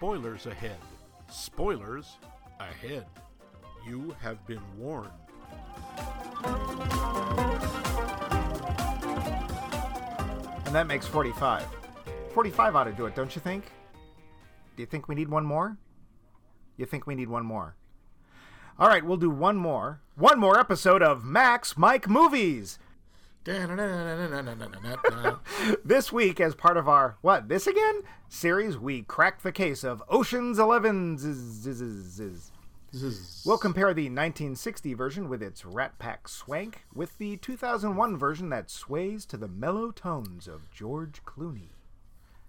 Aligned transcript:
spoilers 0.00 0.46
ahead. 0.46 0.78
Spoilers 1.28 2.16
ahead. 2.58 3.04
You 3.86 4.16
have 4.22 4.38
been 4.46 4.62
warned. 4.78 5.10
And 10.64 10.74
that 10.74 10.86
makes 10.86 11.06
45. 11.06 11.66
45 12.32 12.76
ought 12.76 12.84
to 12.84 12.92
do 12.92 13.04
it, 13.04 13.14
don't 13.14 13.36
you 13.36 13.42
think? 13.42 13.66
Do 14.74 14.82
you 14.82 14.86
think 14.86 15.06
we 15.06 15.14
need 15.14 15.28
one 15.28 15.44
more? 15.44 15.76
You 16.78 16.86
think 16.86 17.06
we 17.06 17.14
need 17.14 17.28
one 17.28 17.44
more? 17.44 17.76
All 18.78 18.88
right, 18.88 19.04
we'll 19.04 19.18
do 19.18 19.28
one 19.28 19.58
more. 19.58 20.00
One 20.14 20.40
more 20.40 20.58
episode 20.58 21.02
of 21.02 21.26
Max 21.26 21.76
Mike 21.76 22.08
Movies. 22.08 22.78
This 25.82 26.12
week, 26.12 26.40
as 26.40 26.54
part 26.54 26.76
of 26.76 26.88
our, 26.88 27.16
what, 27.22 27.48
this 27.48 27.66
again? 27.66 28.02
Series, 28.28 28.76
we 28.76 29.02
crack 29.02 29.40
the 29.40 29.50
case 29.52 29.82
of 29.82 30.02
Ocean's 30.10 30.58
Eleven. 30.58 31.16
We'll 33.46 33.56
compare 33.56 33.94
the 33.94 34.04
1960 34.04 34.94
version 34.94 35.28
with 35.28 35.42
its 35.42 35.64
Rat 35.64 35.98
Pack 35.98 36.28
swank 36.28 36.84
with 36.94 37.16
the 37.18 37.38
2001 37.38 38.18
version 38.18 38.50
that 38.50 38.70
sways 38.70 39.24
to 39.26 39.36
the 39.36 39.48
mellow 39.48 39.90
tones 39.90 40.46
of 40.46 40.70
George 40.70 41.22
Clooney. 41.24 41.68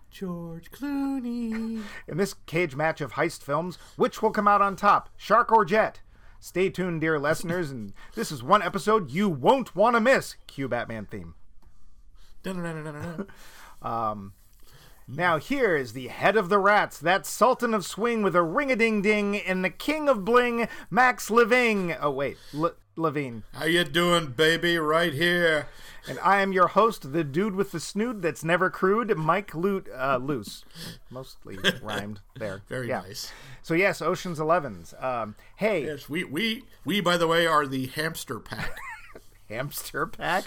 George 0.09 0.71
Clooney. 0.71 1.83
In 2.07 2.17
this 2.17 2.33
cage 2.45 2.75
match 2.75 2.99
of 2.99 3.13
heist 3.13 3.43
films, 3.43 3.77
which 3.95 4.21
will 4.21 4.31
come 4.31 4.47
out 4.47 4.61
on 4.61 4.75
top, 4.75 5.09
shark 5.15 5.51
or 5.53 5.63
jet? 5.63 6.01
Stay 6.43 6.71
tuned, 6.71 7.01
dear 7.01 7.19
listeners, 7.19 7.69
and 7.69 7.93
this 8.15 8.31
is 8.31 8.41
one 8.41 8.63
episode 8.63 9.11
you 9.11 9.29
won't 9.29 9.75
want 9.75 9.95
to 9.95 9.99
miss. 9.99 10.37
Cue 10.47 10.67
Batman 10.67 11.05
theme. 11.05 11.35
Um, 13.83 14.33
now 15.07 15.37
here 15.37 15.75
is 15.75 15.93
the 15.93 16.07
head 16.07 16.35
of 16.35 16.49
the 16.49 16.57
rats, 16.57 16.97
that 16.97 17.27
sultan 17.27 17.75
of 17.75 17.85
swing 17.85 18.23
with 18.23 18.35
a 18.35 18.41
ring-a-ding-ding, 18.41 19.37
and 19.37 19.63
the 19.63 19.69
king 19.69 20.09
of 20.09 20.25
bling, 20.25 20.67
Max 20.89 21.29
Living. 21.29 21.95
Oh 22.01 22.09
wait, 22.09 22.37
Le- 22.53 22.73
Levine. 23.01 23.43
How 23.53 23.65
you 23.65 23.83
doing, 23.83 24.27
baby? 24.27 24.77
Right 24.77 25.13
here. 25.13 25.67
And 26.07 26.17
I 26.19 26.41
am 26.41 26.51
your 26.51 26.67
host, 26.69 27.13
the 27.13 27.23
dude 27.23 27.55
with 27.55 27.71
the 27.71 27.79
snood 27.79 28.21
that's 28.21 28.43
never 28.43 28.69
crude, 28.69 29.15
Mike 29.17 29.53
Loot, 29.53 29.87
uh, 29.95 30.17
Loose. 30.17 30.63
Mostly 31.09 31.57
rhymed 31.81 32.21
there. 32.35 32.61
Very 32.69 32.87
Yeah. 32.89 33.01
nice. 33.01 33.31
So 33.61 33.73
yes, 33.73 34.01
Ocean's 34.01 34.39
Elevens. 34.39 34.93
Um, 34.99 35.35
hey, 35.57 35.85
Yes, 35.85 36.09
we, 36.09 36.23
we 36.23 36.63
we 36.85 37.01
by 37.01 37.17
the 37.17 37.27
way 37.27 37.45
are 37.45 37.67
the 37.67 37.87
hamster 37.87 38.39
pack. 38.39 38.77
hamster 39.49 40.07
pack. 40.07 40.45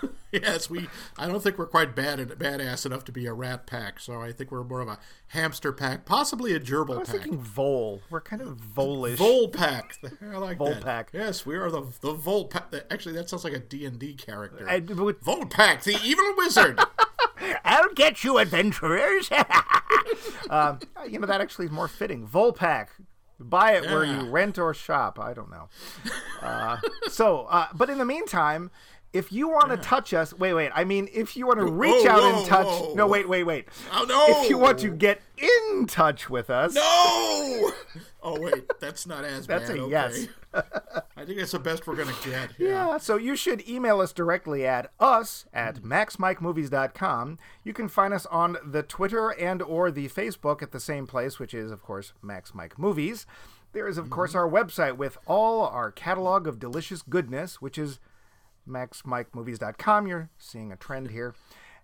yes, 0.32 0.68
we. 0.70 0.88
I 1.18 1.26
don't 1.26 1.42
think 1.42 1.58
we're 1.58 1.66
quite 1.66 1.94
bad 1.96 2.18
badass 2.20 2.86
enough 2.86 3.04
to 3.06 3.12
be 3.12 3.26
a 3.26 3.32
rat 3.32 3.66
pack, 3.66 4.00
so 4.00 4.20
I 4.20 4.32
think 4.32 4.50
we're 4.50 4.64
more 4.64 4.80
of 4.80 4.88
a 4.88 4.98
hamster 5.28 5.72
pack, 5.72 6.04
possibly 6.04 6.52
a 6.54 6.60
gerbil 6.60 6.98
was 7.00 7.08
pack. 7.08 7.20
thinking 7.22 7.38
vole. 7.40 8.00
We're 8.10 8.20
kind 8.20 8.42
of 8.42 8.56
volish. 8.58 9.16
Vole 9.16 9.48
pack. 9.48 9.96
I 10.22 10.36
like 10.38 10.58
Vole 10.58 10.70
that. 10.74 10.82
pack. 10.84 11.10
Yes, 11.12 11.44
we 11.46 11.56
are 11.56 11.70
the 11.70 11.82
the 12.00 12.12
Vole 12.12 12.46
pack. 12.46 12.72
Actually, 12.90 13.14
that 13.16 13.28
sounds 13.28 13.44
like 13.44 13.52
a 13.54 13.58
D 13.60 13.84
and 13.86 13.98
D 13.98 14.14
character. 14.14 14.68
I- 14.68 14.78
with- 14.80 15.20
Vole 15.20 15.46
pack, 15.46 15.82
the 15.82 15.98
evil 16.04 16.34
wizard. 16.36 16.78
I'll 17.64 17.92
get 17.94 18.22
you, 18.22 18.38
adventurers. 18.38 19.28
um, 20.50 20.78
you 21.08 21.18
know 21.18 21.26
that 21.26 21.40
actually 21.40 21.66
is 21.66 21.72
more 21.72 21.88
fitting. 21.88 22.26
Volpack. 22.26 22.88
Buy 23.40 23.72
it 23.72 23.86
where 23.86 24.04
you 24.04 24.30
rent 24.30 24.56
or 24.56 24.72
shop. 24.72 25.18
I 25.18 25.34
don't 25.34 25.50
know. 25.50 25.68
Uh, 26.40 26.76
so, 27.08 27.46
uh, 27.50 27.66
but 27.74 27.90
in 27.90 27.98
the 27.98 28.04
meantime, 28.04 28.70
if 29.12 29.32
you 29.32 29.48
want 29.48 29.70
to 29.70 29.76
touch 29.76 30.14
us, 30.14 30.32
wait, 30.32 30.54
wait. 30.54 30.70
I 30.74 30.84
mean, 30.84 31.08
if 31.12 31.36
you 31.36 31.46
want 31.46 31.58
to 31.58 31.66
reach 31.66 32.04
whoa, 32.04 32.10
out 32.10 32.20
whoa, 32.20 32.38
and 32.38 32.46
touch, 32.46 32.66
whoa. 32.66 32.94
no, 32.94 33.06
wait, 33.06 33.28
wait, 33.28 33.44
wait. 33.44 33.66
Oh, 33.92 34.04
no. 34.08 34.42
If 34.42 34.48
you 34.48 34.58
want 34.58 34.78
to 34.80 34.90
get 34.90 35.20
in 35.36 35.86
touch 35.86 36.30
with 36.30 36.48
us, 36.50 36.74
no. 36.74 37.72
Oh 38.24 38.40
wait, 38.40 38.64
that's 38.78 39.06
not 39.06 39.24
as 39.24 39.48
That's 39.48 39.68
bad. 39.68 39.78
a 39.78 39.82
okay. 39.82 39.90
yes. 39.90 40.28
I 41.16 41.24
think 41.24 41.38
that's 41.38 41.50
the 41.50 41.58
best 41.58 41.86
we're 41.86 41.96
gonna 41.96 42.14
get. 42.24 42.50
Yeah, 42.56 42.98
so 42.98 43.16
you 43.16 43.34
should 43.34 43.68
email 43.68 44.00
us 44.00 44.12
directly 44.12 44.64
at 44.64 44.92
us 45.00 45.46
at 45.52 45.82
maxmikemovies.com. 45.82 47.38
You 47.64 47.72
can 47.72 47.88
find 47.88 48.14
us 48.14 48.26
on 48.26 48.58
the 48.64 48.84
Twitter 48.84 49.30
and 49.30 49.60
or 49.60 49.90
the 49.90 50.08
Facebook 50.08 50.62
at 50.62 50.70
the 50.70 50.78
same 50.78 51.06
place, 51.06 51.40
which 51.40 51.52
is, 51.52 51.72
of 51.72 51.82
course, 51.82 52.12
Max 52.22 52.54
Mike 52.54 52.78
Movies. 52.78 53.26
There 53.72 53.88
is, 53.88 53.98
of 53.98 54.08
course, 54.08 54.34
mm-hmm. 54.34 54.38
our 54.38 54.48
website 54.48 54.96
with 54.96 55.18
all 55.26 55.66
our 55.66 55.90
catalog 55.90 56.46
of 56.46 56.60
delicious 56.60 57.02
goodness, 57.02 57.60
which 57.60 57.78
is 57.78 57.98
maxmikemovies.com. 58.68 60.06
You're 60.06 60.30
seeing 60.38 60.72
a 60.72 60.76
trend 60.76 61.10
here. 61.10 61.34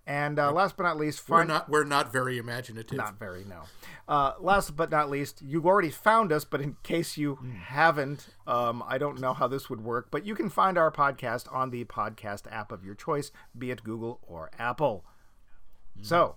And 0.07 0.39
uh, 0.39 0.51
last 0.53 0.79
but 0.79 0.85
not 0.85 0.97
least, 0.97 1.29
We're 1.29 1.45
not 1.45 1.69
we're 1.69 1.85
not 1.85 2.11
very 2.11 2.39
imaginative. 2.39 2.97
not 2.97 3.19
very, 3.19 3.45
no. 3.45 3.65
Uh, 4.09 4.33
last 4.41 4.75
but 4.75 4.91
not 4.91 5.11
least, 5.11 5.43
you 5.43 5.63
already 5.67 5.91
found 5.91 6.33
us, 6.33 6.47
but 6.47 6.63
in 6.63 6.77
case 6.83 7.19
you 7.19 7.39
haven't, 7.67 8.29
um, 8.47 8.83
I 8.89 8.97
don't 8.97 9.21
know 9.21 9.35
how 9.35 9.49
this 9.49 9.69
would 9.69 9.85
work, 9.85 10.09
but 10.11 10.25
you 10.25 10.35
can 10.35 10.49
find 10.49 10.79
our 10.79 10.91
podcast 10.91 11.53
on 11.55 11.69
the 11.69 11.85
podcast 11.85 12.51
app 12.51 12.73
of 12.73 12.87
your 12.87 12.95
choice, 12.95 13.31
be 13.59 13.71
it 13.71 13.85
Google 13.85 14.19
or 14.23 14.51
Apple. 14.59 15.05
So, 16.01 16.37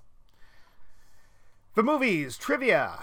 the 1.76 1.84
movies, 1.84 2.38
trivia. 2.38 3.00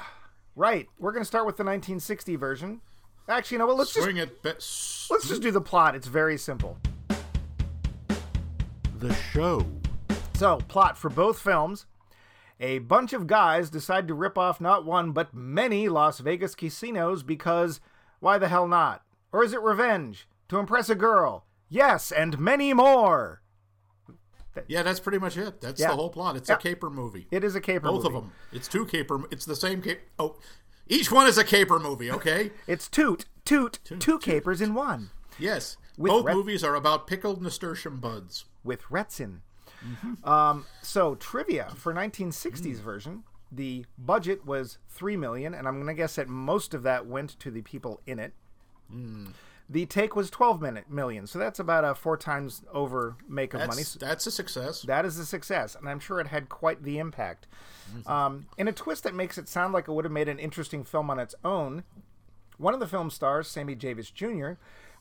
Right, 0.54 0.86
we're 0.98 1.12
going 1.12 1.22
to 1.22 1.26
start 1.26 1.46
with 1.46 1.56
the 1.56 1.62
1960 1.64 2.36
version. 2.36 2.80
Actually, 3.26 3.54
you 3.54 3.58
know 3.60 3.66
what? 3.68 3.76
Let's 3.78 3.94
just, 3.94 4.06
it. 4.06 4.42
Let's 5.10 5.28
just 5.28 5.40
do 5.40 5.50
the 5.50 5.62
plot. 5.62 5.94
It's 5.94 6.08
very 6.08 6.36
simple. 6.36 6.76
The 8.98 9.14
show. 9.14 9.64
So, 10.36 10.58
plot 10.68 10.96
for 10.96 11.08
both 11.10 11.38
films. 11.40 11.86
A 12.60 12.78
bunch 12.80 13.12
of 13.12 13.26
guys 13.26 13.70
decide 13.70 14.08
to 14.08 14.14
rip 14.14 14.36
off 14.36 14.60
not 14.60 14.84
one, 14.84 15.12
but 15.12 15.32
many 15.34 15.88
Las 15.88 16.18
Vegas 16.18 16.54
casinos 16.54 17.22
because 17.22 17.80
why 18.20 18.38
the 18.38 18.48
hell 18.48 18.66
not? 18.66 19.02
Or 19.32 19.44
is 19.44 19.52
it 19.52 19.62
revenge? 19.62 20.28
To 20.48 20.58
impress 20.58 20.88
a 20.88 20.94
girl? 20.94 21.44
Yes, 21.68 22.10
and 22.10 22.38
many 22.38 22.72
more. 22.72 23.42
Yeah, 24.66 24.82
that's 24.82 24.98
pretty 24.98 25.18
much 25.18 25.36
it. 25.36 25.60
That's 25.60 25.80
Yeah. 25.80 25.90
the 25.90 25.96
whole 25.96 26.10
plot. 26.10 26.34
It's 26.36 26.48
Yeah. 26.48 26.56
a 26.56 26.58
caper 26.58 26.90
movie. 26.90 27.28
It 27.30 27.44
is 27.44 27.54
a 27.54 27.60
caper 27.60 27.88
Both 27.88 28.02
movie. 28.04 28.16
of 28.16 28.22
them. 28.24 28.32
It's 28.50 28.66
two 28.66 28.86
caper. 28.86 29.22
It's 29.30 29.44
the 29.44 29.54
same 29.54 29.80
caper. 29.82 30.00
Oh, 30.18 30.36
each 30.88 31.12
one 31.12 31.26
is 31.28 31.38
a 31.38 31.44
caper 31.44 31.78
movie. 31.78 32.10
Okay. 32.10 32.50
It's 32.66 32.88
toot, 32.88 33.26
toot, 33.44 33.78
two 34.00 34.18
capers 34.18 34.60
in 34.60 34.74
one. 34.74 35.10
yes. 35.38 35.76
With 35.98 36.10
Both 36.10 36.24
red- 36.26 36.36
movies 36.36 36.64
are 36.64 36.74
about 36.74 37.06
pickled 37.06 37.42
nasturtium 37.42 37.98
buds. 38.00 38.44
with 38.64 38.82
Retsyn. 38.84 39.40
Mm-hmm. 39.86 40.28
Um, 40.28 40.64
so 40.82 41.14
trivia 41.16 41.72
for 41.76 41.92
Mm. 41.92 42.10
1960s 42.10 42.80
version, 42.80 43.24
the 43.52 43.84
budget 43.98 44.44
was 44.46 44.78
three 44.88 45.16
million, 45.16 45.54
and 45.54 45.66
I'm 45.68 45.74
going 45.74 45.86
to 45.88 45.94
guess 45.94 46.14
that 46.16 46.28
most 46.28 46.72
of 46.74 46.82
that 46.84 47.06
went 47.06 47.38
to 47.40 47.50
the 47.50 47.62
people 47.62 48.00
in 48.06 48.18
it. 48.18 48.32
Mm. 48.92 49.32
The 49.70 49.84
take 49.86 50.16
was 50.16 50.30
12 50.30 50.62
minute 50.62 50.90
million, 50.90 51.26
so 51.26 51.38
that's 51.38 51.58
about 51.58 51.84
a 51.84 51.94
four 51.94 52.16
times 52.16 52.62
over 52.72 53.16
make 53.28 53.52
of 53.54 53.60
money. 53.60 53.76
That's 53.82 53.94
that's 53.94 54.26
a 54.26 54.30
success. 54.30 54.82
That 54.82 55.04
is 55.04 55.18
a 55.18 55.26
success, 55.26 55.74
and 55.74 55.88
I'm 55.88 56.00
sure 56.00 56.20
it 56.20 56.28
had 56.28 56.48
quite 56.48 56.82
the 56.84 56.98
impact. 56.98 57.46
Mm-hmm. 57.94 58.10
Um, 58.10 58.46
in 58.56 58.66
a 58.68 58.72
twist 58.72 59.04
that 59.04 59.14
makes 59.14 59.36
it 59.38 59.48
sound 59.48 59.72
like 59.74 59.86
it 59.88 59.92
would 59.92 60.04
have 60.06 60.12
made 60.12 60.28
an 60.28 60.38
interesting 60.38 60.84
film 60.84 61.10
on 61.10 61.18
its 61.18 61.34
own, 61.44 61.84
one 62.56 62.72
of 62.74 62.80
the 62.80 62.86
film 62.86 63.10
stars, 63.10 63.46
Sammy 63.48 63.74
Davis 63.74 64.10
Jr., 64.10 64.52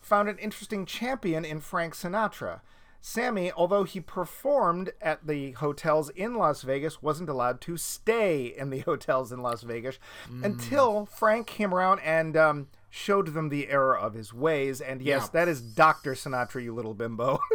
found 0.02 0.30
an 0.30 0.38
interesting 0.38 0.86
champion 0.86 1.44
in 1.46 1.60
Frank 1.60 1.94
Sinatra. 1.96 2.62
Sammy, 3.00 3.52
although 3.52 3.84
he 3.84 4.00
performed 4.02 4.92
at 5.02 5.26
the 5.28 5.52
hotels 5.52 6.10
in 6.10 6.36
Las 6.36 6.64
Vegas, 6.64 7.02
wasn't 7.02 7.30
allowed 7.30 7.62
to 7.62 7.78
stay 7.78 8.46
in 8.48 8.70
the 8.70 8.80
hotels 8.90 9.32
in 9.32 9.42
Las 9.42 9.62
Vegas 9.62 9.98
until 10.44 11.06
Frank 11.06 11.48
came 11.48 11.74
around 11.74 12.00
and 12.00 12.36
um, 12.36 12.68
showed 12.90 13.28
them 13.34 13.50
the 13.50 13.70
error 13.70 13.98
of 13.98 14.14
his 14.14 14.34
ways. 14.34 14.82
And 14.82 15.02
yes, 15.02 15.24
Yeah. 15.26 15.30
that 15.34 15.48
is 15.48 15.62
Dr. 15.62 16.14
Sinatra, 16.14 16.62
you 16.64 16.74
little 16.74 16.94
bimbo. 16.96 17.40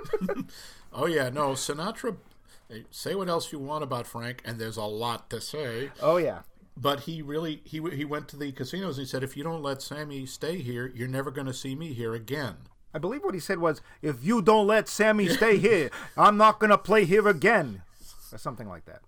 Oh 0.95 1.07
yeah, 1.07 1.31
no 1.31 1.51
Sinatra. 1.53 2.17
eh, 2.71 2.81
Say 2.91 3.15
what 3.15 3.29
else 3.29 3.51
you 3.53 3.59
want 3.59 3.83
about 3.83 4.07
Frank, 4.07 4.43
and 4.45 4.59
there's 4.59 4.77
a 4.77 4.85
lot 4.85 5.31
to 5.31 5.41
say. 5.41 5.91
oh, 6.03 6.19
yeah. 6.19 6.41
But 6.77 7.01
he 7.01 7.23
really 7.23 7.61
he 7.65 7.81
he 7.91 8.05
went 8.05 8.29
to 8.29 8.37
the 8.37 8.51
casinos 8.53 8.97
and 8.99 9.07
he 9.07 9.11
said, 9.11 9.23
if 9.23 9.37
you 9.37 9.45
don't 9.45 9.63
let 9.63 9.83
Sammy 9.83 10.25
stay 10.27 10.59
here, 10.59 10.91
you're 10.95 11.09
never 11.09 11.31
going 11.31 11.47
to 11.47 11.55
see 11.55 11.75
me 11.75 11.93
here 11.93 12.15
again. 12.15 12.57
I 12.95 12.99
believe 12.99 13.25
what 13.25 13.35
he 13.35 13.41
said 13.41 13.59
was, 13.59 13.81
"If 14.03 14.23
you 14.23 14.43
don't 14.43 14.67
let 14.67 14.89
Sammy 14.89 15.29
stay 15.29 15.57
here, 15.57 15.91
I'm 16.17 16.37
not 16.37 16.61
gonna 16.61 16.77
play 16.77 17.05
here 17.05 17.27
again," 17.27 17.83
or 18.33 18.39
something 18.39 18.69
like 18.69 18.85
that. 18.85 19.01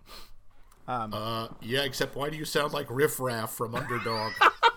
Uh, 0.86 1.48
yeah, 1.62 1.82
except 1.82 2.14
why 2.16 2.30
do 2.30 2.36
you 2.36 2.44
sound 2.44 2.72
like 2.72 2.86
Riff 2.90 3.18
Raff 3.20 3.52
from 3.52 3.74
Underdog? 3.74 4.32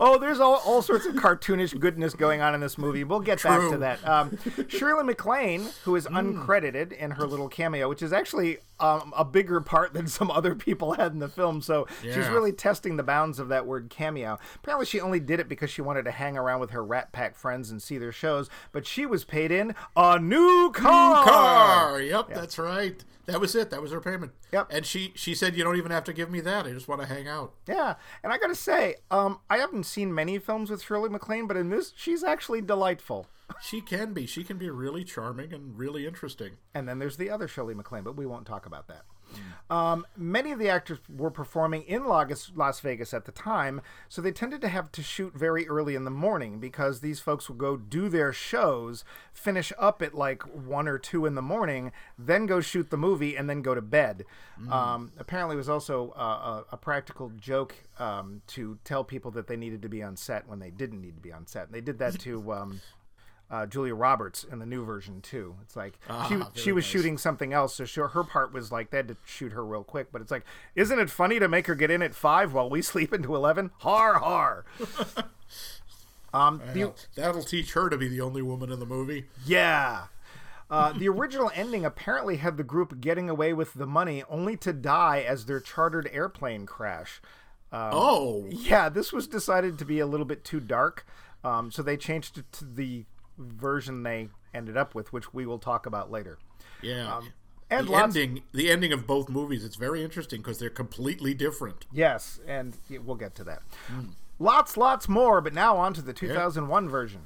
Oh, 0.00 0.18
there's 0.18 0.40
all, 0.40 0.60
all 0.64 0.82
sorts 0.82 1.06
of 1.06 1.14
cartoonish 1.14 1.78
goodness 1.78 2.14
going 2.14 2.40
on 2.40 2.54
in 2.54 2.60
this 2.60 2.76
movie. 2.78 3.04
We'll 3.04 3.20
get 3.20 3.42
back 3.42 3.70
to 3.70 3.78
that. 3.78 4.06
Um, 4.06 4.38
Shirley 4.68 5.04
MacLaine, 5.04 5.68
who 5.84 5.96
is 5.96 6.06
uncredited 6.06 6.92
in 6.92 7.12
her 7.12 7.26
little 7.26 7.48
cameo, 7.48 7.88
which 7.88 8.02
is 8.02 8.12
actually 8.12 8.58
um, 8.80 9.12
a 9.16 9.24
bigger 9.24 9.60
part 9.60 9.94
than 9.94 10.06
some 10.06 10.30
other 10.30 10.54
people 10.54 10.94
had 10.94 11.12
in 11.12 11.18
the 11.18 11.28
film, 11.28 11.62
so 11.62 11.86
she's 12.02 12.28
really 12.28 12.52
testing 12.52 12.96
the 12.96 13.02
bounds 13.02 13.38
of 13.38 13.48
that 13.48 13.66
word 13.66 13.88
cameo. 13.90 14.38
Apparently, 14.56 14.86
she 14.86 15.00
only 15.00 15.20
did 15.20 15.40
it 15.40 15.48
because 15.48 15.70
she 15.70 15.82
wanted 15.82 16.04
to 16.04 16.10
hang 16.10 16.36
around 16.36 16.60
with 16.60 16.70
her 16.70 16.84
Rat 16.84 17.12
Pack 17.12 17.36
friends 17.36 17.70
and 17.70 17.80
see 17.82 17.98
their 17.98 18.12
shows, 18.12 18.50
but 18.72 18.86
she 18.86 19.06
was 19.06 19.24
paid 19.24 19.50
in 19.52 19.74
a 19.96 20.18
new 20.18 20.72
car. 20.72 21.24
Car. 21.24 22.00
Yep, 22.00 22.28
that's 22.34 22.58
right. 22.58 23.04
That 23.26 23.40
was 23.40 23.54
it. 23.54 23.70
That 23.70 23.82
was 23.82 23.92
her 23.92 24.00
payment. 24.00 24.32
Yep. 24.52 24.68
And 24.70 24.86
she 24.86 25.12
she 25.14 25.34
said, 25.34 25.56
"You 25.56 25.64
don't 25.64 25.76
even 25.76 25.90
have 25.90 26.04
to 26.04 26.12
give 26.12 26.30
me 26.30 26.40
that. 26.40 26.66
I 26.66 26.72
just 26.72 26.88
want 26.88 27.00
to 27.00 27.06
hang 27.06 27.26
out." 27.28 27.54
Yeah, 27.66 27.94
and 28.22 28.32
I 28.32 28.38
gotta 28.38 28.54
say, 28.54 28.96
um, 29.10 29.40
I 29.48 29.58
haven't 29.58 29.84
seen 29.84 30.14
many 30.14 30.38
films 30.38 30.70
with 30.70 30.82
Shirley 30.82 31.08
MacLaine, 31.08 31.46
but 31.46 31.56
in 31.56 31.70
this, 31.70 31.92
she's 31.96 32.22
actually 32.22 32.60
delightful. 32.60 33.26
She 33.60 33.82
can 33.82 34.14
be. 34.14 34.24
She 34.26 34.42
can 34.42 34.56
be 34.56 34.70
really 34.70 35.04
charming 35.04 35.52
and 35.52 35.78
really 35.78 36.06
interesting. 36.06 36.52
And 36.74 36.88
then 36.88 36.98
there's 36.98 37.18
the 37.18 37.28
other 37.28 37.46
Shirley 37.46 37.74
MacLaine, 37.74 38.02
but 38.02 38.16
we 38.16 38.24
won't 38.24 38.46
talk 38.46 38.64
about 38.64 38.88
that. 38.88 39.04
Um, 39.70 40.06
many 40.14 40.52
of 40.52 40.58
the 40.58 40.68
actors 40.68 40.98
were 41.08 41.30
performing 41.30 41.82
in 41.82 42.04
Las 42.04 42.80
Vegas 42.80 43.14
at 43.14 43.24
the 43.24 43.32
time, 43.32 43.80
so 44.10 44.20
they 44.20 44.30
tended 44.30 44.60
to 44.60 44.68
have 44.68 44.92
to 44.92 45.02
shoot 45.02 45.32
very 45.34 45.66
early 45.66 45.94
in 45.94 46.04
the 46.04 46.10
morning 46.10 46.60
because 46.60 47.00
these 47.00 47.18
folks 47.18 47.48
would 47.48 47.56
go 47.56 47.76
do 47.78 48.10
their 48.10 48.30
shows, 48.32 49.04
finish 49.32 49.72
up 49.78 50.02
at 50.02 50.14
like 50.14 50.42
one 50.42 50.86
or 50.86 50.98
two 50.98 51.24
in 51.24 51.34
the 51.34 51.42
morning, 51.42 51.92
then 52.18 52.44
go 52.44 52.60
shoot 52.60 52.90
the 52.90 52.98
movie, 52.98 53.36
and 53.36 53.48
then 53.48 53.62
go 53.62 53.74
to 53.74 53.80
bed. 53.80 54.26
Um, 54.70 55.12
apparently, 55.18 55.54
it 55.54 55.58
was 55.58 55.70
also 55.70 56.12
a, 56.12 56.64
a 56.72 56.76
practical 56.76 57.30
joke 57.30 57.74
um, 57.98 58.42
to 58.48 58.78
tell 58.84 59.02
people 59.02 59.30
that 59.30 59.46
they 59.46 59.56
needed 59.56 59.80
to 59.82 59.88
be 59.88 60.02
on 60.02 60.16
set 60.16 60.46
when 60.46 60.58
they 60.58 60.70
didn't 60.70 61.00
need 61.00 61.14
to 61.16 61.22
be 61.22 61.32
on 61.32 61.46
set. 61.46 61.66
And 61.66 61.74
they 61.74 61.80
did 61.80 61.98
that 62.00 62.20
to. 62.20 62.52
Um, 63.50 63.56
uh, 63.60 63.66
Julia 63.66 63.94
Roberts 63.94 64.44
in 64.44 64.58
the 64.58 64.66
new 64.66 64.84
version 64.84 65.20
too. 65.20 65.54
It's 65.62 65.76
like 65.76 65.94
she 66.06 66.06
Ah, 66.10 66.50
she 66.54 66.62
very 66.64 66.72
was 66.72 66.84
nice. 66.84 66.90
shooting 66.90 67.18
something 67.18 67.52
else, 67.52 67.74
so 67.76 67.84
she, 67.84 68.00
her 68.00 68.24
part 68.24 68.52
was 68.52 68.72
like 68.72 68.90
they 68.90 68.96
had 68.98 69.08
to 69.08 69.16
shoot 69.24 69.52
her 69.52 69.64
real 69.64 69.84
quick. 69.84 70.10
But 70.10 70.22
it's 70.22 70.30
like, 70.30 70.44
isn't 70.74 70.98
it 70.98 71.10
funny 71.10 71.38
to 71.38 71.46
make 71.48 71.66
her 71.66 71.74
get 71.74 71.90
in 71.90 72.02
at 72.02 72.14
five 72.14 72.52
while 72.52 72.68
we 72.70 72.82
sleep 72.92 73.12
into 73.12 73.34
eleven? 73.36 73.70
Har 73.78 74.14
har. 74.14 74.64
um, 76.32 76.60
the, 76.72 76.92
that'll 77.14 77.42
teach 77.44 77.72
her 77.74 77.88
to 77.88 77.96
be 77.96 78.08
the 78.08 78.20
only 78.20 78.42
woman 78.42 78.72
in 78.72 78.80
the 78.80 78.86
movie. 78.86 79.26
yeah. 79.46 80.04
Uh, 80.70 80.92
the 80.94 81.06
original 81.06 81.52
ending 81.54 81.84
apparently 81.84 82.36
had 82.38 82.56
the 82.56 82.64
group 82.64 82.98
getting 83.00 83.28
away 83.28 83.52
with 83.52 83.74
the 83.74 83.86
money 83.86 84.24
only 84.30 84.56
to 84.56 84.72
die 84.72 85.20
as 85.20 85.44
their 85.44 85.60
chartered 85.60 86.08
airplane 86.10 86.64
crash. 86.64 87.20
oh, 87.70 88.46
Yeah, 88.48 88.88
this 88.88 89.12
was 89.12 89.28
decided 89.28 89.78
to 89.78 89.84
be 89.84 90.00
a 90.00 90.06
little 90.06 90.24
bit 90.26 90.42
too 90.42 90.60
dark, 90.60 91.06
um, 91.44 91.70
so 91.70 91.82
they 91.82 91.98
changed 91.98 92.38
it 92.38 92.50
to 92.52 92.64
the 92.64 93.04
version 93.38 94.02
they 94.02 94.28
ended 94.52 94.76
up 94.76 94.94
with, 94.94 95.12
which 95.12 95.32
we 95.34 95.46
will 95.46 95.58
talk 95.58 95.86
about 95.86 96.10
later. 96.10 96.38
yeah. 96.82 97.16
Um, 97.16 97.32
and 97.70 97.88
the 97.88 97.94
ending, 97.94 98.42
the 98.52 98.70
ending 98.70 98.92
of 98.92 99.06
both 99.06 99.28
movies, 99.30 99.64
it's 99.64 99.76
very 99.76 100.04
interesting 100.04 100.42
because 100.42 100.58
they're 100.58 100.68
completely 100.70 101.32
different. 101.34 101.86
Yes, 101.90 102.38
and 102.46 102.76
we'll 103.02 103.16
get 103.16 103.34
to 103.36 103.44
that. 103.44 103.62
Lots, 104.38 104.76
lots 104.76 105.08
more, 105.08 105.40
but 105.40 105.54
now 105.54 105.76
on 105.78 105.94
to 105.94 106.02
the 106.02 106.12
2001 106.12 106.88
version. 106.88 107.22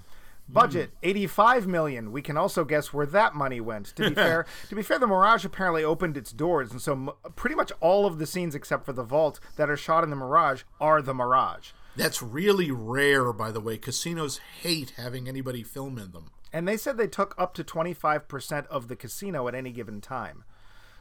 Budget 0.49 0.93
85 1.03 1.67
million. 1.67 2.11
We 2.13 2.23
can 2.23 2.39
also 2.39 2.65
guess 2.65 2.93
where 2.95 3.05
that 3.05 3.35
money 3.35 3.61
went. 3.61 3.87
To 3.97 4.09
be 4.09 4.15
fair, 4.15 4.47
to 4.71 4.75
be 4.75 4.83
fair, 4.83 4.99
the 4.99 5.07
Mirage 5.07 5.45
apparently 5.45 5.85
opened 5.85 6.17
its 6.17 6.33
doors, 6.33 6.71
and 6.71 6.81
so 6.81 6.93
m- 6.93 7.11
pretty 7.37 7.55
much 7.57 7.71
all 7.81 8.07
of 8.07 8.19
the 8.19 8.25
scenes 8.27 8.55
except 8.55 8.87
for 8.87 8.95
the 8.95 9.03
vault 9.03 9.41
that 9.57 9.69
are 9.69 9.77
shot 9.77 10.05
in 10.05 10.09
the 10.11 10.17
Mirage 10.17 10.63
are 10.81 11.03
the 11.03 11.13
Mirage. 11.13 11.71
That's 11.99 12.23
really 12.23 12.71
rare, 12.71 13.33
by 13.33 13.51
the 13.51 13.61
way. 13.61 13.77
Casinos 13.77 14.39
hate 14.63 14.91
having 14.97 15.29
anybody 15.29 15.63
film 15.63 15.99
in 15.99 16.13
them. 16.13 16.31
And 16.53 16.67
they 16.67 16.77
said 16.79 16.97
they 16.97 17.07
took 17.09 17.35
up 17.37 17.53
to 17.55 17.65
25% 17.65 18.67
of 18.69 18.89
the 18.89 18.97
casino 18.97 19.49
at 19.49 19.55
any 19.55 19.71
given 19.73 20.01
time. 20.01 20.45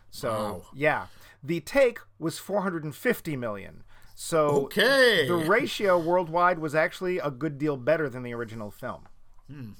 So, 0.09 0.29
Wow. 0.31 0.65
yeah. 0.73 1.05
The 1.43 1.59
take 1.61 1.99
was 2.19 2.39
450 2.39 3.37
million. 3.37 3.83
So, 4.15 4.63
Okay. 4.65 5.27
the 5.27 5.35
ratio 5.35 5.97
worldwide 5.99 6.59
was 6.59 6.73
actually 6.73 7.19
a 7.19 7.29
good 7.29 7.57
deal 7.57 7.77
better 7.77 8.09
than 8.09 8.23
the 8.23 8.33
original 8.33 8.71
film. 8.71 9.07
Hmm. 9.47 9.71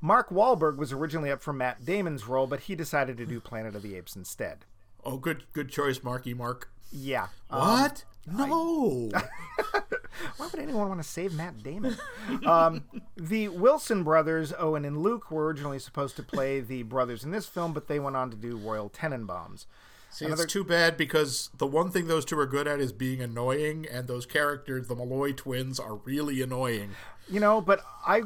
Mark 0.00 0.28
Wahlberg 0.28 0.76
was 0.76 0.92
originally 0.92 1.30
up 1.30 1.40
for 1.42 1.54
Matt 1.54 1.84
Damon's 1.84 2.26
role, 2.26 2.46
but 2.46 2.60
he 2.60 2.74
decided 2.74 3.16
to 3.16 3.24
do 3.26 3.40
Planet 3.40 3.74
of 3.74 3.82
the 3.82 3.96
Apes 3.96 4.14
instead. 4.14 4.66
Oh, 5.02 5.16
good, 5.16 5.44
good 5.54 5.70
choice, 5.70 6.02
Marky 6.02 6.34
Mark. 6.34 6.70
Yeah. 6.92 7.28
Uh, 7.50 7.78
What? 7.88 8.04
No. 8.26 9.10
Why 10.36 10.46
would 10.52 10.60
anyone 10.60 10.88
want 10.88 11.02
to 11.02 11.08
save 11.08 11.34
Matt 11.34 11.62
Damon? 11.62 11.96
um, 12.46 12.84
the 13.16 13.48
Wilson 13.48 14.04
brothers, 14.04 14.52
Owen 14.58 14.84
and 14.84 14.98
Luke, 14.98 15.30
were 15.30 15.46
originally 15.46 15.78
supposed 15.78 16.16
to 16.16 16.22
play 16.22 16.60
the 16.60 16.82
brothers 16.82 17.24
in 17.24 17.30
this 17.30 17.46
film, 17.46 17.72
but 17.72 17.88
they 17.88 17.98
went 17.98 18.16
on 18.16 18.30
to 18.30 18.36
do 18.36 18.56
Royal 18.56 18.90
Tenenbaums. 18.90 19.66
See, 20.10 20.26
it's 20.26 20.46
too 20.46 20.62
bad 20.62 20.96
because 20.96 21.50
the 21.58 21.66
one 21.66 21.90
thing 21.90 22.06
those 22.06 22.24
two 22.24 22.38
are 22.38 22.46
good 22.46 22.68
at 22.68 22.78
is 22.78 22.92
being 22.92 23.20
annoying, 23.20 23.84
and 23.90 24.06
those 24.06 24.26
characters, 24.26 24.86
the 24.86 24.94
Malloy 24.94 25.32
twins, 25.32 25.80
are 25.80 25.96
really 25.96 26.40
annoying. 26.40 26.90
You 27.28 27.40
know, 27.40 27.60
but 27.60 27.80
I. 28.06 28.22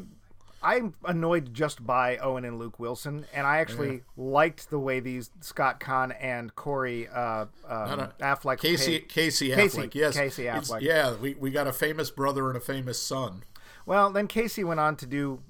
I'm 0.62 0.94
annoyed 1.04 1.54
just 1.54 1.86
by 1.86 2.16
Owen 2.18 2.44
and 2.44 2.58
Luke 2.58 2.78
Wilson, 2.80 3.26
and 3.32 3.46
I 3.46 3.58
actually 3.58 4.02
liked 4.16 4.70
the 4.70 4.78
way 4.78 4.98
these 5.00 5.30
Scott 5.40 5.78
Caan 5.80 6.14
and 6.20 6.54
Corey 6.56 7.06
uh, 7.08 7.46
um, 7.68 7.98
no. 7.98 8.10
Affleck 8.20 8.58
Casey, 8.58 8.98
paid- 9.00 9.08
Casey 9.08 9.50
Affleck, 9.50 9.56
Casey- 9.90 9.98
yes, 9.98 10.14
Casey 10.16 10.46
It's- 10.48 10.70
Affleck. 10.70 10.80
yeah. 10.82 11.14
We, 11.14 11.34
we 11.34 11.50
got 11.50 11.66
a 11.66 11.72
famous 11.72 12.10
brother 12.10 12.48
and 12.48 12.56
a 12.56 12.60
famous 12.60 13.00
son. 13.00 13.44
Well, 13.86 14.10
then 14.10 14.26
Casey 14.26 14.64
went 14.64 14.80
on 14.80 14.96
to 14.96 15.06
do 15.06 15.40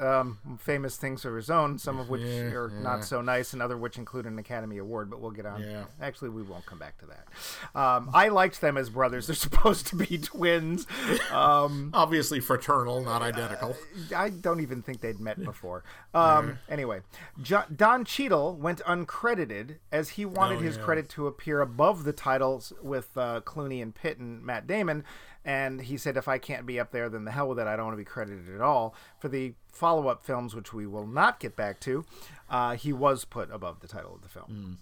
um, 0.00 0.38
famous 0.60 0.96
things 0.96 1.24
of 1.24 1.34
his 1.34 1.50
own, 1.50 1.78
some 1.78 1.98
of 1.98 2.08
which 2.08 2.22
Yeah, 2.22 2.52
are 2.52 2.70
yeah. 2.72 2.82
not 2.82 3.04
so 3.04 3.20
nice, 3.20 3.52
and 3.52 3.60
other 3.62 3.76
which 3.76 3.98
include 3.98 4.26
an 4.26 4.38
Academy 4.38 4.78
Award. 4.78 5.10
But 5.10 5.20
we'll 5.20 5.30
get 5.30 5.46
on. 5.46 5.62
Yeah. 5.62 5.84
Actually, 6.00 6.30
we 6.30 6.42
won't 6.42 6.64
come 6.66 6.78
back 6.78 6.98
to 6.98 7.06
that. 7.06 7.78
Um, 7.78 8.10
I 8.14 8.28
liked 8.28 8.60
them 8.60 8.76
as 8.76 8.90
brothers. 8.90 9.26
They're 9.26 9.36
supposed 9.52 9.86
to 9.88 9.96
be 9.96 10.18
twins. 10.18 10.86
Um, 11.30 11.90
Obviously 11.94 12.40
fraternal, 12.40 13.02
not 13.02 13.22
identical. 13.22 13.76
I 14.16 14.30
don't 14.30 14.60
even 14.60 14.82
think 14.82 15.00
they'd 15.00 15.20
met 15.20 15.42
before. 15.42 15.84
Um, 16.14 16.58
Anyway, 16.68 17.00
jo- 17.42 17.64
Don 17.74 18.04
Cheadle 18.04 18.56
went 18.56 18.80
uncredited 18.84 19.76
as 19.90 20.10
he 20.10 20.24
wanted 20.24 20.58
Oh, 20.58 20.60
his 20.62 20.76
yeah. 20.76 20.82
credit 20.82 21.08
to 21.10 21.26
appear 21.26 21.60
above 21.60 22.04
the 22.04 22.12
titles 22.12 22.72
with 22.82 23.16
uh, 23.16 23.40
Clooney 23.42 23.82
and 23.82 23.94
Pitt 23.94 24.18
and 24.18 24.42
Matt 24.42 24.66
Damon. 24.66 25.04
And 25.44 25.80
he 25.80 25.96
said, 25.96 26.16
if 26.16 26.28
I 26.28 26.38
can't 26.38 26.66
be 26.66 26.78
up 26.78 26.92
there, 26.92 27.08
then 27.08 27.24
the 27.24 27.32
hell 27.32 27.48
with 27.48 27.58
it. 27.58 27.66
I 27.66 27.74
don't 27.74 27.86
want 27.86 27.94
to 27.94 28.00
be 28.00 28.04
credited 28.04 28.54
at 28.54 28.60
all. 28.60 28.94
For 29.18 29.28
the 29.28 29.54
follow 29.72 30.06
up 30.08 30.24
films, 30.24 30.54
which 30.54 30.72
we 30.72 30.86
will 30.86 31.06
not 31.06 31.40
get 31.40 31.56
back 31.56 31.80
to, 31.80 32.04
uh, 32.48 32.76
he 32.76 32.92
was 32.92 33.24
put 33.24 33.50
above 33.50 33.80
the 33.80 33.88
title 33.88 34.14
of 34.14 34.22
the 34.22 34.28
film. 34.28 34.78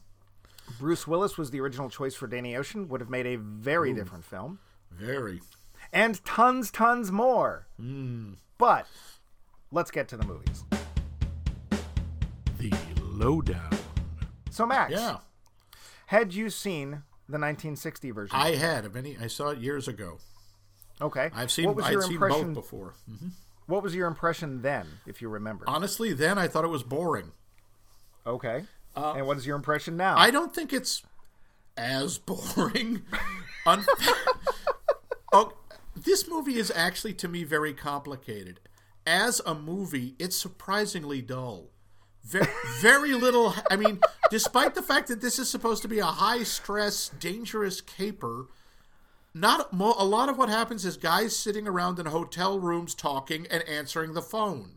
Bruce 0.78 1.06
Willis 1.06 1.38
was 1.38 1.50
the 1.50 1.60
original 1.60 1.88
choice 1.88 2.14
for 2.14 2.26
Danny 2.26 2.54
Ocean, 2.56 2.88
would 2.88 3.00
have 3.00 3.10
made 3.10 3.26
a 3.26 3.36
very 3.36 3.92
different 3.92 4.24
film 4.24 4.58
Very. 4.92 5.40
and 5.92 6.22
tons, 6.24 6.70
tons 6.70 7.10
more. 7.10 7.66
But 8.58 8.86
let's 9.72 9.90
get 9.90 10.08
to 10.08 10.16
the 10.16 10.26
movies. 10.26 10.64
The 12.58 12.72
lowdown. 13.02 13.70
So, 14.50 14.66
Max, 14.66 14.92
Yeah, 14.92 15.18
had 16.06 16.34
you 16.34 16.50
seen 16.50 16.90
the 17.28 17.38
1960 17.38 18.10
version? 18.10 18.36
I 18.36 18.56
had. 18.56 18.84
Of 18.84 18.94
any, 18.96 19.16
I 19.18 19.26
saw 19.28 19.50
it 19.50 19.58
years 19.58 19.88
ago. 19.88 20.18
Okay. 21.00 21.30
I've 21.34 21.50
seen. 21.50 21.66
What 21.66 21.76
was 21.76 21.86
I've 21.86 21.92
your 21.92 22.02
seen 22.02 22.12
impression? 22.12 22.54
both 22.54 22.64
before. 22.64 22.94
Mhm. 23.10 23.30
What 23.66 23.82
was 23.82 23.94
your 23.94 24.08
impression 24.08 24.62
then, 24.62 24.86
if 25.06 25.22
you 25.22 25.28
remember? 25.28 25.64
Honestly, 25.68 26.12
then 26.12 26.38
I 26.38 26.48
thought 26.48 26.64
it 26.64 26.68
was 26.68 26.82
boring. 26.82 27.32
okay. 28.26 28.64
and 28.96 29.26
what 29.26 29.36
is 29.36 29.46
your 29.46 29.56
impression 29.56 29.96
now? 29.96 30.16
I 30.18 30.30
don't 30.30 30.52
think 30.54 30.72
it's 30.72 31.02
as 31.76 32.18
boring. 32.56 33.02
Un- 33.66 33.84
oh, 35.32 35.52
this 35.96 36.28
movie 36.28 36.56
is 36.58 36.72
actually 36.74 37.14
to 37.14 37.28
me 37.28 37.44
very 37.44 37.72
complicated. 37.72 38.60
As 39.06 39.40
a 39.46 39.54
movie, 39.54 40.14
it's 40.18 40.36
surprisingly 40.36 41.22
dull. 41.22 41.70
Very, 42.24 42.46
very 42.80 43.12
little. 43.14 43.54
I 43.70 43.76
mean, 43.76 44.00
despite 44.30 44.74
the 44.74 44.82
fact 44.82 45.08
that 45.08 45.20
this 45.20 45.38
is 45.38 45.48
supposed 45.48 45.82
to 45.82 45.88
be 45.88 45.98
a 46.00 46.04
high 46.06 46.42
stress, 46.42 47.08
dangerous 47.08 47.80
caper, 47.80 48.46
not 49.34 49.72
mo- 49.72 49.94
a 49.98 50.04
lot 50.04 50.28
of 50.28 50.36
what 50.38 50.48
happens 50.48 50.84
is 50.84 50.96
guys 50.96 51.36
sitting 51.36 51.66
around 51.68 51.98
in 51.98 52.06
hotel 52.06 52.58
rooms 52.58 52.94
talking 52.94 53.46
and 53.50 53.62
answering 53.68 54.14
the 54.14 54.22
phone. 54.22 54.72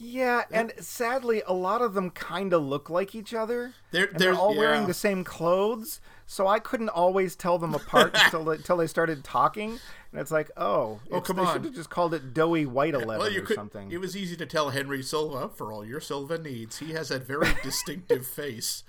yeah, 0.00 0.42
and 0.52 0.72
sadly, 0.78 1.42
a 1.46 1.52
lot 1.52 1.82
of 1.82 1.92
them 1.94 2.10
kind 2.10 2.52
of 2.52 2.62
look 2.62 2.88
like 2.88 3.14
each 3.16 3.34
other. 3.34 3.74
They're- 3.90 4.12
they're 4.14 4.34
all 4.34 4.56
wearing 4.56 4.86
the 4.86 4.94
same 4.94 5.24
clothes, 5.24 6.00
so 6.24 6.46
I 6.46 6.60
couldn't 6.60 6.88
always 6.90 7.34
tell 7.34 7.58
them 7.58 7.74
apart 7.74 8.12
until, 8.24 8.44
they, 8.44 8.54
until 8.56 8.76
they 8.76 8.86
started 8.86 9.24
talking. 9.24 9.80
And 10.12 10.20
it's 10.20 10.30
like, 10.30 10.52
oh, 10.56 11.00
oh 11.10 11.16
it's- 11.16 11.26
come 11.26 11.36
they 11.36 11.42
on. 11.42 11.52
should 11.52 11.64
have 11.64 11.74
just 11.74 11.90
called 11.90 12.14
it 12.14 12.32
Doughy 12.32 12.64
White 12.64 12.94
Eleven 12.94 13.18
Well, 13.18 13.36
or 13.36 13.40
could. 13.40 13.56
something. 13.56 13.90
It 13.90 13.98
was 13.98 14.16
easy 14.16 14.36
to 14.36 14.46
tell 14.46 14.70
Henry 14.70 15.02
Silva 15.02 15.48
for 15.48 15.72
all 15.72 15.84
your 15.84 16.00
Silva 16.00 16.38
needs. 16.38 16.78
He 16.78 16.92
has 16.92 17.08
that 17.08 17.26
very 17.26 17.48
distinctive 17.64 18.24
face. 18.24 18.84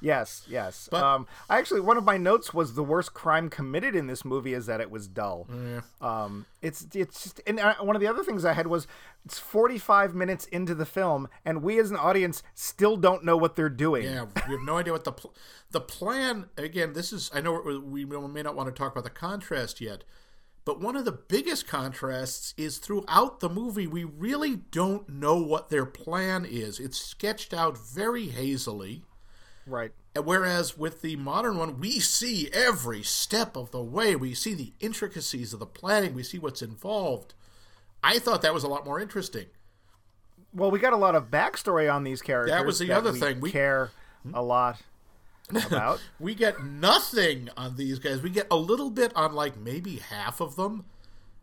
Yes, 0.00 0.44
yes. 0.48 0.88
But- 0.90 1.02
um, 1.02 1.26
actually, 1.50 1.80
one 1.80 1.96
of 1.96 2.04
my 2.04 2.16
notes 2.16 2.52
was 2.54 2.74
the 2.74 2.82
worst 2.84 3.14
crime 3.14 3.48
committed 3.50 3.94
in 3.94 4.06
this 4.06 4.24
movie 4.24 4.54
is 4.54 4.66
that 4.66 4.80
it 4.80 4.90
was 4.90 5.06
dull. 5.08 5.48
Yeah. 5.52 5.80
Um, 6.00 6.46
it's 6.62 6.86
it's 6.94 7.22
just, 7.24 7.40
and 7.46 7.58
uh, 7.60 7.74
one 7.80 7.96
of 7.96 8.00
the 8.00 8.08
other 8.08 8.24
things 8.24 8.44
I 8.44 8.52
had 8.52 8.66
was 8.66 8.86
it's 9.24 9.38
45 9.38 10.14
minutes 10.14 10.44
into 10.46 10.74
the 10.74 10.86
film, 10.86 11.28
and 11.44 11.62
we 11.62 11.78
as 11.78 11.90
an 11.90 11.96
audience 11.96 12.42
still 12.54 12.96
don't 12.96 13.24
know 13.24 13.36
what 13.36 13.56
they're 13.56 13.68
doing. 13.68 14.04
Yeah, 14.04 14.26
we 14.46 14.52
have 14.54 14.62
no 14.64 14.78
idea 14.78 14.92
what 14.92 15.04
the 15.04 15.12
pl- 15.12 15.34
the 15.70 15.80
plan. 15.80 16.46
Again, 16.56 16.92
this 16.92 17.12
is. 17.12 17.30
I 17.34 17.40
know 17.40 17.60
we 17.84 18.04
may 18.04 18.42
not 18.42 18.54
want 18.54 18.68
to 18.68 18.78
talk 18.78 18.92
about 18.92 19.04
the 19.04 19.10
contrast 19.10 19.80
yet, 19.80 20.04
but 20.66 20.80
one 20.80 20.96
of 20.96 21.04
the 21.04 21.12
biggest 21.12 21.66
contrasts 21.66 22.54
is 22.56 22.78
throughout 22.78 23.40
the 23.40 23.48
movie 23.50 23.86
we 23.86 24.04
really 24.04 24.56
don't 24.56 25.08
know 25.08 25.36
what 25.36 25.68
their 25.70 25.84
plan 25.86 26.44
is. 26.44 26.78
It's 26.80 26.98
sketched 26.98 27.52
out 27.54 27.76
very 27.78 28.28
hazily. 28.28 29.02
Right. 29.66 29.92
And 30.14 30.26
whereas 30.26 30.76
with 30.78 31.00
the 31.02 31.16
modern 31.16 31.56
one, 31.58 31.80
we 31.80 31.98
see 32.00 32.48
every 32.52 33.02
step 33.02 33.56
of 33.56 33.70
the 33.70 33.82
way. 33.82 34.14
We 34.14 34.34
see 34.34 34.54
the 34.54 34.72
intricacies 34.80 35.52
of 35.52 35.60
the 35.60 35.66
planning. 35.66 36.14
We 36.14 36.22
see 36.22 36.38
what's 36.38 36.62
involved. 36.62 37.34
I 38.02 38.18
thought 38.18 38.42
that 38.42 38.54
was 38.54 38.62
a 38.64 38.68
lot 38.68 38.84
more 38.84 39.00
interesting. 39.00 39.46
Well, 40.52 40.70
we 40.70 40.78
got 40.78 40.92
a 40.92 40.96
lot 40.98 41.14
of 41.16 41.30
backstory 41.30 41.92
on 41.92 42.04
these 42.04 42.22
characters. 42.22 42.52
That 42.56 42.64
was 42.66 42.78
the 42.78 42.92
other 42.92 43.12
we 43.12 43.20
thing. 43.20 43.40
We- 43.40 43.50
care 43.50 43.90
a 44.32 44.42
lot 44.42 44.80
about. 45.66 46.00
We 46.20 46.34
get 46.34 46.62
nothing 46.64 47.48
on 47.56 47.76
these 47.76 47.98
guys. 47.98 48.22
We 48.22 48.30
get 48.30 48.46
a 48.50 48.56
little 48.56 48.90
bit 48.90 49.12
on 49.16 49.32
like 49.34 49.56
maybe 49.58 49.96
half 49.96 50.40
of 50.40 50.56
them. 50.56 50.84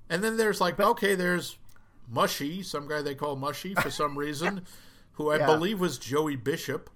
And 0.10 0.24
then 0.24 0.38
there's 0.38 0.62
like, 0.62 0.80
okay, 0.80 1.16
there's 1.16 1.58
Mushy, 2.10 2.64
some 2.64 2.88
guy 2.88 3.02
they 3.02 3.16
call 3.16 3.36
Mushy 3.36 3.74
for 3.76 3.90
some 3.90 4.18
reason, 4.18 4.66
who 5.14 5.30
I 5.32 5.38
Yeah. 5.38 5.46
believe 5.46 5.80
was 5.80 5.98
Joey 5.98 6.36
Bishop. 6.36 6.90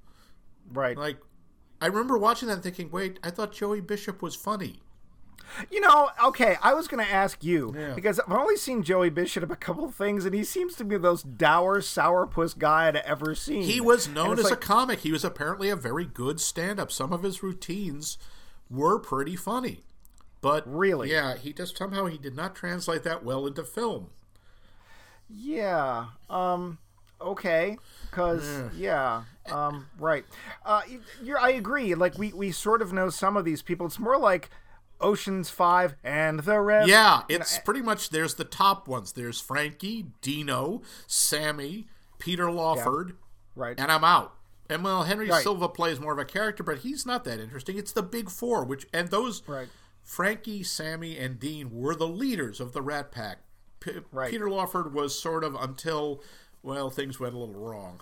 Right. 0.72 0.98
Like, 0.98 1.17
I 1.81 1.88
remember 1.88 2.17
watching 2.17 2.48
that 2.48 2.55
and 2.55 2.63
thinking, 2.63 2.89
wait, 2.91 3.19
I 3.24 3.29
thought 3.29 3.51
Joey 3.53 3.81
Bishop 3.81 4.22
was 4.22 4.36
funny. 4.36 4.81
You 5.69 5.79
know, 5.79 6.10
okay, 6.25 6.57
I 6.63 6.74
was 6.74 6.88
going 6.88 7.05
to 7.05 7.12
ask 7.12 7.43
you 7.43 7.74
Yeah. 7.77 7.93
because 7.93 8.19
I've 8.19 8.31
only 8.31 8.57
seen 8.57 8.81
Joey 8.81 9.10
Bishop 9.12 9.50
a 9.51 9.55
couple 9.55 9.86
of 9.86 9.93
things, 9.93 10.25
and 10.25 10.34
he 10.34 10.43
seems 10.43 10.75
to 10.77 10.84
be 10.84 10.95
the 10.95 11.01
most 11.01 11.38
dour, 11.38 11.79
sourpuss 11.81 12.57
guy 12.57 12.88
I'd 12.88 12.95
ever 12.98 13.36
seen. 13.36 13.62
He 13.63 13.79
was 13.79 14.07
known 14.07 14.39
as 14.39 14.50
a 14.51 14.55
comic. 14.55 15.00
He 15.01 15.12
was 15.12 15.24
apparently 15.24 15.69
a 15.69 15.75
very 15.75 16.05
good 16.05 16.39
stand 16.39 16.79
up. 16.79 16.91
Some 16.91 17.13
of 17.13 17.22
his 17.24 17.43
routines 17.43 18.17
were 18.69 18.98
pretty 18.98 19.36
funny. 19.36 19.81
But 20.41 20.63
Really? 20.65 21.12
yeah, 21.12 21.38
he 21.38 21.53
just 21.53 21.77
somehow 21.77 22.05
he 22.07 22.17
did 22.17 22.36
not 22.36 22.55
translate 22.55 23.03
that 23.03 23.24
well 23.24 23.45
into 23.45 23.63
film. 23.63 24.10
Yeah. 25.29 26.07
Um. 26.29 26.77
Okay. 27.22 27.77
Because 28.10 28.62
yeah. 28.75 29.24
Um. 29.52 29.88
Right. 30.00 30.25
Uh. 30.66 30.82
You're. 31.24 31.40
I 31.40 31.52
agree. 31.52 31.94
Like 31.96 32.18
we 32.18 32.34
we 32.34 32.52
sort 32.52 32.82
of 32.82 32.92
know 32.94 33.10
some 33.10 33.38
of 33.38 33.46
these 33.46 33.62
people. 33.62 33.86
It's 33.86 34.00
more 34.00 34.18
like 34.18 34.50
Ocean's 35.02 35.50
Five 35.50 35.96
and 36.04 36.40
the 36.42 36.60
rest. 36.60 36.90
Yeah, 36.90 37.22
it's 37.30 37.60
pretty 37.60 37.82
much 37.82 38.10
there's 38.10 38.36
the 38.36 38.44
top 38.46 38.88
ones. 38.88 39.12
There's 39.12 39.40
Frankie, 39.42 40.08
Dino, 40.22 40.82
Sammy, 41.06 41.88
Peter 42.18 42.50
Lawford, 42.50 43.18
Right. 43.56 43.80
and 43.80 43.92
I'm 43.92 44.04
out. 44.04 44.34
And 44.70 44.84
well, 44.84 45.04
Henry 45.04 45.30
Right. 45.30 45.44
Silva 45.44 45.70
plays 45.70 46.00
more 46.00 46.14
of 46.14 46.18
a 46.20 46.25
character, 46.25 46.64
but 46.64 46.80
he's 46.80 47.06
not 47.06 47.24
that 47.25 47.40
interesting. 47.40 47.78
It's 47.78 47.92
the 47.92 48.02
big 48.02 48.30
four, 48.32 48.64
which 48.64 48.88
and 48.94 49.10
those 49.10 49.44
Right. 49.48 49.68
Frankie, 50.02 50.64
Sammy, 50.64 51.18
and 51.18 51.40
Dean 51.40 51.70
were 51.72 51.96
the 51.96 52.08
leaders 52.08 52.60
of 52.60 52.74
the 52.74 52.82
Rat 52.82 53.12
Pack. 53.12 53.40
P- 53.80 54.00
Right. 54.12 54.32
Peter 54.32 54.50
Lawford 54.50 54.94
was 54.94 55.20
sort 55.20 55.44
of 55.44 55.54
until 55.56 56.24
well 56.64 56.90
things 56.90 57.20
went 57.20 57.36
a 57.36 57.38
little 57.38 57.54
wrong. 57.60 58.00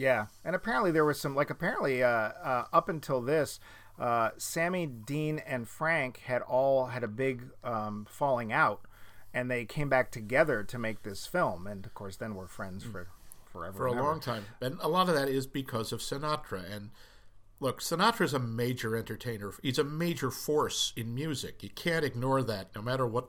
Yeah, 0.00 0.26
and 0.44 0.56
apparently 0.56 0.90
there 0.92 1.04
was 1.04 1.20
some 1.20 1.34
like 1.34 1.50
apparently 1.50 2.02
uh, 2.02 2.08
uh, 2.08 2.64
up 2.72 2.88
until 2.88 3.20
this, 3.20 3.60
uh, 3.98 4.30
Sammy, 4.38 4.86
Dean, 4.86 5.38
and 5.46 5.68
Frank 5.68 6.22
had 6.24 6.40
all 6.42 6.86
had 6.86 7.04
a 7.04 7.08
big 7.08 7.42
um, 7.62 8.06
falling 8.08 8.50
out, 8.50 8.80
and 9.34 9.50
they 9.50 9.66
came 9.66 9.90
back 9.90 10.10
together 10.10 10.62
to 10.64 10.78
make 10.78 11.02
this 11.02 11.26
film, 11.26 11.66
and 11.66 11.84
of 11.84 11.92
course 11.92 12.16
then 12.16 12.34
we're 12.34 12.46
friends 12.46 12.82
for 12.82 13.08
forever. 13.52 13.72
Hmm. 13.72 13.76
for 13.78 13.86
a 13.88 13.92
ever. 13.92 14.02
long 14.02 14.20
time. 14.20 14.44
And 14.62 14.78
a 14.80 14.88
lot 14.88 15.08
of 15.10 15.14
that 15.16 15.28
is 15.28 15.46
because 15.46 15.92
of 15.92 16.00
Sinatra. 16.00 16.62
And 16.74 16.90
look, 17.60 17.82
Sinatra's 17.82 18.32
a 18.32 18.38
major 18.38 18.96
entertainer. 18.96 19.52
He's 19.62 19.78
a 19.78 19.84
major 19.84 20.30
force 20.30 20.94
in 20.96 21.14
music. 21.14 21.62
You 21.62 21.68
can't 21.68 22.06
ignore 22.06 22.42
that, 22.44 22.74
no 22.74 22.80
matter 22.80 23.06
what. 23.06 23.28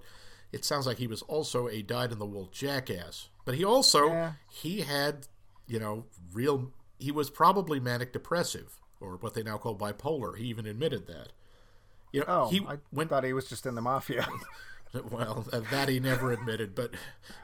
It 0.54 0.63
sounds 0.63 0.86
like 0.86 1.00
he 1.00 1.08
was 1.08 1.22
also 1.24 1.68
a 1.68 1.82
dyed-in-the-wool 1.82 2.50
jackass, 2.51 3.30
but 3.46 3.56
he 3.56 3.63
also 3.66 4.08
Yeah. 4.08 4.34
he 4.50 4.82
had, 4.82 5.28
you 5.72 5.80
know, 5.80 6.06
real. 6.34 6.72
He 7.00 7.12
was 7.12 7.30
probably 7.30 7.80
manic 7.80 8.13
depressive, 8.13 8.80
or 9.00 9.16
what 9.18 9.34
they 9.34 9.44
now 9.44 9.58
call 9.58 9.75
bipolar. 9.75 10.38
He 10.38 10.46
even 10.46 10.66
admitted 10.68 11.08
that. 11.08 11.30
You 12.12 12.20
know, 12.22 12.25
Oh, 12.28 12.50
he 12.50 12.60
I 12.68 12.78
went 12.92 13.10
thought 13.10 13.24
he 13.24 13.34
was 13.34 13.48
just 13.48 13.66
in 13.66 13.75
the 13.75 13.82
mafia. 13.82 14.28
well, 15.10 15.48
that 15.72 15.88
he 15.88 16.00
never 16.01 16.32
admitted, 16.34 16.75
but 16.75 16.94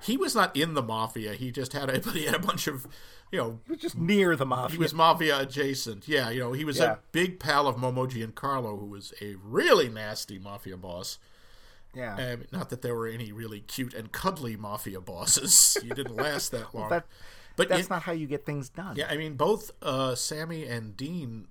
he 0.02 0.18
was 0.18 0.36
not 0.36 0.54
in 0.56 0.74
the 0.74 0.84
mafia. 0.84 1.34
He 1.34 1.50
just 1.52 1.72
had 1.74 1.90
a, 1.90 2.00
but 2.02 2.14
he 2.16 2.26
had 2.26 2.36
a 2.36 2.40
bunch 2.40 2.68
of, 2.68 2.86
you 3.32 3.40
know, 3.40 3.60
he 3.66 3.72
was 3.72 3.80
just 3.82 3.98
near 3.98 4.36
the 4.36 4.46
mafia. 4.46 4.74
he 4.74 4.78
was 4.78 4.94
mafia 4.94 5.40
adjacent. 5.40 6.08
Yeah, 6.08 6.30
you 6.30 6.42
know, 6.42 6.52
he 6.52 6.66
was 6.66 6.80
Yeah. 6.80 6.94
a 6.94 6.98
big 7.14 7.40
pal 7.40 7.66
of 7.68 7.78
Momo 7.78 8.06
Giancana, 8.12 8.78
who 8.78 8.86
was 8.88 9.14
a 9.22 9.36
really 9.36 9.88
nasty 9.88 10.38
mafia 10.38 10.76
boss. 10.76 11.18
yeah, 11.96 12.16
Um, 12.34 12.44
not 12.52 12.70
that 12.70 12.82
there 12.82 12.94
were 12.96 13.08
any 13.08 13.32
really 13.32 13.62
cute 13.62 13.94
and 13.94 14.12
cuddly 14.12 14.58
mafia 14.58 15.00
bosses. 15.00 15.78
you 15.82 15.92
didn't 15.92 16.18
last 16.18 16.52
that 16.52 16.76
long. 16.76 16.90
that- 16.90 17.08
but 17.58 17.68
that's 17.68 17.88
it- 17.88 17.90
not 17.90 18.04
how 18.04 18.14
you 18.14 18.28
get 18.28 18.46
things 18.46 18.70
done. 18.70 18.96
yeah, 18.96 19.08
I 19.10 19.18
mean, 19.18 19.36
both 19.36 19.72
uh, 19.82 20.16
Sammy 20.16 20.66
and 20.66 20.96
Dean 20.96 21.48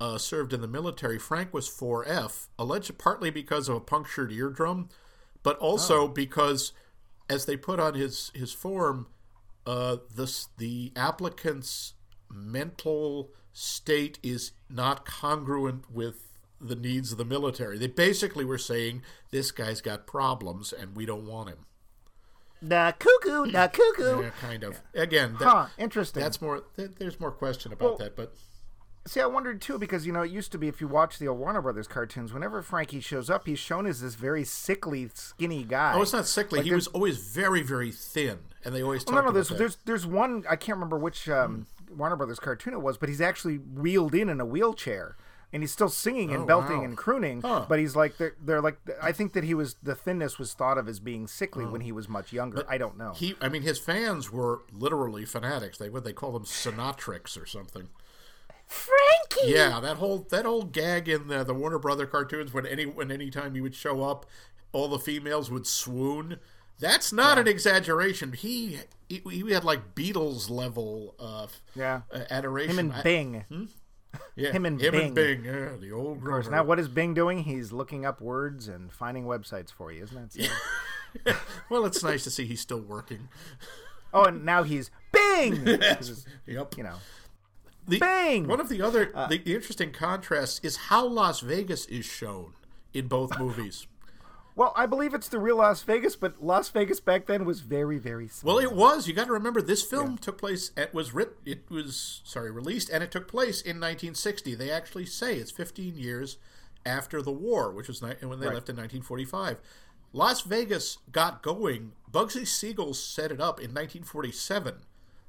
uh, 0.00 0.18
served 0.18 0.52
in 0.52 0.60
the 0.60 0.66
military. 0.66 1.18
Frank 1.18 1.54
was 1.54 1.68
4F, 1.68 2.48
alleged 2.58 2.98
partly 2.98 3.30
because 3.30 3.68
of 3.68 3.76
a 3.76 3.80
punctured 3.80 4.32
eardrum, 4.32 4.88
but 5.44 5.56
also 5.58 6.08
because, 6.08 6.72
as 7.30 7.46
they 7.46 7.56
put 7.56 7.78
on 7.78 7.94
his 7.94 8.32
his 8.34 8.52
form, 8.52 9.06
uh, 9.64 9.98
this 10.12 10.48
the 10.58 10.92
applicant's 10.96 11.94
mental 12.28 13.30
state 13.52 14.18
is 14.22 14.52
not 14.68 15.04
congruent 15.04 15.90
with 15.90 16.38
the 16.60 16.76
needs 16.76 17.12
of 17.12 17.18
the 17.18 17.24
military. 17.24 17.78
They 17.78 17.88
basically 17.88 18.44
were 18.44 18.58
saying 18.58 19.02
this 19.30 19.50
guy's 19.50 19.80
got 19.80 20.06
problems 20.06 20.72
and 20.72 20.96
we 20.96 21.06
don't 21.06 21.26
want 21.26 21.48
him. 21.48 21.66
Nah, 22.62 22.92
cuckoo, 22.92 23.46
nah, 23.46 23.66
cuckoo. 23.68 24.22
Yeah, 24.22 24.30
kind 24.40 24.62
of. 24.62 24.80
Again, 24.94 25.34
that, 25.40 25.48
Huh? 25.48 25.66
Interesting. 25.78 26.22
that's 26.22 26.40
more. 26.40 26.62
Th- 26.76 26.90
there's 26.98 27.18
more 27.18 27.32
question 27.32 27.72
about 27.72 27.84
Well, 27.88 27.98
that, 27.98 28.16
but. 28.16 28.32
See, 29.04 29.20
I 29.20 29.26
wondered 29.26 29.60
too 29.60 29.78
because 29.78 30.06
you 30.06 30.12
know 30.12 30.22
it 30.22 30.30
used 30.30 30.52
to 30.52 30.58
be 30.58 30.68
if 30.68 30.80
you 30.80 30.86
watch 30.86 31.18
the 31.18 31.26
old 31.26 31.40
Warner 31.40 31.60
Brothers 31.60 31.88
cartoons, 31.88 32.32
whenever 32.32 32.62
Frankie 32.62 33.00
shows 33.00 33.28
up, 33.28 33.48
he's 33.48 33.58
shown 33.58 33.84
as 33.84 34.00
this 34.00 34.14
very 34.14 34.44
sickly, 34.44 35.10
skinny 35.12 35.64
guy. 35.64 35.94
Oh, 35.96 36.02
it's 36.02 36.12
not 36.12 36.24
sickly. 36.24 36.60
Like 36.60 36.66
he 36.66 36.72
was 36.72 36.86
always 36.86 37.16
very, 37.18 37.62
very 37.62 37.90
thin, 37.90 38.38
and 38.64 38.72
they 38.72 38.80
always 38.80 39.02
talked 39.02 39.16
No, 39.16 39.22
no, 39.22 39.32
there's 39.32 39.48
that. 39.48 39.58
there's 39.58 39.76
there's 39.86 40.06
one 40.06 40.44
I 40.48 40.54
can't 40.54 40.76
remember 40.76 40.98
which 40.98 41.28
um, 41.28 41.66
Warner 41.96 42.14
Brothers 42.14 42.38
cartoon 42.38 42.74
it 42.74 42.80
was, 42.80 42.96
but 42.96 43.08
he's 43.08 43.20
actually 43.20 43.56
wheeled 43.56 44.14
in 44.14 44.28
in 44.28 44.40
a 44.40 44.46
wheelchair, 44.46 45.16
and 45.52 45.62
he's 45.62 45.70
still 45.72 45.88
singing 45.88 46.32
and 46.32 46.44
Oh, 46.44 46.46
belting 46.46 46.78
wow. 46.78 46.84
and 46.84 46.96
crooning. 46.96 47.42
Huh. 47.42 47.66
But 47.68 47.78
he's 47.78 47.94
like 47.94 48.16
they're, 48.16 48.34
they're 48.40 48.60
like 48.62 48.78
I 49.02 49.12
think 49.12 49.32
that 49.34 49.44
he 49.44 49.54
was 49.54 49.76
the 49.82 49.94
thinness 49.94 50.38
was 50.38 50.54
thought 50.54 50.78
of 50.78 50.88
as 50.88 50.98
being 51.00 51.26
sickly 51.26 51.64
Oh. 51.64 51.70
when 51.70 51.80
he 51.82 51.92
was 51.92 52.08
much 52.08 52.32
younger. 52.32 52.64
I 52.68 52.78
don't 52.78 52.96
know. 52.96 53.12
he, 53.12 53.34
I 53.40 53.48
mean, 53.48 53.62
his 53.62 53.78
fans 53.78 54.32
were 54.32 54.62
literally 54.72 55.24
fanatics. 55.24 55.78
They 55.78 55.88
what 55.90 56.04
they 56.04 56.12
call 56.12 56.32
them 56.32 56.44
Sinatrix 56.44 57.40
or 57.40 57.46
something. 57.46 57.88
Frankie. 58.66 59.52
Yeah, 59.52 59.80
that 59.80 59.96
whole 59.98 60.26
that 60.30 60.46
old 60.46 60.72
gag 60.72 61.08
in 61.08 61.28
the, 61.28 61.44
the 61.44 61.54
Warner 61.54 61.78
Brother 61.78 62.06
cartoons 62.06 62.52
when 62.54 62.66
any 62.66 62.86
when 62.86 63.10
any 63.10 63.30
time 63.30 63.54
he 63.54 63.60
would 63.60 63.74
show 63.74 64.02
up, 64.02 64.26
all 64.72 64.88
the 64.88 64.98
females 64.98 65.50
would 65.50 65.66
swoon. 65.66 66.38
That's 66.80 67.12
not 67.12 67.38
an 67.38 67.46
exaggeration. 67.46 68.32
He, 68.32 68.78
he 69.08 69.22
he 69.30 69.52
had 69.52 69.62
like 69.64 69.94
Beatles 69.94 70.48
level 70.50 71.14
uh, 71.20 71.46
Yeah. 71.76 72.00
uh, 72.12 72.20
adoration. 72.30 72.72
Him 72.72 72.78
and 72.78 72.92
I- 72.94 73.02
Bing. 73.02 73.68
Yeah, 74.36 74.52
him 74.52 74.64
and 74.66 74.80
him 74.80 74.92
Bing. 74.92 75.06
and 75.06 75.14
Bing. 75.14 75.44
Yeah, 75.44 75.68
the 75.78 75.92
old 75.92 76.18
Of 76.18 76.24
course. 76.24 76.48
Now, 76.48 76.64
what 76.64 76.78
is 76.78 76.88
Bing 76.88 77.14
doing? 77.14 77.44
He's 77.44 77.72
looking 77.72 78.04
up 78.04 78.20
words 78.20 78.68
and 78.68 78.92
finding 78.92 79.24
websites 79.24 79.72
for 79.72 79.92
you, 79.92 80.04
isn't 80.04 80.32
that? 80.32 80.50
sad? 81.24 81.36
well, 81.70 81.84
it's 81.84 82.02
nice 82.02 82.24
to 82.24 82.30
see 82.30 82.46
he's 82.46 82.60
still 82.60 82.80
working. 82.80 83.28
oh, 84.14 84.24
and 84.24 84.44
now 84.44 84.62
he's 84.62 84.90
Bing. 85.12 85.66
Is, 85.66 86.26
Yep. 86.46 86.76
you 86.76 86.84
know. 86.84 86.96
The, 87.86 87.98
Bang! 87.98 88.46
One 88.46 88.60
of 88.60 88.68
the 88.68 88.80
other 88.80 89.06
the, 89.28 89.38
the 89.44 89.54
interesting 89.56 89.90
contrasts 89.92 90.60
is 90.62 90.76
how 90.76 91.04
Las 91.04 91.40
Vegas 91.40 91.84
is 91.86 92.04
shown 92.04 92.52
in 92.94 93.08
both 93.08 93.36
movies. 93.38 93.86
Well, 94.54 94.72
I 94.76 94.86
believe 94.86 95.14
it's 95.14 95.28
the 95.28 95.38
real 95.38 95.56
Las 95.56 95.82
Vegas, 95.82 96.14
but 96.14 96.42
Las 96.44 96.68
Vegas 96.68 97.00
back 97.00 97.26
then 97.26 97.44
was 97.44 97.60
very, 97.60 97.98
very 97.98 98.28
small. 98.28 98.56
Well, 98.56 98.64
it 98.64 98.72
was. 98.72 99.08
You 99.08 99.14
got 99.14 99.26
to 99.26 99.32
remember 99.32 99.62
this 99.62 99.82
film 99.82 100.18
took 100.18 100.38
place. 100.38 100.72
It 100.76 100.92
was 100.92 101.14
writ. 101.14 101.36
It 101.46 101.64
was 101.70 102.20
sorry 102.24 102.50
released, 102.50 102.90
and 102.90 103.02
it 103.02 103.10
took 103.10 103.28
place 103.28 103.62
in 103.62 103.76
1960. 103.76 104.54
They 104.54 104.70
actually 104.70 105.06
say 105.06 105.36
it's 105.36 105.50
15 105.50 105.96
years 105.96 106.36
after 106.84 107.22
the 107.22 107.32
war, 107.32 107.70
which 107.72 107.88
was 107.88 108.02
ni- 108.02 108.14
when 108.20 108.40
they 108.40 108.46
left 108.46 108.68
in 108.68 108.76
1945. 108.76 109.58
Las 110.12 110.42
Vegas 110.42 110.98
got 111.10 111.42
going. 111.42 111.92
Bugsy 112.10 112.46
Siegel 112.46 112.92
set 112.92 113.32
it 113.32 113.40
up 113.40 113.58
in 113.58 113.70
1947. 113.70 114.74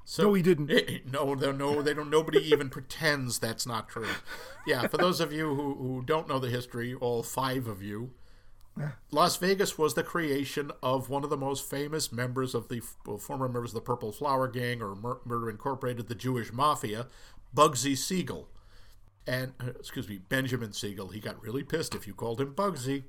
So 0.04 0.24
No, 0.24 0.34
he 0.34 0.42
didn't. 0.42 0.70
no, 1.10 1.32
no, 1.32 1.50
no. 1.50 1.80
They 1.80 1.94
don't. 1.94 2.10
Nobody 2.10 2.40
even 2.52 2.68
pretends 2.70 3.38
that's 3.38 3.66
not 3.66 3.88
true. 3.88 4.08
Yeah, 4.66 4.86
for 4.86 4.98
those 4.98 5.20
of 5.20 5.32
you 5.32 5.54
who, 5.54 5.74
who 5.74 6.02
don't 6.04 6.28
know 6.28 6.38
the 6.38 6.50
history, 6.50 6.94
all 6.94 7.22
five 7.22 7.66
of 7.66 7.82
you, 7.82 8.10
Las 9.10 9.36
Vegas 9.36 9.78
was 9.78 9.94
the 9.94 10.02
creation 10.02 10.72
of 10.82 11.08
one 11.08 11.22
of 11.22 11.30
the 11.30 11.36
most 11.36 11.68
famous 11.68 12.10
members 12.12 12.54
of 12.54 12.68
the 12.68 12.82
well, 13.06 13.18
former 13.18 13.48
members 13.48 13.70
of 13.70 13.74
the 13.74 13.80
Purple 13.80 14.10
Flower 14.10 14.48
Gang 14.48 14.82
or 14.82 14.94
Mur- 14.94 15.20
Murder 15.24 15.48
Incorporated, 15.48 16.08
the 16.08 16.14
Jewish 16.14 16.52
Mafia, 16.52 17.06
Bugsy 17.54 17.96
Siegel. 17.96 18.48
And, 19.26 19.52
uh, 19.60 19.70
excuse 19.78 20.08
me, 20.08 20.18
Benjamin 20.18 20.72
Siegel. 20.72 21.08
He 21.08 21.20
got 21.20 21.40
really 21.40 21.62
pissed 21.62 21.94
if 21.94 22.06
you 22.06 22.14
called 22.14 22.40
him 22.40 22.54
Bugsy. 22.54 23.04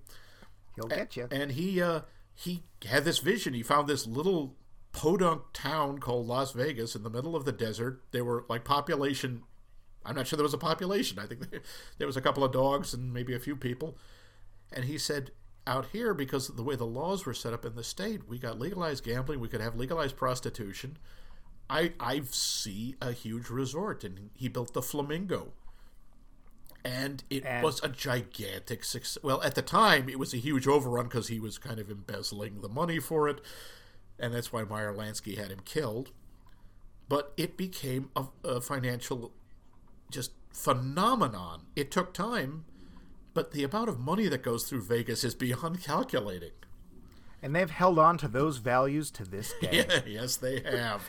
He'll 0.75 0.87
get 0.87 1.15
you. 1.15 1.27
And 1.31 1.53
he, 1.53 1.81
uh, 1.81 2.01
he 2.35 2.63
had 2.85 3.03
this 3.03 3.17
vision. 3.19 3.53
He 3.53 3.63
found 3.63 3.87
this 3.87 4.05
little 4.05 4.55
podunk 4.91 5.41
town 5.51 5.97
called 5.97 6.27
Las 6.27 6.51
Vegas 6.51 6.95
in 6.95 7.03
the 7.03 7.09
middle 7.09 7.35
of 7.35 7.43
the 7.43 7.51
desert. 7.51 8.03
They 8.11 8.21
were 8.21 8.45
like 8.47 8.63
population 8.63 9.43
I'm 10.05 10.15
not 10.15 10.27
sure 10.27 10.37
there 10.37 10.43
was 10.43 10.53
a 10.53 10.59
population. 10.59 11.17
I 11.19 11.25
think 11.25 11.41
there 11.97 12.07
was 12.07 12.15
a 12.17 12.21
couple 12.21 12.43
of 12.43 12.51
dogs 12.51 12.93
and 12.93 13.11
maybe 13.11 13.33
a 13.33 13.39
few 13.39 13.55
people. 13.55 13.97
And 14.71 14.85
he 14.85 14.97
said, 14.97 15.31
out 15.67 15.87
here, 15.91 16.13
because 16.13 16.47
of 16.49 16.57
the 16.57 16.63
way 16.63 16.75
the 16.75 16.85
laws 16.85 17.25
were 17.25 17.33
set 17.33 17.53
up 17.53 17.65
in 17.65 17.75
the 17.75 17.83
state, 17.83 18.27
we 18.27 18.37
got 18.37 18.59
legalized 18.59 19.03
gambling, 19.03 19.39
we 19.39 19.47
could 19.47 19.61
have 19.61 19.75
legalized 19.75 20.15
prostitution. 20.15 20.97
I 21.69 21.93
I 21.99 22.21
see 22.29 22.95
a 23.01 23.11
huge 23.11 23.49
resort, 23.49 24.03
and 24.03 24.29
he 24.35 24.47
built 24.47 24.73
the 24.73 24.81
Flamingo, 24.83 25.53
and 26.83 27.23
it 27.29 27.43
And- 27.43 27.63
was 27.63 27.81
a 27.83 27.89
gigantic 27.89 28.83
success. 28.83 29.21
Well, 29.23 29.41
at 29.41 29.55
the 29.55 29.63
time, 29.63 30.07
it 30.07 30.19
was 30.19 30.33
a 30.33 30.37
huge 30.37 30.67
overrun 30.67 31.05
because 31.05 31.27
he 31.29 31.39
was 31.39 31.57
kind 31.57 31.79
of 31.79 31.89
embezzling 31.89 32.61
the 32.61 32.69
money 32.69 32.99
for 32.99 33.27
it, 33.27 33.41
and 34.19 34.33
that's 34.33 34.53
why 34.53 34.63
Meyer 34.63 34.93
Lansky 34.93 35.37
had 35.37 35.49
him 35.49 35.61
killed. 35.65 36.11
But 37.09 37.33
it 37.37 37.57
became 37.57 38.09
a, 38.15 38.25
a 38.43 38.61
financial 38.61 39.33
just 40.11 40.31
phenomenon. 40.53 41.65
It 41.75 41.89
took 41.91 42.13
time, 42.13 42.65
but 43.35 43.51
the 43.51 43.63
amount 43.63 43.89
of 43.89 43.99
money 43.99 44.27
that 44.27 44.41
goes 44.41 44.63
through 44.63 44.81
Vegas 44.81 45.23
is 45.23 45.35
beyond 45.35 45.83
calculating. 45.83 46.51
And 47.43 47.55
they've 47.55 47.69
held 47.69 47.99
on 47.99 48.17
to 48.17 48.27
those 48.27 48.57
values 48.57 49.11
to 49.11 49.23
this 49.23 49.53
day. 49.61 49.85
Yeah, 49.87 49.99
yes, 50.07 50.37
they 50.37 50.61
have. 50.61 51.03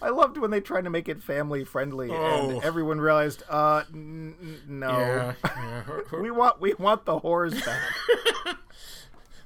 I 0.00 0.08
loved 0.10 0.36
when 0.38 0.50
they 0.50 0.60
tried 0.60 0.84
to 0.84 0.90
make 0.90 1.08
it 1.08 1.22
family 1.22 1.64
friendly, 1.64 2.10
Oh. 2.10 2.50
and 2.50 2.62
everyone 2.64 3.00
realized, 3.00 3.42
uh, 3.48 3.84
n- 3.92 4.34
n- 4.40 4.60
no, 4.66 4.90
Yeah, 4.90 5.34
yeah. 5.44 5.82
we 6.20 6.30
want 6.30 6.60
we 6.60 6.74
want 6.74 7.04
the 7.06 7.20
whores 7.20 7.64
back. 7.64 8.56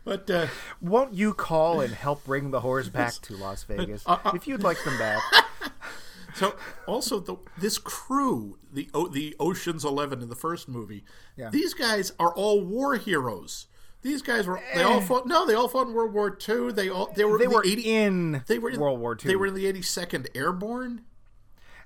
but 0.05 0.29
uh, 0.31 0.47
Won't 0.81 1.15
you 1.15 1.33
call 1.35 1.81
and 1.81 1.93
help 1.93 2.25
bring 2.25 2.51
the 2.51 2.61
whores 2.61 2.91
back 2.91 3.13
to 3.23 3.37
Las 3.37 3.63
Vegas 3.65 4.03
Uh, 4.07 4.19
uh, 4.25 4.33
if 4.35 4.47
you'd 4.49 4.63
like 4.63 4.83
them 4.85 4.99
back? 4.99 5.23
So 6.39 6.55
also 6.87 7.21
the 7.21 7.37
this 7.59 7.79
crew, 7.79 8.59
the 8.73 8.89
the 9.13 9.35
Ocean's 9.41 9.85
Eleven 9.85 10.23
in 10.23 10.29
the 10.29 10.37
first 10.37 10.69
movie, 10.69 11.05
Yeah. 11.37 11.51
these 11.51 11.75
guys 11.75 12.13
are 12.19 12.33
all 12.35 12.61
war 12.63 12.97
heroes. 12.97 13.67
These 14.03 14.23
guys 14.23 14.47
were 14.47 14.61
they 14.75 14.83
all 14.85 15.01
fought. 15.01 15.27
No, 15.27 15.45
they 15.45 15.55
all 15.55 15.67
fought 15.69 15.89
in 15.89 15.93
World 15.95 16.13
War 16.13 16.37
II. 16.49 16.71
They 16.73 16.89
all 16.89 17.11
they 17.17 17.25
were 17.25 17.35
Eh. 17.35 17.39
They 17.39 17.45
in 17.47 17.51
were 17.51 17.63
the 17.63 17.69
80, 17.73 17.83
in 17.95 18.45
they 18.47 18.59
were 18.59 18.71
in, 18.71 18.79
World 18.81 19.01
War 19.01 19.15
II. 19.21 19.27
They 19.27 19.37
were 19.37 19.47
in 19.47 19.55
the 19.55 19.65
82nd 19.67 20.29
Airborne. 20.37 21.03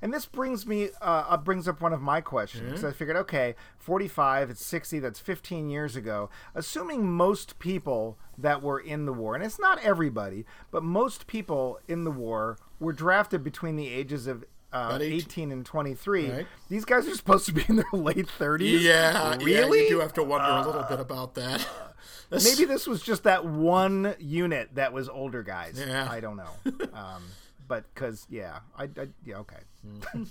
And 0.03 0.13
this 0.13 0.27
brings 0.27 0.67
me 0.67 0.89
uh, 1.01 1.25
uh, 1.29 1.37
brings 1.37 1.69
up 1.69 1.81
one 1.81 1.93
of 1.93 2.03
my 2.03 2.21
questions. 2.21 2.79
Mm-hmm. 2.81 2.87
I 2.89 2.91
figured, 2.93 3.17
okay, 3.19 3.55
forty 3.79 4.09
five, 4.09 4.51
it's 4.51 4.65
sixty. 4.65 4.99
That's 4.99 5.21
fifteen 5.21 5.71
years 5.71 5.95
ago. 5.95 6.29
Assuming 6.57 7.11
most 7.11 7.61
people 7.61 8.19
that 8.37 8.63
were 8.63 8.81
in 8.81 9.07
the 9.07 9.13
war, 9.13 9.37
and 9.37 9.45
it's 9.45 9.61
not 9.61 9.79
everybody, 9.81 10.45
but 10.73 10.83
most 10.83 11.29
people 11.29 11.79
in 11.87 12.03
the 12.03 12.11
war 12.11 12.59
were 12.83 12.93
drafted 12.93 13.43
between 13.43 13.77
the 13.77 13.89
ages 13.89 14.27
of. 14.27 14.45
Uh, 14.73 14.99
18. 15.03 15.13
18 15.13 15.53
and 15.53 15.67
23. 15.67 16.31
Right. 16.31 16.47
These 16.71 16.87
guys 16.87 17.07
are 17.07 17.15
supposed 17.15 17.45
to 17.45 17.53
be 17.53 17.63
in 17.69 17.77
their 17.77 17.85
late 17.93 18.27
30s. 18.27 18.81
Yeah, 18.81 19.37
Really? 19.37 19.81
Yeah, 19.81 19.85
you 19.85 19.89
do 19.91 20.01
have 20.01 20.15
to 20.15 20.23
wonder 20.23 20.49
a 20.49 20.65
little 20.65 20.85
bit 20.85 20.99
about 20.99 21.35
that. 21.35 21.69
Maybe 22.31 22.65
this 22.65 22.87
was 22.87 23.03
just 23.03 23.25
that 23.25 23.45
one 23.45 24.15
unit 24.19 24.75
that 24.77 24.95
was 24.95 25.09
older 25.11 25.43
guys. 25.43 25.79
Yeah. 25.79 26.09
I 26.11 26.21
don't 26.21 26.37
know. 26.37 26.89
Um, 26.95 27.23
but 27.69 27.85
because 27.95 28.27
yeah, 28.31 28.61
I, 28.77 28.85
I 28.85 29.09
yeah 29.25 29.39
okay. 29.39 29.57
Hmm. 29.83 30.23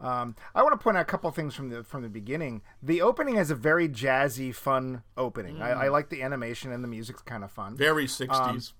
um, 0.06 0.36
I 0.54 0.62
want 0.62 0.78
to 0.78 0.82
point 0.82 0.96
out 0.96 1.02
a 1.02 1.06
couple 1.06 1.30
things 1.30 1.54
from 1.54 1.68
the 1.68 1.84
from 1.84 2.02
the 2.02 2.08
beginning. 2.08 2.62
The 2.82 3.02
opening 3.02 3.36
has 3.36 3.50
a 3.50 3.54
very 3.54 3.88
jazzy, 3.88 4.54
fun 4.54 5.02
opening. 5.16 5.60
I, 5.60 5.70
I 5.70 5.88
like 5.88 6.08
the 6.08 6.22
animation 6.22 6.72
and 6.72 6.82
the 6.82 6.88
music's 6.88 7.22
kind 7.22 7.44
of 7.44 7.50
fun. 7.50 7.76
Very 7.76 8.06
60s. 8.06 8.72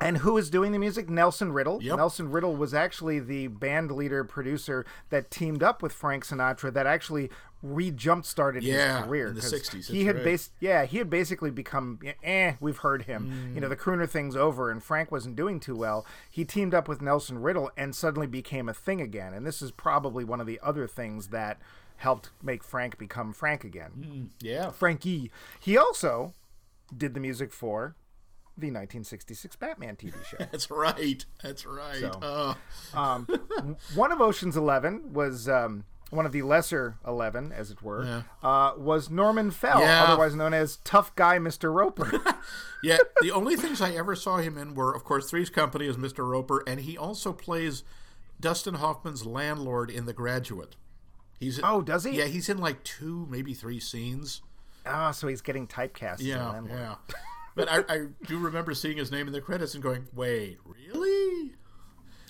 And 0.00 0.18
who 0.18 0.36
is 0.36 0.50
doing 0.50 0.72
the 0.72 0.78
music? 0.78 1.08
Nelson 1.08 1.52
Riddle. 1.52 1.80
Yep. 1.82 1.96
Nelson 1.96 2.30
Riddle 2.30 2.56
was 2.56 2.74
actually 2.74 3.20
the 3.20 3.46
band 3.46 3.92
leader 3.92 4.24
producer 4.24 4.84
that 5.10 5.30
teamed 5.30 5.62
up 5.62 5.80
with 5.82 5.92
Frank 5.92 6.26
Sinatra 6.26 6.72
that 6.72 6.86
actually 6.86 7.30
re-jump 7.62 8.26
started 8.26 8.64
Yeah, 8.64 8.98
his 8.98 9.06
career 9.06 9.28
in 9.28 9.34
the 9.36 9.40
60s, 9.40 9.86
He 9.88 10.06
had 10.06 10.16
right. 10.16 10.24
based 10.24 10.50
yeah, 10.58 10.84
he 10.84 10.98
had 10.98 11.08
basically 11.08 11.50
become 11.52 12.00
eh, 12.24 12.54
we've 12.58 12.78
heard 12.78 13.02
him. 13.02 13.50
Mm. 13.52 13.54
You 13.54 13.60
know, 13.60 13.68
the 13.68 13.76
crooner 13.76 14.08
thing's 14.08 14.34
over 14.34 14.68
and 14.70 14.82
Frank 14.82 15.12
wasn't 15.12 15.36
doing 15.36 15.60
too 15.60 15.76
well. 15.76 16.04
He 16.28 16.44
teamed 16.44 16.74
up 16.74 16.88
with 16.88 17.00
Nelson 17.00 17.40
Riddle 17.40 17.70
and 17.76 17.94
suddenly 17.94 18.26
became 18.26 18.68
a 18.68 18.74
thing 18.74 19.00
again. 19.00 19.32
And 19.32 19.46
this 19.46 19.62
is 19.62 19.70
probably 19.70 20.24
one 20.24 20.40
of 20.40 20.48
the 20.48 20.58
other 20.60 20.88
things 20.88 21.28
that 21.28 21.60
helped 21.98 22.30
make 22.42 22.64
Frank 22.64 22.98
become 22.98 23.32
Frank 23.32 23.62
again. 23.62 24.30
yeah. 24.40 24.70
Frankie. 24.72 25.30
He 25.60 25.76
also 25.76 26.34
did 26.96 27.14
the 27.14 27.20
music 27.20 27.52
for 27.52 27.94
the 28.58 28.66
1966 28.68 29.56
Batman 29.56 29.96
TV 29.96 30.12
show. 30.24 30.36
That's 30.52 30.70
right. 30.70 31.24
That's 31.42 31.64
right. 31.66 32.00
So- 32.00 32.18
Oh. 32.22 32.56
Um, 32.94 33.26
one 33.94 34.12
of 34.12 34.20
Ocean's 34.20 34.56
Eleven 34.56 35.12
was 35.12 35.48
um, 35.48 35.84
one 36.10 36.26
of 36.26 36.32
the 36.32 36.42
lesser 36.42 36.98
eleven, 37.06 37.52
as 37.52 37.70
it 37.70 37.82
were, 37.82 38.04
Yeah. 38.04 38.22
uh, 38.42 38.72
was 38.76 39.08
Norman 39.08 39.50
Fell, 39.50 39.80
Yeah. 39.80 40.04
otherwise 40.04 40.34
known 40.34 40.52
as 40.52 40.76
Tough 40.84 41.14
Guy 41.16 41.38
Mr. 41.38 41.72
Roper. 41.72 42.12
Yeah, 42.84 42.98
the 43.20 43.30
only 43.30 43.54
things 43.54 43.80
I 43.80 43.92
ever 43.92 44.16
saw 44.16 44.38
him 44.38 44.58
in 44.58 44.74
were, 44.74 44.92
of 44.92 45.04
course, 45.04 45.30
Three's 45.30 45.48
Company 45.50 45.86
as 45.86 45.96
Mr. 45.96 46.28
Roper, 46.28 46.64
and 46.66 46.80
he 46.80 46.98
also 46.98 47.32
plays 47.32 47.84
Dustin 48.40 48.74
Hoffman's 48.74 49.24
landlord 49.24 49.88
in 49.88 50.04
The 50.04 50.12
Graduate. 50.12 50.74
He's 51.38 51.58
in, 51.60 51.64
oh, 51.64 51.80
does 51.82 52.02
he? 52.02 52.18
yeah, 52.18 52.24
he's 52.24 52.48
in 52.48 52.58
like 52.58 52.82
two, 52.82 53.28
maybe 53.30 53.54
three 53.54 53.78
scenes. 53.78 54.42
Ah, 54.84 55.12
so 55.12 55.28
he's 55.28 55.40
getting 55.40 55.68
typecast. 55.68 56.16
Yeah, 56.22 56.48
landlord. 56.50 56.80
yeah. 56.80 56.94
But 57.54 57.68
I, 57.70 57.84
I 57.88 58.06
do 58.26 58.38
remember 58.38 58.74
seeing 58.74 58.96
his 58.96 59.10
name 59.10 59.26
in 59.26 59.32
the 59.32 59.40
credits 59.40 59.74
and 59.74 59.82
going, 59.82 60.06
"Wait, 60.14 60.58
really?" 60.64 61.52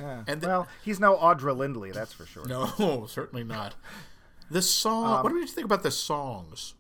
Yeah. 0.01 0.25
And 0.27 0.41
the- 0.41 0.49
well, 0.49 0.69
he's 0.85 0.99
no 0.99 1.17
Audra 1.17 1.57
Lindley, 1.57 1.93
that's 1.93 2.13
for 2.13 2.27
sure. 2.27 2.47
No, 2.47 3.07
certainly 3.09 3.45
not. 3.45 3.75
The 4.51 4.63
song. 4.63 5.19
Um, 5.19 5.23
what 5.23 5.33
did 5.33 5.41
you 5.41 5.47
think 5.47 5.65
about 5.65 5.83
the 5.83 5.91
songs? 5.91 6.75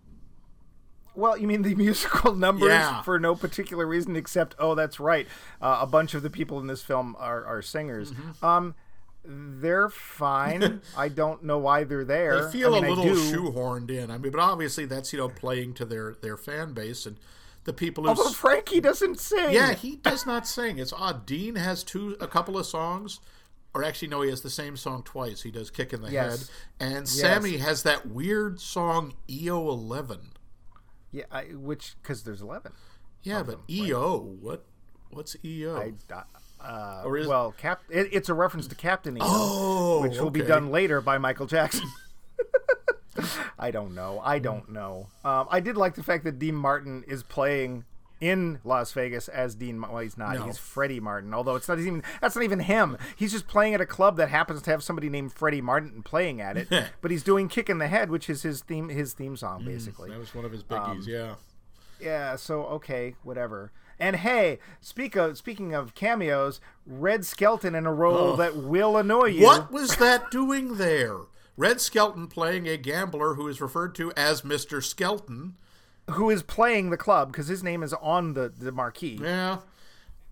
Well, 1.14 1.36
you 1.36 1.46
mean 1.46 1.62
the 1.62 1.74
musical 1.76 2.34
numbers 2.34 2.70
Yeah. 2.70 3.02
for 3.02 3.18
no 3.18 3.34
particular 3.34 3.86
reason 3.86 4.16
except, 4.16 4.54
oh, 4.58 4.74
that's 4.74 4.98
right, 4.98 5.26
uh, 5.60 5.78
a 5.82 5.86
bunch 5.86 6.14
of 6.14 6.22
the 6.22 6.30
people 6.30 6.58
in 6.58 6.66
this 6.66 6.82
film 6.82 7.14
are, 7.18 7.44
are 7.44 7.62
singers. 7.62 8.12
Mm-hmm. 8.12 8.44
Um, 8.44 8.74
they're 9.24 9.88
fine. 9.88 10.80
I 10.96 11.08
don't 11.08 11.44
know 11.44 11.58
why 11.58 11.84
they're 11.84 12.04
there. 12.04 12.46
They 12.46 12.52
feel 12.52 12.74
I 12.74 12.80
mean, 12.80 12.98
a 12.98 13.02
little 13.02 13.14
shoehorned 13.14 13.90
in. 13.90 14.10
I 14.10 14.18
mean, 14.18 14.32
but 14.32 14.40
obviously 14.40 14.84
that's 14.84 15.12
you 15.12 15.18
know 15.18 15.28
playing 15.28 15.74
to 15.74 15.84
their 15.84 16.16
their 16.22 16.36
fan 16.36 16.72
base 16.72 17.06
and 17.06 17.18
the 17.64 17.72
people 17.72 18.04
who. 18.04 18.10
Although 18.10 18.30
Frankie 18.30 18.80
doesn't 18.80 19.18
sing. 19.20 19.52
Yeah, 19.52 19.72
he 19.74 19.96
does 19.96 20.26
not 20.26 20.46
sing. 20.46 20.78
It's 20.78 20.92
odd. 20.92 21.26
Dean 21.26 21.56
has 21.56 21.82
two, 21.84 22.16
a 22.20 22.26
couple 22.26 22.58
of 22.58 22.66
songs, 22.66 23.20
or 23.74 23.84
actually, 23.84 24.08
no, 24.08 24.22
he 24.22 24.30
has 24.30 24.42
the 24.42 24.50
same 24.50 24.76
song 24.76 25.02
twice. 25.02 25.42
He 25.42 25.50
does 25.50 25.70
"Kick 25.70 25.92
in 25.92 26.02
the 26.02 26.10
Yes. 26.10 26.48
Head," 26.78 26.88
and 26.94 27.08
Sammy 27.08 27.58
has 27.58 27.82
that 27.84 28.06
weird 28.08 28.60
song 28.60 29.14
"EO 29.30 29.68
11." 29.68 30.30
Yeah, 31.10 31.24
I, 31.30 31.42
which 31.44 31.94
because 32.02 32.22
there's 32.24 32.40
eleven. 32.40 32.72
Yeah, 33.22 33.42
but 33.42 33.60
EO, 33.70 34.18
what? 34.40 34.64
What's 35.10 35.36
EO? 35.44 35.76
I, 35.76 35.92
uh, 36.66 37.02
Or 37.04 37.18
is- 37.18 37.26
well, 37.26 37.52
Cap. 37.52 37.82
It, 37.90 38.08
it's 38.12 38.28
a 38.28 38.34
reference 38.34 38.66
to 38.68 38.74
Captain 38.74 39.16
EO, 39.16 39.22
oh, 39.24 40.02
which 40.02 40.18
will 40.18 40.30
be 40.30 40.40
done 40.42 40.70
later 40.70 41.00
by 41.00 41.18
Michael 41.18 41.46
Jackson. 41.46 41.86
I 43.58 43.70
don't 43.70 43.94
know. 43.94 44.20
I 44.24 44.38
don't 44.38 44.68
mm. 44.68 44.74
know. 44.74 45.08
Um, 45.24 45.46
I 45.50 45.60
did 45.60 45.76
like 45.76 45.94
the 45.94 46.02
fact 46.02 46.24
that 46.24 46.38
Dean 46.38 46.54
Martin 46.54 47.04
is 47.06 47.22
playing 47.22 47.84
in 48.20 48.60
Las 48.64 48.92
Vegas 48.92 49.28
as 49.28 49.54
Dean. 49.54 49.80
Well, 49.80 49.98
he's 49.98 50.16
not. 50.16 50.36
No. 50.36 50.44
He's 50.44 50.56
Freddie 50.56 51.00
Martin. 51.00 51.34
Although 51.34 51.56
it's 51.56 51.68
not 51.68 51.78
even. 51.80 52.02
That's 52.20 52.36
not 52.36 52.44
even 52.44 52.60
him. 52.60 52.96
He's 53.16 53.32
just 53.32 53.48
playing 53.48 53.74
at 53.74 53.80
a 53.80 53.86
club 53.86 54.16
that 54.16 54.28
happens 54.28 54.62
to 54.62 54.70
have 54.70 54.82
somebody 54.82 55.10
named 55.10 55.32
Freddie 55.32 55.60
Martin 55.60 56.02
playing 56.02 56.40
at 56.40 56.56
it. 56.56 56.68
but 57.00 57.10
he's 57.10 57.22
doing 57.22 57.48
"Kick 57.48 57.68
in 57.68 57.78
the 57.78 57.88
Head," 57.88 58.10
which 58.10 58.30
is 58.30 58.42
his 58.42 58.60
theme. 58.60 58.88
His 58.88 59.12
theme 59.12 59.36
song, 59.36 59.62
mm, 59.62 59.66
basically. 59.66 60.10
That 60.10 60.18
was 60.18 60.34
one 60.34 60.44
of 60.44 60.52
his 60.52 60.62
biggies. 60.62 60.90
Um, 60.90 61.04
yeah. 61.06 61.34
Yeah, 62.00 62.36
so 62.36 62.64
okay, 62.64 63.14
whatever. 63.22 63.70
And 63.98 64.16
hey, 64.16 64.58
speak 64.80 65.14
of 65.14 65.36
speaking 65.36 65.74
of 65.74 65.94
cameos, 65.94 66.60
Red 66.86 67.24
Skelton 67.24 67.74
in 67.74 67.86
a 67.86 67.92
role 67.92 68.32
oh. 68.32 68.36
that 68.36 68.56
will 68.56 68.96
annoy 68.96 69.26
you. 69.26 69.44
What 69.44 69.70
was 69.70 69.96
that 69.96 70.30
doing 70.30 70.76
there? 70.76 71.18
Red 71.56 71.80
Skelton 71.80 72.26
playing 72.28 72.66
a 72.68 72.76
gambler 72.76 73.34
who 73.34 73.46
is 73.48 73.60
referred 73.60 73.94
to 73.96 74.12
as 74.16 74.42
Mr. 74.42 74.82
Skelton. 74.82 75.54
Who 76.10 76.30
is 76.30 76.42
playing 76.42 76.90
the 76.90 76.96
club 76.96 77.30
because 77.30 77.46
his 77.48 77.62
name 77.62 77.82
is 77.82 77.92
on 77.94 78.34
the 78.34 78.48
the 78.56 78.72
marquee, 78.72 79.18
Yeah. 79.22 79.58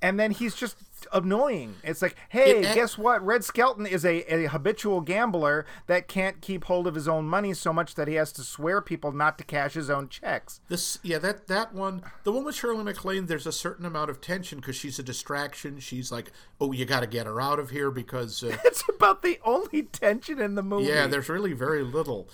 and 0.03 0.19
then 0.19 0.33
he's 0.33 0.55
just 0.57 0.77
annoying. 1.13 1.77
It's 1.85 2.03
like, 2.03 2.17
hey, 2.29 2.61
It- 2.61 2.75
guess 2.75 2.97
what? 2.99 3.25
Red 3.25 3.45
Skelton 3.45 3.87
is 3.87 4.05
a, 4.05 4.23
a 4.33 4.49
habitual 4.49 5.01
gambler 5.01 5.67
that 5.87 6.09
can't 6.09 6.41
keep 6.41 6.65
hold 6.65 6.87
of 6.87 6.95
his 6.95 7.07
own 7.09 7.27
money 7.27 7.55
so 7.55 7.73
much 7.73 7.95
that 7.95 8.09
he 8.09 8.15
has 8.15 8.33
to 8.33 8.43
swear 8.43 8.81
people 8.81 9.13
not 9.13 9.39
to 9.39 9.45
cash 9.45 9.75
his 9.75 9.91
own 9.91 10.09
checks. 10.09 10.61
This, 10.69 10.99
yeah, 11.03 11.19
that 11.19 11.47
that 11.49 11.75
one, 11.75 12.03
the 12.25 12.33
one 12.33 12.45
with 12.45 12.55
Shirley 12.55 12.85
MacLaine. 12.85 13.27
There's 13.27 13.47
a 13.47 13.53
certain 13.53 13.85
amount 13.87 14.11
of 14.11 14.21
tension 14.21 14.59
because 14.61 14.77
she's 14.77 14.99
a 14.99 15.03
distraction. 15.03 15.79
She's 15.81 16.11
like, 16.13 16.33
oh, 16.61 16.73
you 16.73 16.85
got 16.85 17.01
to 17.01 17.07
get 17.07 17.27
her 17.27 17.41
out 17.41 17.59
of 17.59 17.71
here 17.71 17.91
because, 17.91 18.43
uh, 18.43 18.57
It's 18.65 18.83
about 18.89 19.23
the 19.23 19.39
only 19.45 19.83
tension 19.83 20.41
in 20.41 20.55
the 20.55 20.63
movie. 20.63 20.87
yeah, 20.89 21.07
there's 21.07 21.29
really 21.29 21.53
very 21.53 21.83
little. 21.83 22.29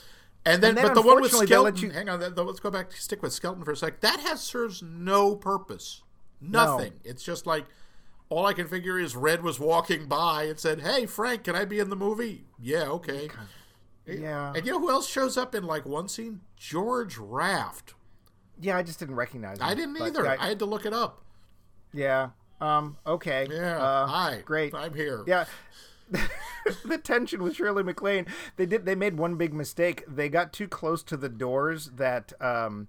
And 0.45 0.63
then, 0.63 0.71
And 0.71 0.79
then 0.79 0.87
but 0.87 0.95
the 0.95 1.03
one 1.03 1.21
with 1.21 1.33
Skelton. 1.33 1.77
you- 1.77 1.91
Hang 1.91 2.09
on, 2.09 2.21
that- 2.21 2.37
let's 2.37 2.61
go 2.61 2.71
back. 2.71 2.93
Stick 2.93 3.21
with 3.21 3.33
Skelton 3.33 3.65
for 3.65 3.73
a 3.73 3.77
sec. 3.77 4.01
That 4.01 4.21
has 4.21 4.41
serves 4.41 4.81
no 4.81 5.35
purpose. 5.35 6.03
Nothing. 6.41 6.93
It's 7.03 7.23
just 7.25 7.47
like 7.47 7.65
all 8.29 8.45
I 8.47 8.53
can 8.53 8.67
figure 8.69 8.99
is 8.99 9.15
Red 9.17 9.43
was 9.43 9.59
walking 9.61 10.07
by 10.07 10.45
and 10.45 10.59
said, 10.59 10.81
"Hey, 10.81 11.07
Frank, 11.07 11.45
can 11.45 11.55
I 11.57 11.65
be 11.65 11.79
in 11.79 11.91
the 11.91 11.97
movie?" 11.97 12.45
Yeah, 12.61 12.85
okay. 12.89 13.29
Yeah. 14.07 14.53
And 14.55 14.65
you 14.65 14.73
know 14.73 14.79
who 14.81 14.91
else 14.91 15.09
shows 15.09 15.37
up 15.37 15.55
in 15.55 15.65
like 15.65 15.85
one 15.85 16.09
scene? 16.09 16.41
George 16.57 17.19
Raft. 17.19 17.95
Yeah, 18.61 18.77
I 18.79 18.83
just 18.83 18.99
didn't 18.99 19.17
recognize 19.17 19.59
him. 19.59 19.65
I 19.67 19.75
didn't 19.75 20.01
either. 20.01 20.27
I- 20.27 20.37
I 20.37 20.49
had 20.49 20.59
to 20.61 20.67
look 20.67 20.87
it 20.87 20.93
up. 20.93 21.23
yeah. 21.93 22.31
Um. 22.61 22.97
Okay. 23.07 23.47
Yeah. 23.51 23.77
Uh, 23.77 24.07
Hi. 24.07 24.43
Great. 24.45 24.75
I'm 24.75 24.95
here. 24.95 25.23
Yeah. 25.27 25.45
the 26.85 26.97
tension 26.99 27.43
with 27.43 27.55
Shirley 27.57 27.83
MacLaine. 27.83 28.27
They 28.57 28.65
did. 28.65 28.87
They 28.87 28.95
made 28.95 29.19
one 29.19 29.35
big 29.37 29.53
mistake. 29.53 30.05
They 30.09 30.29
got 30.31 30.53
too 30.53 30.67
close 30.69 31.03
to 31.05 31.17
the 31.19 31.29
doors 31.29 31.91
that 31.97 32.33
um, 32.41 32.89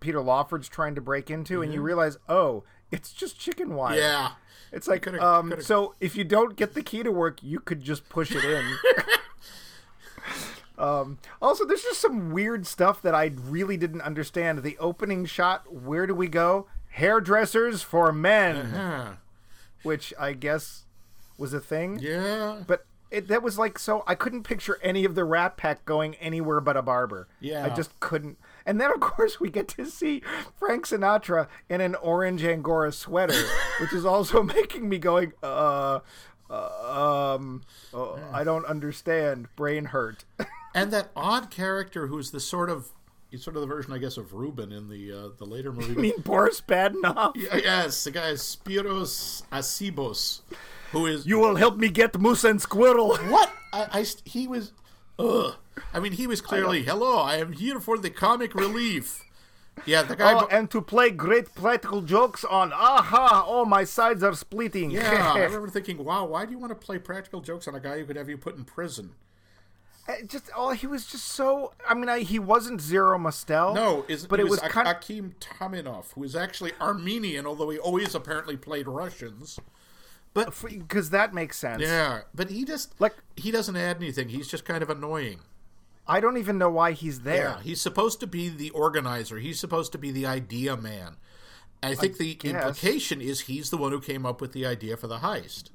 Peter 0.00 0.20
Lawford's 0.20 0.68
trying 0.68 0.94
to 0.96 1.00
break 1.00 1.30
into, 1.30 1.62
and 1.62 1.72
you 1.72 1.80
realize, 1.80 2.18
oh, 2.28 2.64
it's 2.94 3.12
just 3.12 3.38
chicken 3.38 3.74
wire. 3.74 3.98
Yeah. 3.98 4.30
It's 4.72 4.88
like, 4.88 5.02
Coulda- 5.02 5.24
um, 5.24 5.48
coulda- 5.50 5.62
so 5.64 5.94
if 6.00 6.16
you 6.16 6.24
don't 6.24 6.56
get 6.56 6.74
the 6.74 6.82
key 6.82 7.02
to 7.02 7.12
work, 7.12 7.42
you 7.42 7.60
could 7.60 7.82
just 7.82 8.08
push 8.08 8.32
it 8.34 8.44
in. 8.44 8.64
um, 10.78 11.18
also, 11.40 11.64
there's 11.64 11.82
just 11.82 12.00
some 12.00 12.32
weird 12.32 12.66
stuff 12.66 13.00
that 13.02 13.14
I 13.14 13.32
really 13.48 13.76
didn't 13.76 14.00
understand. 14.02 14.62
The 14.62 14.76
opening 14.78 15.24
shot, 15.26 15.72
where 15.72 16.06
do 16.06 16.14
we 16.14 16.26
go? 16.28 16.66
Hairdressers 16.88 17.82
for 17.82 18.12
men, 18.12 18.70
Huh. 18.70 19.12
which 19.82 20.12
I 20.18 20.32
guess 20.32 20.84
was 21.38 21.52
a 21.54 21.60
thing. 21.60 21.98
Yeah. 22.00 22.62
But 22.66 22.86
it, 23.10 23.28
that 23.28 23.42
was 23.42 23.58
like 23.58 23.78
so 23.78 24.02
I 24.06 24.14
couldn't 24.16 24.42
picture 24.42 24.78
any 24.82 25.04
of 25.04 25.14
the 25.14 25.24
Rat 25.24 25.56
Pack 25.56 25.84
going 25.84 26.14
anywhere 26.16 26.60
but 26.60 26.76
a 26.76 26.82
barber. 26.82 27.28
Yeah. 27.40 27.64
I 27.64 27.68
just 27.70 27.98
couldn't. 28.00 28.38
And 28.66 28.80
then 28.80 28.90
of 28.90 29.00
course 29.00 29.40
we 29.40 29.50
get 29.50 29.68
to 29.68 29.86
see 29.86 30.22
Frank 30.58 30.86
Sinatra 30.86 31.48
in 31.68 31.80
an 31.80 31.94
orange 31.96 32.44
Angora 32.44 32.92
sweater, 32.92 33.42
which 33.80 33.92
is 33.92 34.04
also 34.04 34.42
making 34.42 34.88
me 34.88 34.98
going, 34.98 35.32
uh, 35.42 36.00
uh 36.50 37.34
um, 37.36 37.62
uh, 37.92 38.14
I 38.32 38.44
don't 38.44 38.64
understand. 38.66 39.48
Brain 39.56 39.86
hurt. 39.86 40.24
And 40.76 40.90
that 40.90 41.10
odd 41.14 41.52
character 41.52 42.08
who's 42.08 42.32
the 42.32 42.40
sort 42.40 42.68
of 42.68 42.88
he's 43.34 43.42
sort 43.42 43.56
of 43.56 43.62
the 43.62 43.66
version, 43.66 43.92
I 43.92 43.98
guess, 43.98 44.16
of 44.16 44.32
Ruben 44.32 44.72
in 44.72 44.88
the 44.88 45.12
uh, 45.12 45.28
the 45.38 45.44
later 45.44 45.72
movie. 45.72 45.92
I 45.92 45.96
mean, 45.96 46.20
Boris 46.22 46.60
Badenov. 46.60 47.32
Yeah, 47.36 47.56
yes, 47.56 48.04
the 48.04 48.12
guy 48.12 48.28
is 48.28 48.40
Spyros 48.40 49.42
Acebos, 49.52 50.40
who 50.92 51.06
is 51.06 51.26
You 51.26 51.38
will 51.38 51.56
help 51.56 51.76
me 51.76 51.88
get 51.88 52.18
Moose 52.18 52.44
and 52.44 52.60
Squirrel. 52.60 53.16
what 53.16 53.52
I, 53.72 54.00
I 54.00 54.06
he 54.24 54.46
was. 54.46 54.72
Ugh. 55.18 55.54
I 55.92 56.00
mean, 56.00 56.12
he 56.12 56.26
was 56.26 56.40
clearly 56.40 56.82
hello. 56.82 57.18
I 57.18 57.36
am 57.36 57.52
here 57.52 57.80
for 57.80 57.98
the 57.98 58.10
comic 58.10 58.54
relief. 58.54 59.22
Yeah, 59.86 60.02
the 60.02 60.16
guy. 60.16 60.34
Oh, 60.34 60.46
and 60.50 60.70
to 60.70 60.80
play 60.80 61.10
great 61.10 61.54
practical 61.54 62.00
jokes 62.00 62.44
on 62.44 62.72
aha, 62.72 63.44
oh 63.46 63.64
my 63.64 63.84
sides 63.84 64.22
are 64.22 64.34
splitting. 64.34 64.90
yeah, 64.90 65.32
I 65.34 65.44
remember 65.44 65.68
thinking, 65.68 66.04
wow, 66.04 66.24
why 66.26 66.44
do 66.46 66.52
you 66.52 66.58
want 66.58 66.70
to 66.70 66.76
play 66.76 66.98
practical 66.98 67.40
jokes 67.40 67.66
on 67.66 67.74
a 67.74 67.80
guy 67.80 67.98
who 67.98 68.04
could 68.04 68.16
have 68.16 68.28
you 68.28 68.38
put 68.38 68.56
in 68.56 68.64
prison? 68.64 69.14
Uh, 70.06 70.12
just 70.26 70.50
oh 70.54 70.72
he 70.72 70.86
was 70.86 71.06
just 71.06 71.24
so 71.24 71.72
i 71.88 71.94
mean 71.94 72.10
I, 72.10 72.20
he 72.20 72.38
wasn't 72.38 72.78
zero 72.78 73.18
Mostel. 73.18 73.72
No, 73.72 74.04
is 74.06 74.26
but 74.26 74.38
it 74.38 74.42
it 74.42 74.50
was 74.50 74.60
was, 74.60 74.70
kind 74.70 74.86
of 74.86 74.96
Akim 74.96 75.34
Tamiroff, 75.40 76.12
who 76.12 76.24
is 76.24 76.36
actually 76.36 76.72
Armenian, 76.78 77.46
although 77.46 77.70
he 77.70 77.78
always 77.78 78.14
apparently 78.14 78.56
played 78.56 78.86
Russians. 78.86 79.58
But 80.34 80.52
because 80.68 81.10
that 81.10 81.32
makes 81.32 81.56
sense 81.56 81.80
yeah, 81.80 82.22
but 82.34 82.50
he 82.50 82.64
just 82.64 82.92
Like- 83.00 83.14
he 83.36 83.50
doesn't 83.50 83.76
add 83.76 83.96
anything. 83.96 84.28
He's 84.28 84.48
just 84.48 84.64
kind 84.64 84.82
of 84.82 84.90
annoying. 84.90 85.38
i 86.06 86.20
don't 86.20 86.36
even 86.36 86.58
know 86.58 86.68
why 86.70 86.92
he's 86.92 87.20
there 87.20 87.44
Yeah, 87.56 87.60
he's 87.62 87.80
supposed 87.80 88.20
to 88.20 88.26
be 88.26 88.48
the 88.50 88.70
organizer. 88.70 89.38
He's 89.38 89.58
supposed 89.60 89.92
to 89.92 89.98
be 89.98 90.10
the 90.10 90.26
idea 90.26 90.76
man. 90.76 91.16
I 91.82 91.94
think 91.94 92.16
the 92.18 92.34
guess. 92.34 92.52
implication 92.54 93.20
is 93.20 93.42
he's 93.42 93.70
the 93.70 93.76
one 93.76 93.92
who 93.92 94.00
came 94.00 94.26
up 94.26 94.40
with 94.40 94.52
the 94.52 94.66
idea 94.66 94.96
for 94.96 95.06
the 95.06 95.18
heist. 95.18 95.70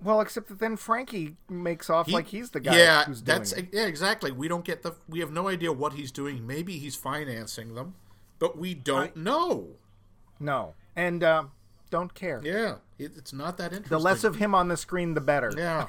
well 0.00 0.20
except 0.20 0.48
that 0.48 0.58
then 0.58 0.76
frankie 0.76 1.36
makes 1.48 1.88
off 1.90 2.06
He- 2.06 2.12
like 2.12 2.26
he's 2.28 2.50
the 2.50 2.60
guy 2.60 2.76
Yeah, 2.76 3.04
who's 3.04 3.20
doing 3.22 3.38
that's 3.38 3.52
it. 3.52 3.68
yeah, 3.72 3.86
exactly. 3.86 4.30
We 4.32 4.46
don't 4.48 4.64
get 4.64 4.82
the 4.82 4.92
we 5.08 5.20
have 5.20 5.30
no 5.32 5.48
idea 5.48 5.72
what 5.72 5.94
he's 5.94 6.12
doing. 6.12 6.46
Maybe 6.46 6.78
he's 6.78 6.94
financing 6.96 7.74
them, 7.74 7.94
but 8.38 8.56
we 8.58 8.74
don't 8.74 9.16
know. 9.16 9.76
no 10.40 10.74
and 10.96 11.22
uh, 11.24 11.44
don't 11.90 12.12
care 12.14 12.40
Yeah, 12.44 12.76
it, 13.04 13.12
it's 13.16 13.32
not 13.32 13.56
that 13.58 13.72
interesting. 13.72 13.90
the 13.90 13.98
less 13.98 14.24
of 14.24 14.36
him 14.36 14.54
on 14.54 14.68
the 14.68 14.76
screen 14.76 15.14
the 15.14 15.20
better 15.20 15.52
yeah. 15.56 15.86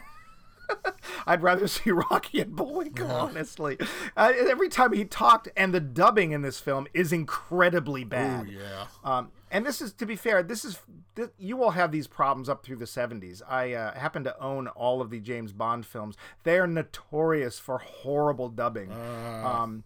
i'd 1.27 1.43
rather 1.43 1.67
see 1.67 1.91
rocky 1.91 2.39
and 2.39 2.55
bullwinkle 2.55 3.11
honestly 3.11 3.77
uh, 4.15 4.31
every 4.49 4.69
time 4.69 4.93
he 4.93 5.05
talked 5.05 5.49
and 5.55 5.73
the 5.73 5.79
dubbing 5.79 6.31
in 6.31 6.41
this 6.41 6.59
film 6.59 6.87
is 6.93 7.11
incredibly 7.11 8.03
bad 8.03 8.47
Oh 8.47 8.51
yeah. 8.51 8.85
Um, 9.03 9.31
and 9.53 9.63
this 9.63 9.81
is, 9.81 9.93
to 9.93 10.07
be 10.07 10.15
fair, 10.15 10.41
this 10.41 10.65
is 10.65 10.79
th- 11.15 11.29
you 11.37 11.61
all 11.63 11.69
have 11.69 11.91
these 11.91 12.07
problems 12.07 12.49
up 12.49 12.63
through 12.65 12.77
the 12.77 12.85
'70s. 12.85 13.43
I 13.47 13.73
uh, 13.73 13.93
happen 13.93 14.23
to 14.23 14.37
own 14.41 14.67
all 14.69 14.99
of 14.99 15.11
the 15.11 15.19
James 15.19 15.53
Bond 15.53 15.85
films. 15.85 16.17
They 16.41 16.57
are 16.57 16.65
notorious 16.65 17.59
for 17.59 17.77
horrible 17.77 18.49
dubbing. 18.49 18.91
Um, 18.91 19.83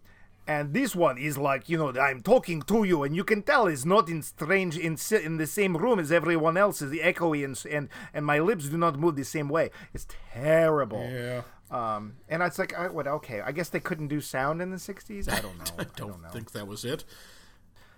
and 0.48 0.72
this 0.72 0.96
one 0.96 1.18
is 1.18 1.36
like 1.36 1.68
you 1.68 1.76
know 1.76 1.92
I'm 2.00 2.22
talking 2.22 2.62
to 2.62 2.82
you, 2.82 3.04
and 3.04 3.14
you 3.14 3.22
can 3.22 3.42
tell 3.42 3.66
it's 3.66 3.84
not 3.84 4.08
in 4.08 4.22
strange 4.22 4.76
in 4.78 4.96
in 5.22 5.36
the 5.36 5.46
same 5.46 5.76
room 5.76 5.98
as 6.00 6.10
everyone 6.10 6.56
else. 6.56 6.80
Is 6.82 6.90
the 6.90 7.00
echoey 7.00 7.44
and 7.44 7.62
and 7.70 7.88
and 8.14 8.24
my 8.24 8.38
lips 8.40 8.68
do 8.68 8.78
not 8.78 8.98
move 8.98 9.14
the 9.14 9.24
same 9.24 9.48
way. 9.48 9.70
It's 9.92 10.06
terrible. 10.32 11.06
Yeah. 11.08 11.42
Um, 11.70 12.14
and 12.30 12.42
it's 12.42 12.58
like, 12.58 12.72
I, 12.72 12.88
what? 12.88 13.06
Okay, 13.06 13.42
I 13.42 13.52
guess 13.52 13.68
they 13.68 13.78
couldn't 13.78 14.08
do 14.08 14.22
sound 14.22 14.62
in 14.62 14.70
the 14.70 14.78
'60s. 14.78 15.30
I 15.30 15.40
don't 15.40 15.58
know. 15.58 15.64
I 15.78 15.84
don't, 15.96 16.32
think 16.32 16.52
that 16.52 16.66
was 16.66 16.82
it. 16.84 17.04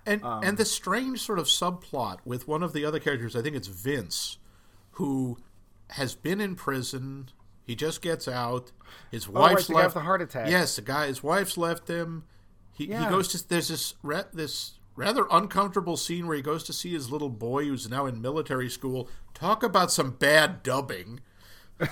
And 0.05 0.25
Um, 0.25 0.43
and 0.43 0.59
the 0.59 0.65
strange 0.65 1.21
sort 1.21 1.39
of 1.39 1.47
subplot 1.47 2.19
with 2.25 2.49
one 2.49 2.65
of 2.65 2.73
the 2.73 2.85
other 2.85 2.99
characters, 2.99 3.37
I 3.37 3.43
think 3.43 3.55
it's 3.55 3.69
Vince, 3.69 4.39
who 4.93 5.39
has 5.91 6.17
been 6.17 6.41
in 6.41 6.57
prison. 6.57 7.29
He 7.65 7.77
just 7.77 8.03
gets 8.03 8.27
out. 8.27 8.73
His 9.13 9.29
Oh, 9.29 9.33
right, 9.35 9.55
wife's 9.55 9.69
guy 9.69 9.75
with 9.75 9.83
left 9.85 9.95
the 9.95 10.01
heart 10.01 10.23
attack. 10.23 10.51
Yes, 10.51 10.75
the 10.75 10.83
guy. 10.83 11.07
His 11.07 11.23
wife's 11.23 11.57
left 11.57 11.87
him. 11.87 12.25
He, 12.81 12.87
he 12.87 13.05
goes 13.11 13.29
to. 13.29 13.47
There's 13.47 13.69
this 13.69 13.95
ra- 14.03 14.23
this 14.33 14.79
rather 14.97 15.27
uncomfortable 15.31 15.99
scene 15.99 16.27
where 16.27 16.37
he 16.37 16.43
goes 16.43 16.65
to 16.65 16.73
see 16.73 16.93
his 16.95 17.11
little 17.11 17.29
boy 17.29 17.67
who's 17.67 17.91
now 17.91 18.07
in 18.07 18.23
military 18.23 18.71
school. 18.71 19.07
Talk 19.35 19.63
about 19.63 19.93
some 19.93 20.13
bad 20.13 20.63
dubbing. 20.63 21.21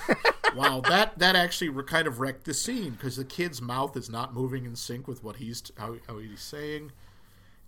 wow, 0.57 0.81
that 0.89 1.19
that 1.19 1.37
actually 1.37 1.69
re- 1.69 1.85
kind 1.85 2.07
of 2.07 2.21
wrecked 2.21 2.45
the 2.45 2.55
scene 2.55 2.93
because 2.93 3.17
the 3.17 3.25
kid's 3.27 3.61
mouth 3.61 3.99
is 3.99 4.09
not 4.09 4.33
moving 4.33 4.65
in 4.65 4.77
sync 4.77 5.07
with 5.07 5.23
what 5.23 5.37
he's 5.37 5.63
how, 5.77 5.97
how 6.07 6.17
he's 6.17 6.41
saying, 6.41 6.91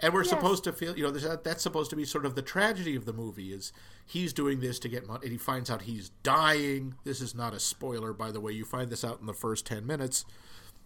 and 0.01 0.15
we're 0.15 0.25
supposed 0.25 0.65
to 0.65 0.73
feel 0.73 0.97
you 0.97 1.03
know 1.03 1.11
that, 1.11 1.45
that's 1.45 1.63
supposed 1.63 1.91
to 1.91 1.97
be 1.97 2.07
sort 2.07 2.25
of 2.25 2.35
the 2.35 2.43
tragedy 2.43 2.97
of 2.97 3.05
the 3.05 3.13
movie 3.13 3.53
is 3.53 3.71
he's 4.07 4.33
doing 4.33 4.61
this 4.61 4.79
to 4.79 4.89
get 4.89 5.07
money 5.07 5.21
and 5.25 5.33
he 5.33 5.39
finds 5.39 5.71
out 5.71 5.83
he's 5.83 6.09
dying. 6.23 6.95
This 7.05 7.21
is 7.21 7.35
not 7.35 7.53
a 7.53 7.61
spoiler, 7.61 8.15
by 8.15 8.31
the 8.31 8.41
way. 8.41 8.53
You 8.53 8.65
find 8.65 8.91
this 8.91 9.05
out 9.05 9.21
in 9.21 9.27
the 9.27 9.35
first 9.35 9.67
ten 9.67 9.87
minutes. 9.87 10.25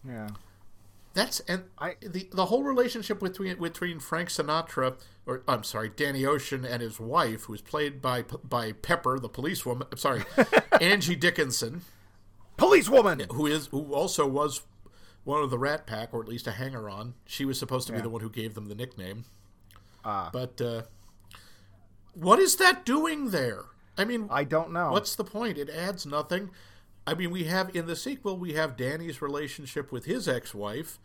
Yeah. 0.05 0.31
That's 1.15 1.41
and 1.41 1.65
I- 1.79 1.97
the 2.03 2.29
the 2.33 2.47
whole 2.47 2.65
relationship 2.65 3.21
between 3.21 3.59
between 3.61 4.01
Frank 4.01 4.29
Sinatra 4.29 4.97
or 5.27 5.43
I'm 5.49 5.63
sorry 5.65 5.89
Danny 5.89 6.27
Ocean 6.27 6.65
and 6.65 6.83
his 6.83 6.99
wife, 7.01 7.45
who's 7.45 7.63
played 7.63 8.03
by 8.03 8.23
by 8.23 8.73
Pepper, 8.73 9.19
the 9.19 9.29
policewoman. 9.29 9.87
I'm 9.91 9.97
sorry, 9.99 10.25
Angie 10.81 11.17
Dickinson, 11.17 11.83
Policewoman. 12.57 13.23
who 13.33 13.47
is 13.47 13.67
who 13.69 13.95
also 13.95 14.27
was 14.27 14.63
one 15.23 15.43
of 15.43 15.51
the 15.51 15.59
Rat 15.59 15.87
Pack, 15.87 16.13
or 16.13 16.21
at 16.21 16.29
least 16.29 16.47
a 16.47 16.53
hanger 16.53 16.91
on. 16.91 17.15
She 17.27 17.45
was 17.45 17.59
supposed 17.59 17.87
to 17.87 17.93
be 17.95 18.01
the 18.01 18.11
one 18.11 18.21
who 18.21 18.29
gave 18.29 18.55
them 18.55 18.67
the 18.69 18.75
nickname. 18.75 19.25
Ah. 20.05 20.29
But 20.33 20.61
uh, 20.61 20.83
what 22.13 22.39
is 22.39 22.57
that 22.57 22.85
doing 22.85 23.31
there? 23.31 23.63
I 23.97 24.05
mean, 24.05 24.27
I 24.31 24.45
don't 24.45 24.73
know. 24.73 24.91
What's 24.91 25.15
the 25.15 25.25
point? 25.25 25.57
It 25.59 25.71
adds 25.71 26.05
nothing. 26.05 26.51
I 27.07 27.15
mean, 27.15 27.31
we 27.31 27.45
have 27.45 27.75
in 27.77 27.87
the 27.87 27.97
sequel 27.97 28.37
we 28.39 28.55
have 28.55 28.77
Danny's 28.77 29.21
relationship 29.21 29.93
with 29.93 30.07
his 30.07 30.27
ex-wife, 30.29 30.99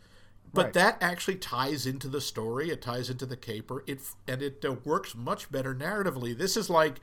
but 0.52 0.66
Right. 0.66 0.72
that 0.74 0.98
actually 1.00 1.36
ties 1.36 1.86
into 1.86 2.08
the 2.08 2.20
story. 2.20 2.70
It 2.70 2.80
ties 2.82 3.10
into 3.10 3.26
the 3.26 3.36
caper. 3.36 3.84
It 3.86 4.00
and 4.26 4.42
it 4.42 4.64
uh, 4.64 4.72
works 4.84 5.14
much 5.14 5.50
better 5.52 5.74
narratively. 5.74 6.36
This 6.36 6.56
is 6.56 6.70
like, 6.70 7.00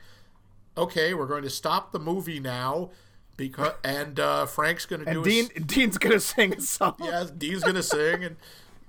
okay, 0.76 1.14
we're 1.14 1.26
going 1.26 1.44
to 1.44 1.50
stop 1.50 1.92
the 1.92 1.98
movie 1.98 2.40
now 2.40 2.90
because 3.36 3.72
and 3.84 4.18
uh, 4.18 4.46
Frank's 4.46 4.84
going 4.86 5.04
to 5.04 5.12
do 5.12 5.18
and 5.18 5.26
a 5.26 5.30
Dean 5.30 5.44
s- 5.56 5.62
Dean's 5.66 5.98
gonna 5.98 6.20
sing 6.20 6.54
a 6.54 6.60
song. 6.60 6.96
yeah, 7.02 7.24
Dee's 7.36 7.62
going 7.62 7.76
to 7.76 7.82
sing 7.82 8.24
and. 8.24 8.36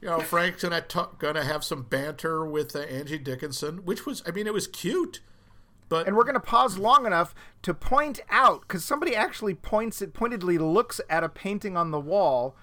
You 0.02 0.08
know, 0.08 0.22
Frank's 0.22 0.62
gonna 0.64 0.80
t- 0.80 1.02
gonna 1.18 1.44
have 1.44 1.62
some 1.66 1.82
banter 1.84 2.46
with 2.46 2.74
uh, 2.74 2.80
Angie 2.80 3.18
Dickinson, 3.18 3.80
which 3.84 4.06
was, 4.06 4.24
I 4.26 4.32
mean, 4.32 4.48
it 4.48 4.54
was 4.54 4.66
cute, 4.66 5.20
but 5.90 6.08
And 6.08 6.16
we're 6.16 6.24
gonna 6.24 6.40
pause 6.40 6.78
long 6.78 7.06
enough 7.06 7.36
to 7.64 7.74
point 7.74 8.22
out 8.30 8.62
because 8.62 8.86
somebody 8.86 9.16
actually 9.16 9.56
points 9.56 10.02
it 10.02 10.14
pointedly 10.14 10.58
looks 10.58 11.02
at 11.10 11.24
a 11.24 11.30
painting 11.30 11.76
on 11.76 11.92
the 11.92 12.00
wall 12.00 12.56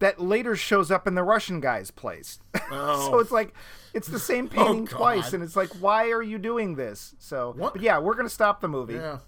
that 0.00 0.18
later 0.18 0.56
shows 0.56 0.90
up 0.90 1.06
in 1.06 1.14
the 1.14 1.22
Russian 1.22 1.60
guy's 1.60 1.90
place. 1.90 2.40
Oh. 2.72 3.10
so 3.10 3.18
it's 3.18 3.32
like 3.32 3.52
it's 3.92 4.06
the 4.06 4.20
same 4.20 4.48
oh, 4.52 4.54
painting 4.54 4.88
Oh, 4.92 4.96
twice, 4.96 5.32
and 5.32 5.42
it's 5.42 5.56
like, 5.56 5.70
why 5.80 6.10
are 6.10 6.22
you 6.22 6.38
doing 6.38 6.76
this? 6.76 7.16
So, 7.18 7.72
yeah, 7.80 7.98
we're 7.98 8.14
gonna 8.14 8.28
stop 8.28 8.60
the 8.60 8.68
movie 8.68 8.94
yeah. 8.94 9.18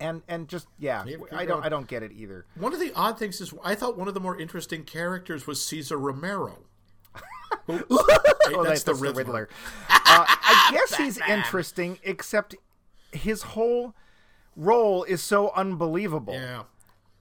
and 0.00 0.22
and 0.26 0.48
just 0.48 0.66
yeah, 0.76 1.04
I 1.30 1.44
don't 1.44 1.46
going. 1.46 1.62
I 1.62 1.68
don't 1.68 1.86
get 1.86 2.02
it 2.02 2.10
either. 2.10 2.46
One 2.56 2.72
of 2.74 2.80
the 2.80 2.92
odd 2.96 3.16
things 3.16 3.40
is 3.40 3.54
I 3.62 3.76
thought 3.76 3.96
one 3.96 4.08
of 4.08 4.14
the 4.14 4.20
more 4.20 4.36
interesting 4.36 4.82
characters 4.82 5.46
was 5.46 5.64
Cesar 5.64 5.98
Romero. 5.98 6.64
Oh, 7.68 7.76
that's, 8.64 8.82
the, 8.84 8.92
that's 8.92 9.00
Riddler. 9.16 9.48
Uh, 10.08 10.24
I 10.28 10.70
guess 10.72 10.94
he's 10.96 11.18
interesting, 11.28 11.98
except 12.04 12.54
his 13.12 13.42
whole 13.42 13.92
role 14.54 15.02
is 15.04 15.20
so 15.22 15.50
unbelievable. 15.54 16.34
Yeah. 16.34 16.62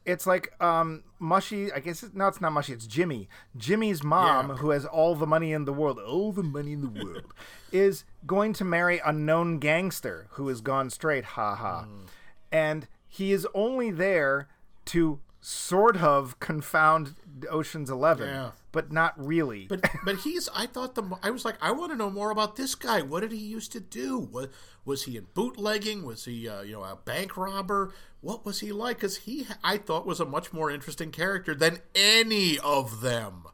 it's 0.05 0.27
like 0.27 0.53
um 0.61 1.03
mushy 1.19 1.71
i 1.73 1.79
guess 1.79 2.03
it, 2.03 2.15
no 2.15 2.27
it's 2.27 2.39
not 2.39 2.51
mushy 2.51 2.71
it's 2.73 2.85
jimmy 2.85 3.27
jimmy's 3.57 4.03
mom 4.03 4.49
Yeah. 4.49 4.55
who 4.57 4.69
has 4.69 4.85
all 4.85 5.15
the 5.15 5.25
money 5.25 5.51
in 5.51 5.65
the 5.65 5.73
world 5.73 5.97
all 5.99 6.31
the 6.31 6.43
money 6.43 6.73
in 6.73 6.81
the 6.81 7.03
world 7.03 7.23
is 7.71 8.05
going 8.27 8.53
to 8.53 8.63
marry 8.63 9.01
a 9.03 9.11
known 9.11 9.57
gangster 9.57 10.27
who 10.33 10.47
has 10.47 10.61
gone 10.61 10.89
straight 10.91 11.25
ha 11.25 11.55
ha 11.55 11.81
Hmm. 11.85 12.05
and 12.51 12.88
he 13.07 13.33
is 13.33 13.47
only 13.55 13.89
there 13.91 14.47
to 14.93 15.19
sort 15.41 15.97
of 15.97 16.39
confound 16.39 17.15
oceans 17.49 17.89
11 17.89 18.27
Yeah. 18.29 18.51
But 18.75 18.91
not 18.91 19.13
really 19.17 19.65
But 19.67 19.83
but 20.03 20.17
he's 20.17 20.47
I 20.53 20.67
thought 20.67 20.93
the 20.93 21.17
I 21.23 21.31
was 21.31 21.43
like 21.43 21.55
I 21.61 21.71
want 21.71 21.91
to 21.91 21.97
know 21.97 22.11
more 22.11 22.29
about 22.29 22.55
this 22.57 22.75
guy. 22.75 23.01
What 23.01 23.21
did 23.21 23.31
he 23.31 23.39
used 23.39 23.71
to 23.71 23.79
do? 23.79 24.19
What 24.19 24.51
was 24.85 25.05
he 25.05 25.17
in 25.17 25.25
bootlegging? 25.33 26.03
Was 26.05 26.25
he 26.25 26.47
uh, 26.47 26.61
you 26.61 26.73
know 26.73 26.83
a 26.83 26.95
bank 27.03 27.35
robber? 27.38 27.91
What 28.21 28.45
was 28.45 28.59
he 28.59 28.71
like? 28.71 28.97
Because 28.97 29.17
he 29.17 29.47
I 29.63 29.77
thought 29.77 30.05
was 30.05 30.19
a 30.19 30.25
much 30.25 30.53
more 30.53 30.69
interesting 30.69 31.09
character 31.09 31.55
than 31.55 31.79
any 31.95 32.59
of 32.59 33.01
them. 33.01 33.45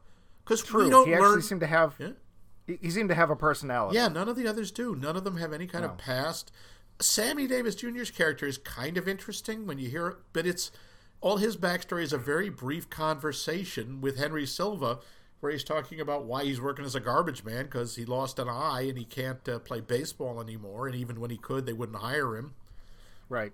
Because 0.43 0.63
True. 0.63 0.85
we 0.85 0.89
don't 0.89 1.07
he 1.07 1.13
actually 1.13 1.29
learn. 1.29 1.41
seemed 1.43 1.61
to 1.61 1.67
have 1.67 1.95
Yeah. 1.99 2.09
he, 2.67 2.79
he 2.81 2.89
seemed 2.89 3.09
to 3.09 3.15
have 3.15 3.29
a 3.29 3.35
personality 3.37 3.95
Yeah, 3.95 4.09
none 4.09 4.27
of 4.27 4.35
the 4.35 4.47
others 4.47 4.71
do. 4.71 4.95
None 4.95 5.15
of 5.15 5.23
them 5.23 5.37
have 5.37 5.53
any 5.53 5.67
kind 5.67 5.85
No. 5.85 5.91
of 5.91 5.97
past. 5.97 6.51
Sammy 6.99 7.47
Davis 7.47 7.75
Jr.'s 7.75 8.11
character 8.11 8.45
is 8.45 8.57
kind 8.57 8.97
of 8.97 9.07
interesting 9.07 9.65
when 9.65 9.79
you 9.79 9.89
hear 9.89 10.07
it, 10.09 10.17
but 10.33 10.45
it's 10.45 10.71
all 11.21 11.37
his 11.37 11.55
backstory 11.55 12.03
is 12.03 12.13
a 12.13 12.17
very 12.17 12.49
brief 12.49 12.89
conversation 12.89 14.01
with 14.01 14.17
Henry 14.17 14.45
Silva, 14.45 14.99
where 15.39 15.51
he's 15.51 15.63
talking 15.63 15.99
about 15.99 16.25
why 16.25 16.43
he's 16.43 16.59
working 16.61 16.85
as 16.85 16.95
a 16.95 16.99
garbage 16.99 17.43
man 17.43 17.65
because 17.65 17.95
he 17.95 18.05
lost 18.05 18.37
an 18.39 18.49
eye 18.49 18.81
and 18.87 18.97
he 18.97 19.05
can't 19.05 19.47
uh, 19.47 19.59
play 19.59 19.79
baseball 19.79 20.39
anymore, 20.41 20.87
and 20.87 20.95
even 20.95 21.19
when 21.19 21.29
he 21.31 21.37
could, 21.37 21.65
they 21.65 21.73
wouldn't 21.73 21.97
hire 21.99 22.35
him. 22.35 22.53
Right. 23.29 23.53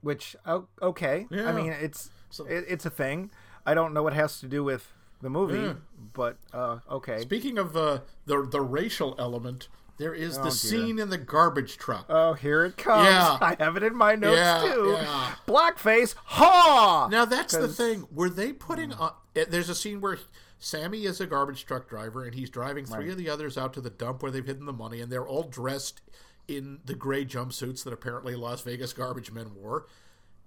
Which 0.00 0.34
okay. 0.80 1.26
I 1.32 1.52
mean, 1.52 1.72
it's 1.72 2.10
So- 2.30 2.44
it, 2.46 2.64
it's 2.68 2.84
a 2.86 2.90
thing. 2.90 3.30
I 3.64 3.74
don't 3.74 3.94
know 3.94 4.02
what 4.02 4.12
it 4.12 4.16
has 4.16 4.40
to 4.40 4.46
do 4.48 4.64
with 4.64 4.92
the 5.20 5.30
movie, 5.30 5.58
Yeah. 5.58 5.74
but 6.12 6.36
uh, 6.52 6.78
okay. 6.90 7.20
Speaking 7.20 7.58
of 7.58 7.76
uh, 7.76 8.00
the 8.26 8.44
the 8.44 8.60
racial 8.60 9.14
element, 9.20 9.68
there 10.02 10.14
is 10.14 10.36
Oh, 10.36 10.42
the 10.44 10.48
dear. 10.50 10.50
scene 10.50 10.98
in 10.98 11.10
the 11.10 11.18
garbage 11.18 11.76
truck. 11.78 12.06
Oh, 12.08 12.32
here 12.34 12.64
it 12.64 12.76
comes. 12.76 13.06
Yeah. 13.06 13.38
I 13.40 13.56
have 13.58 13.76
it 13.76 13.82
in 13.84 13.94
my 13.96 14.14
notes 14.16 14.36
Yeah, 14.38 14.72
too. 14.74 14.96
yeah. 14.98 15.34
Blackface. 15.46 16.14
Ha! 16.24 17.08
Now 17.10 17.24
that's 17.24 17.56
the 17.56 17.68
thing. 17.68 18.06
Were 18.12 18.28
they 18.30 18.52
putting 18.52 18.92
on? 18.92 19.12
eh, 19.36 19.44
There's 19.48 19.68
a 19.68 19.74
scene 19.74 20.00
where 20.00 20.18
Sammy 20.58 21.04
is 21.04 21.20
a 21.20 21.26
garbage 21.26 21.64
truck 21.66 21.88
driver, 21.88 22.24
and 22.24 22.34
he's 22.34 22.50
driving 22.50 22.84
three 22.84 23.10
of 23.10 23.16
the 23.16 23.28
others 23.30 23.56
out 23.56 23.72
to 23.74 23.80
the 23.80 23.90
dump 23.90 24.22
where 24.22 24.30
they've 24.32 24.44
hidden 24.46 24.66
the 24.66 24.72
money, 24.72 25.00
and 25.00 25.10
they're 25.10 25.26
all 25.26 25.42
dressed 25.44 26.00
in 26.48 26.80
the 26.84 26.94
gray 26.94 27.24
jumpsuits 27.24 27.84
that 27.84 27.92
apparently 27.92 28.34
Las 28.34 28.60
Vegas 28.62 28.92
garbage 28.92 29.30
men 29.30 29.54
wore. 29.54 29.86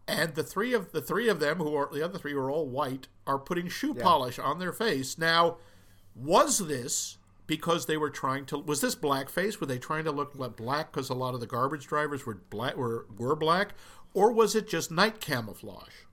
And 0.07 0.35
the 0.35 0.43
three 0.43 0.73
of 0.73 0.91
the 0.91 1.01
three 1.01 1.27
of 1.29 1.39
them, 1.39 1.57
who 1.57 1.75
are 1.75 1.89
the 1.91 2.03
other 2.03 2.19
three, 2.19 2.33
who 2.33 2.39
are 2.39 2.51
all 2.51 2.67
white, 2.67 3.07
are 3.25 3.39
putting 3.39 3.67
shoe 3.69 3.93
polish 3.95 4.37
on 4.37 4.59
their 4.59 4.71
face. 4.73 5.17
Now, 5.17 5.57
was 6.15 6.59
this 6.67 7.17
because 7.47 7.85
they 7.85 7.97
were 7.97 8.09
trying 8.09 8.45
to? 8.47 8.57
Was 8.57 8.81
this 8.81 8.95
blackface? 8.95 9.59
Were 9.59 9.67
they 9.67 9.77
trying 9.79 10.03
to 10.05 10.11
look 10.11 10.33
black 10.55 10.91
because 10.91 11.09
a 11.09 11.13
lot 11.13 11.33
of 11.33 11.39
the 11.39 11.47
garbage 11.47 11.87
drivers 11.87 12.25
were 12.25 12.35
black, 12.49 12.75
were 12.77 13.05
were 13.17 13.35
black, 13.35 13.73
or 14.13 14.31
was 14.31 14.55
it 14.55 14.67
just 14.67 14.91
night 14.91 15.19
camouflage? 15.19 16.05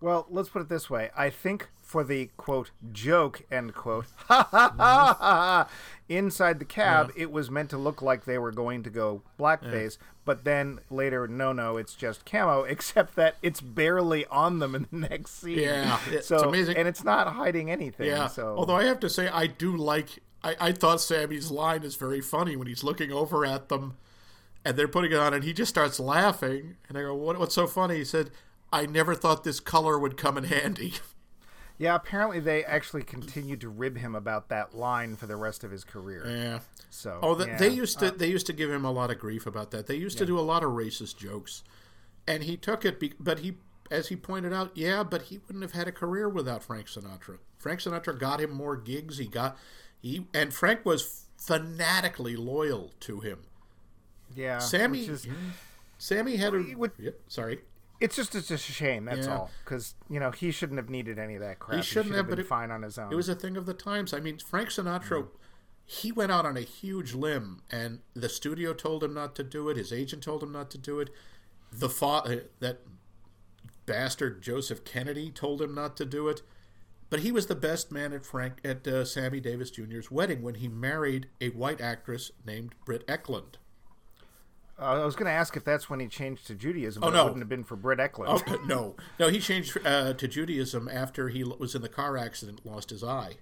Well, 0.00 0.26
let's 0.28 0.50
put 0.50 0.60
it 0.62 0.68
this 0.68 0.90
way. 0.90 1.10
I 1.16 1.30
think 1.30 1.68
for 1.82 2.04
the 2.04 2.30
quote 2.36 2.70
joke 2.92 3.42
end 3.50 3.72
quote 3.74 4.06
ha 4.16 4.46
ha 4.50 4.74
ha 4.76 5.16
ha 5.18 5.68
inside 6.08 6.58
the 6.58 6.64
cab, 6.66 7.12
it 7.16 7.30
was 7.30 7.50
meant 7.50 7.70
to 7.70 7.78
look 7.78 8.02
like 8.02 8.24
they 8.24 8.38
were 8.38 8.52
going 8.52 8.82
to 8.82 8.90
go 8.90 9.22
blackface, 9.38 9.96
but 10.24 10.44
then 10.44 10.80
later, 10.90 11.26
no, 11.26 11.52
no, 11.52 11.76
it's 11.78 11.94
just 11.94 12.26
camo. 12.26 12.62
Except 12.68 13.16
that 13.16 13.36
it's 13.42 13.60
barely 13.62 14.26
on 14.26 14.58
them 14.58 14.74
in 14.74 14.86
the 14.90 15.08
next 15.08 15.40
scene. 15.40 15.58
Yeah, 15.58 15.98
it's 16.10 16.30
amazing. 16.30 16.76
and 16.76 16.86
it's 16.86 17.02
not 17.02 17.28
hiding 17.32 17.70
anything. 17.70 18.06
Yeah. 18.06 18.26
So 18.26 18.54
Although 18.56 18.76
I 18.76 18.84
have 18.84 19.00
to 19.00 19.08
say, 19.10 19.28
I 19.28 19.46
do 19.46 19.76
like. 19.76 20.20
I, 20.46 20.68
I 20.68 20.72
thought 20.72 21.00
Sammy's 21.00 21.50
line 21.50 21.82
is 21.82 21.96
very 21.96 22.20
funny 22.20 22.54
when 22.56 22.68
he's 22.68 22.84
looking 22.84 23.10
over 23.10 23.44
at 23.44 23.68
them, 23.68 23.96
and 24.64 24.76
they're 24.76 24.86
putting 24.88 25.10
it 25.12 25.18
on, 25.18 25.34
and 25.34 25.42
he 25.42 25.52
just 25.52 25.68
starts 25.68 25.98
laughing. 25.98 26.76
And 26.88 26.96
I 26.96 27.02
go, 27.02 27.14
"What? 27.14 27.38
What's 27.38 27.54
so 27.54 27.66
funny?" 27.66 27.96
He 27.96 28.04
said, 28.04 28.30
"I 28.72 28.86
never 28.86 29.14
thought 29.14 29.42
this 29.44 29.58
color 29.58 29.98
would 29.98 30.16
come 30.16 30.38
in 30.38 30.44
handy." 30.44 30.94
yeah, 31.78 31.96
apparently 31.96 32.38
they 32.38 32.64
actually 32.64 33.02
continued 33.02 33.60
to 33.62 33.68
rib 33.68 33.96
him 33.96 34.14
about 34.14 34.48
that 34.50 34.74
line 34.74 35.16
for 35.16 35.26
the 35.26 35.36
rest 35.36 35.64
of 35.64 35.70
his 35.72 35.82
career. 35.84 36.24
yeah. 36.26 36.60
So 36.90 37.18
Oh, 37.22 37.34
the, 37.34 37.46
yeah. 37.46 37.58
they 37.58 37.68
used 37.68 37.98
to 37.98 38.10
they 38.12 38.28
used 38.28 38.46
to 38.46 38.52
give 38.52 38.70
him 38.70 38.84
a 38.84 38.92
lot 38.92 39.10
of 39.10 39.18
grief 39.18 39.46
about 39.46 39.72
that. 39.72 39.86
They 39.88 39.96
used 39.96 40.18
to 40.18 40.26
do 40.26 40.38
a 40.38 40.40
lot 40.42 40.62
of 40.62 40.70
racist 40.70 41.16
jokes, 41.16 41.64
and 42.28 42.44
he 42.44 42.56
took 42.56 42.84
it. 42.84 43.00
Be, 43.00 43.14
but 43.18 43.40
he, 43.40 43.54
as 43.90 44.08
he 44.08 44.16
pointed 44.16 44.52
out, 44.52 44.70
yeah, 44.76 45.02
but 45.02 45.22
he 45.22 45.38
wouldn't 45.38 45.62
have 45.62 45.72
had 45.72 45.88
a 45.88 45.92
career 45.92 46.28
without 46.28 46.62
Frank 46.62 46.86
Sinatra. 46.86 47.38
Frank 47.58 47.80
Sinatra 47.80 48.16
got 48.18 48.40
him 48.40 48.52
more 48.52 48.76
gigs. 48.76 49.18
He 49.18 49.26
got 49.26 49.56
he 50.06 50.26
and 50.32 50.52
Frank 50.54 50.84
was 50.84 51.24
fanatically 51.36 52.36
loyal 52.36 52.92
to 53.00 53.20
him. 53.20 53.40
yeah, 54.34 54.58
Sammy, 54.58 55.06
is- 55.06 55.26
Sammy 55.98 56.36
had 56.36 56.54
a. 56.54 56.74
would- 56.76 56.92
yeah, 56.98 57.10
sorry, 57.28 57.60
it's 58.00 58.16
just 58.16 58.34
it's 58.34 58.48
just 58.48 58.68
a 58.68 58.72
shame. 58.72 59.04
That's 59.06 59.26
Yeah. 59.26 59.38
all 59.38 59.50
because 59.64 59.94
you 60.08 60.20
know 60.20 60.30
he 60.30 60.50
shouldn't 60.50 60.78
have 60.78 60.90
needed 60.90 61.18
any 61.18 61.34
of 61.34 61.40
that 61.40 61.58
crap. 61.58 61.78
He 61.78 61.82
shouldn't 61.82 62.06
should 62.08 62.16
have, 62.16 62.26
been 62.26 62.36
but 62.36 62.38
it- 62.40 62.46
fine 62.46 62.70
on 62.70 62.82
his 62.82 62.98
own. 62.98 63.12
it 63.12 63.16
was 63.16 63.28
a 63.28 63.34
thing 63.34 63.56
of 63.56 63.66
the 63.66 63.74
times. 63.74 64.12
I 64.14 64.20
mean, 64.20 64.38
Frank 64.38 64.68
Sinatra, 64.68 65.22
mm-hmm. 65.22 65.36
he 65.84 66.12
went 66.12 66.30
out 66.32 66.44
on 66.46 66.56
a 66.56 66.60
huge 66.62 67.14
limb, 67.14 67.62
and 67.70 68.00
the 68.14 68.28
studio 68.28 68.72
told 68.74 69.02
him 69.02 69.14
not 69.14 69.34
to 69.36 69.42
do 69.42 69.68
it. 69.70 69.76
His 69.76 69.92
agent 69.92 70.22
told 70.22 70.42
him 70.42 70.52
not 70.52 70.70
to 70.72 70.78
do 70.78 71.00
it. 71.00 71.10
The 71.72 71.88
fa- 71.88 72.06
uh, 72.24 72.36
that 72.60 72.80
bastard 73.86 74.42
Joseph 74.42 74.84
Kennedy 74.84 75.30
told 75.30 75.62
him 75.62 75.74
not 75.74 75.96
to 75.96 76.04
do 76.04 76.28
it. 76.28 76.42
But 77.08 77.20
he 77.20 77.30
was 77.30 77.46
the 77.46 77.54
best 77.54 77.92
man 77.92 78.12
at 78.12 78.24
Frank 78.24 78.58
at 78.64 78.86
uh, 78.86 79.04
Sammy 79.04 79.40
Davis 79.40 79.70
Jr.'s 79.70 80.10
wedding 80.10 80.42
when 80.42 80.56
he 80.56 80.68
married 80.68 81.28
a 81.40 81.50
white 81.50 81.80
actress 81.80 82.32
named 82.44 82.74
Britt 82.84 83.06
Ekland. 83.06 83.54
Uh, 84.78 85.00
I 85.00 85.04
was 85.04 85.16
going 85.16 85.26
to 85.26 85.32
ask 85.32 85.56
if 85.56 85.64
that's 85.64 85.88
when 85.88 86.00
he 86.00 86.06
changed 86.06 86.46
to 86.48 86.54
Judaism. 86.54 87.02
Oh, 87.02 87.06
but 87.06 87.14
no. 87.14 87.20
it 87.20 87.24
wouldn't 87.24 87.42
have 87.42 87.48
been 87.48 87.64
for 87.64 87.76
Britt 87.76 87.98
Ekland. 87.98 88.26
Oh 88.28 88.64
no, 88.66 88.96
no, 89.18 89.28
he 89.28 89.38
changed 89.38 89.78
uh, 89.86 90.12
to 90.12 90.28
Judaism 90.28 90.88
after 90.92 91.28
he 91.28 91.44
was 91.44 91.74
in 91.74 91.82
the 91.82 91.88
car 91.88 92.16
accident, 92.16 92.60
and 92.64 92.74
lost 92.74 92.90
his 92.90 93.02
eye. 93.02 93.34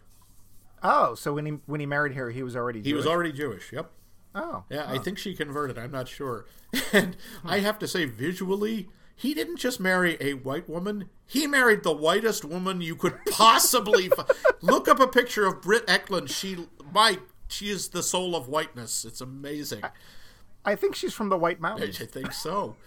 Oh, 0.83 1.14
so 1.14 1.33
when 1.33 1.46
he 1.46 1.53
when 1.66 1.81
he 1.81 1.87
married 1.87 2.14
her, 2.14 2.31
he 2.31 2.42
was 2.42 2.55
already 2.55 2.83
He 2.83 2.92
was 2.92 3.07
already 3.07 3.33
Jewish. 3.33 3.72
Yep. 3.72 3.90
Oh, 4.35 4.64
Yeah, 4.68 4.87
I 4.88 4.98
think 4.98 5.18
she 5.18 5.35
converted. 5.35 5.79
I'm 5.79 5.92
not 5.92 6.09
sure. 6.09 6.46
And 6.92 7.16
I 7.44 7.61
have 7.61 7.79
to 7.79 7.87
say, 7.87 8.05
visually, 8.05 8.88
he 9.16 9.35
didn't 9.35 9.57
just 9.59 9.79
marry 9.81 10.16
a 10.20 10.35
white 10.35 10.68
woman. 10.68 11.09
He 11.27 11.46
married 11.46 11.83
the 11.83 11.92
whitest 11.92 12.44
woman 12.44 12.81
you 12.81 12.96
could 12.96 13.16
possibly 13.31 14.09
fi- 14.09 14.27
look 14.61 14.88
up 14.88 15.00
a 15.00 15.07
picture 15.07 15.46
of 15.46 15.62
Britt 15.62 15.87
Ekland. 15.87 16.29
She, 16.31 16.66
my, 16.92 17.18
she 17.48 17.70
is 17.70 17.88
the 17.88 18.03
soul 18.03 18.35
of 18.37 18.48
whiteness. 18.48 19.05
It's 19.05 19.20
amazing. 19.20 19.83
I 20.64 20.74
think 20.74 20.94
she's 20.94 21.14
from 21.14 21.29
the 21.29 21.38
White 21.38 21.61
Mountains. 21.61 22.00
I 22.00 22.07
think 22.07 22.33
so. 22.33 22.77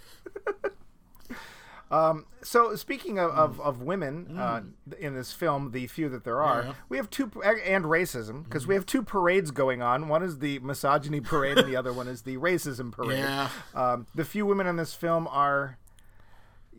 Um, 1.89 2.25
So 2.43 2.75
speaking 2.75 3.17
of, 3.17 3.31
of, 3.31 3.61
of 3.61 3.81
women 3.81 4.37
uh, 4.37 4.61
in 4.99 5.15
this 5.15 5.31
film, 5.31 5.71
the 5.71 5.87
few 5.87 6.09
that 6.09 6.25
there 6.25 6.41
are, 6.43 6.63
Mm. 6.63 6.65
Yeah. 6.65 6.73
we 6.89 6.97
have 6.97 7.09
two 7.09 7.31
and 7.45 7.85
racism 7.85 8.43
because 8.43 8.67
we 8.67 8.75
have 8.75 8.85
two 8.85 9.01
parades 9.03 9.51
going 9.51 9.81
on. 9.81 10.09
One 10.09 10.21
is 10.21 10.39
the 10.39 10.59
misogyny 10.59 11.21
parade, 11.21 11.57
and 11.57 11.65
the 11.67 11.77
other 11.77 11.93
one 11.93 12.09
is 12.09 12.23
the 12.23 12.35
racism 12.37 12.91
parade. 12.91 13.19
Yeah, 13.19 13.49
Um, 13.73 14.05
the 14.15 14.25
few 14.25 14.45
women 14.45 14.67
in 14.67 14.75
this 14.75 14.93
film 14.93 15.27
are, 15.31 15.77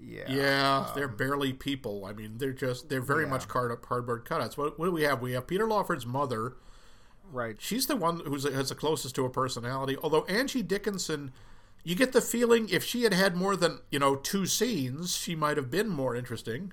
yeah, 0.01 0.25
yeah. 0.31 0.79
Um, 0.79 0.87
they're 0.95 1.09
barely 1.09 1.53
people. 1.53 2.05
I 2.05 2.13
mean, 2.13 2.39
they're 2.39 2.53
just 2.53 2.89
they're 2.89 3.01
very 3.01 3.25
Yeah. 3.25 3.31
much 3.31 3.49
card 3.49 3.81
cardboard 3.83 4.25
cutouts. 4.25 4.57
What, 4.57 4.79
what 4.79 4.87
do 4.87 4.93
we 4.93 5.03
have? 5.03 5.21
We 5.21 5.33
have 5.33 5.47
Peter 5.47 5.67
Lawford's 5.67 6.07
mother. 6.07 6.57
right. 7.31 7.57
She's 7.61 7.87
the 7.87 7.97
one 7.97 8.21
who's 8.21 8.45
has 8.45 8.69
the 8.71 8.75
closest 8.75 9.15
to 9.17 9.25
a 9.25 9.31
personality. 9.31 9.97
Although 10.03 10.25
Angie 10.25 10.63
Dickinson, 10.63 11.33
you 11.85 11.95
get 11.95 12.13
the 12.13 12.21
feeling 12.21 12.69
if 12.71 12.85
she 12.85 13.03
had 13.03 13.13
had 13.13 13.37
more 13.37 13.57
than 13.57 13.81
you 13.91 13.99
know 13.99 14.17
two 14.17 14.47
scenes, 14.47 15.17
she 15.17 15.35
might 15.35 15.57
have 15.57 15.71
been 15.71 15.89
more 15.89 16.15
interesting. 16.17 16.73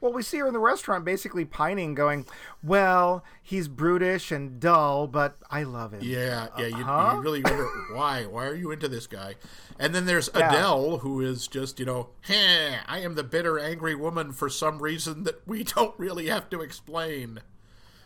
Well, 0.00 0.12
we 0.12 0.22
see 0.22 0.38
her 0.38 0.46
in 0.46 0.52
the 0.52 0.60
restaurant 0.60 1.04
basically 1.04 1.44
pining, 1.44 1.94
going, 1.94 2.26
"Well, 2.62 3.24
he's 3.42 3.68
brutish 3.68 4.30
and 4.30 4.60
dull, 4.60 5.06
but 5.06 5.36
I 5.50 5.64
love 5.64 5.92
him." 5.92 6.00
Yeah, 6.02 6.48
yeah. 6.58 6.66
You, 6.66 6.74
huh? 6.74 6.78
you 6.78 6.84
uh-huh. 6.84 7.20
really 7.20 7.42
wonder 7.42 7.66
why. 7.92 8.24
Why 8.24 8.46
are 8.46 8.54
you 8.54 8.70
into 8.70 8.88
this 8.88 9.06
guy? 9.06 9.34
And 9.78 9.94
then 9.94 10.06
there's 10.06 10.30
Yeah. 10.34 10.50
Adele, 10.50 10.98
who 10.98 11.20
is 11.20 11.48
just 11.48 11.78
you 11.78 11.86
know, 11.86 12.10
hey, 12.22 12.78
I 12.86 13.00
am 13.00 13.14
the 13.14 13.24
bitter, 13.24 13.58
angry 13.58 13.94
woman 13.94 14.32
for 14.32 14.48
some 14.48 14.80
reason 14.80 15.24
that 15.24 15.46
we 15.46 15.64
don't 15.76 15.98
really 15.98 16.26
have 16.26 16.48
to 16.50 16.60
explain. 16.60 17.40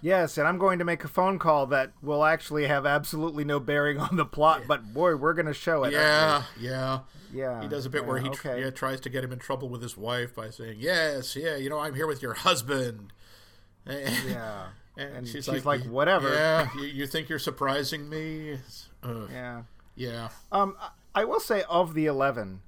Yes, 0.02 0.36
and 0.36 0.46
I'm 0.48 0.58
going 0.58 0.80
to 0.80 0.84
make 0.84 1.04
a 1.04 1.08
phone 1.08 1.38
call 1.38 1.66
that 1.68 1.92
will 2.02 2.24
actually 2.24 2.66
have 2.66 2.84
absolutely 2.84 3.44
no 3.44 3.60
bearing 3.60 3.98
on 4.00 4.16
the 4.16 4.24
plot, 4.26 4.62
but 4.66 4.92
boy, 4.92 5.14
we're 5.16 5.32
going 5.32 5.46
to 5.46 5.54
show 5.54 5.84
it. 5.84 5.92
Yeah, 5.92 6.42
yeah. 6.60 6.98
yeah. 7.32 7.62
He 7.62 7.68
does 7.68 7.86
a 7.86 7.90
bit 7.90 8.02
yeah, 8.02 8.08
where 8.08 8.18
he 8.18 8.28
tr- 8.28 8.48
okay. 8.48 8.60
yeah, 8.62 8.70
tries 8.70 9.00
to 9.02 9.08
get 9.08 9.22
him 9.22 9.32
in 9.32 9.38
trouble 9.38 9.68
with 9.68 9.80
his 9.80 9.96
wife 9.96 10.34
by 10.34 10.50
saying, 10.50 10.78
"Yes, 10.80 11.36
yeah, 11.36 11.56
you 11.56 11.70
know, 11.70 11.78
I'm 11.78 11.94
here 11.94 12.06
with 12.08 12.20
your 12.20 12.34
husband." 12.34 13.12
yeah. 13.86 14.66
And, 14.96 15.16
And 15.16 15.26
she's, 15.26 15.44
she's 15.46 15.64
like, 15.64 15.64
like, 15.64 15.84
"Whatever." 15.84 16.32
Yeah, 16.34 16.68
you, 16.76 16.82
you 16.82 17.06
think 17.06 17.28
you're 17.28 17.38
surprising 17.38 18.08
me? 18.08 18.58
Ugh, 19.02 19.28
Yeah. 19.32 19.62
yeah. 19.94 20.28
Um, 20.50 20.76
I- 20.80 20.90
I 21.14 21.24
will 21.26 21.40
say 21.40 21.62
of 21.68 21.92
the 21.94 22.06
eleven, 22.06 22.62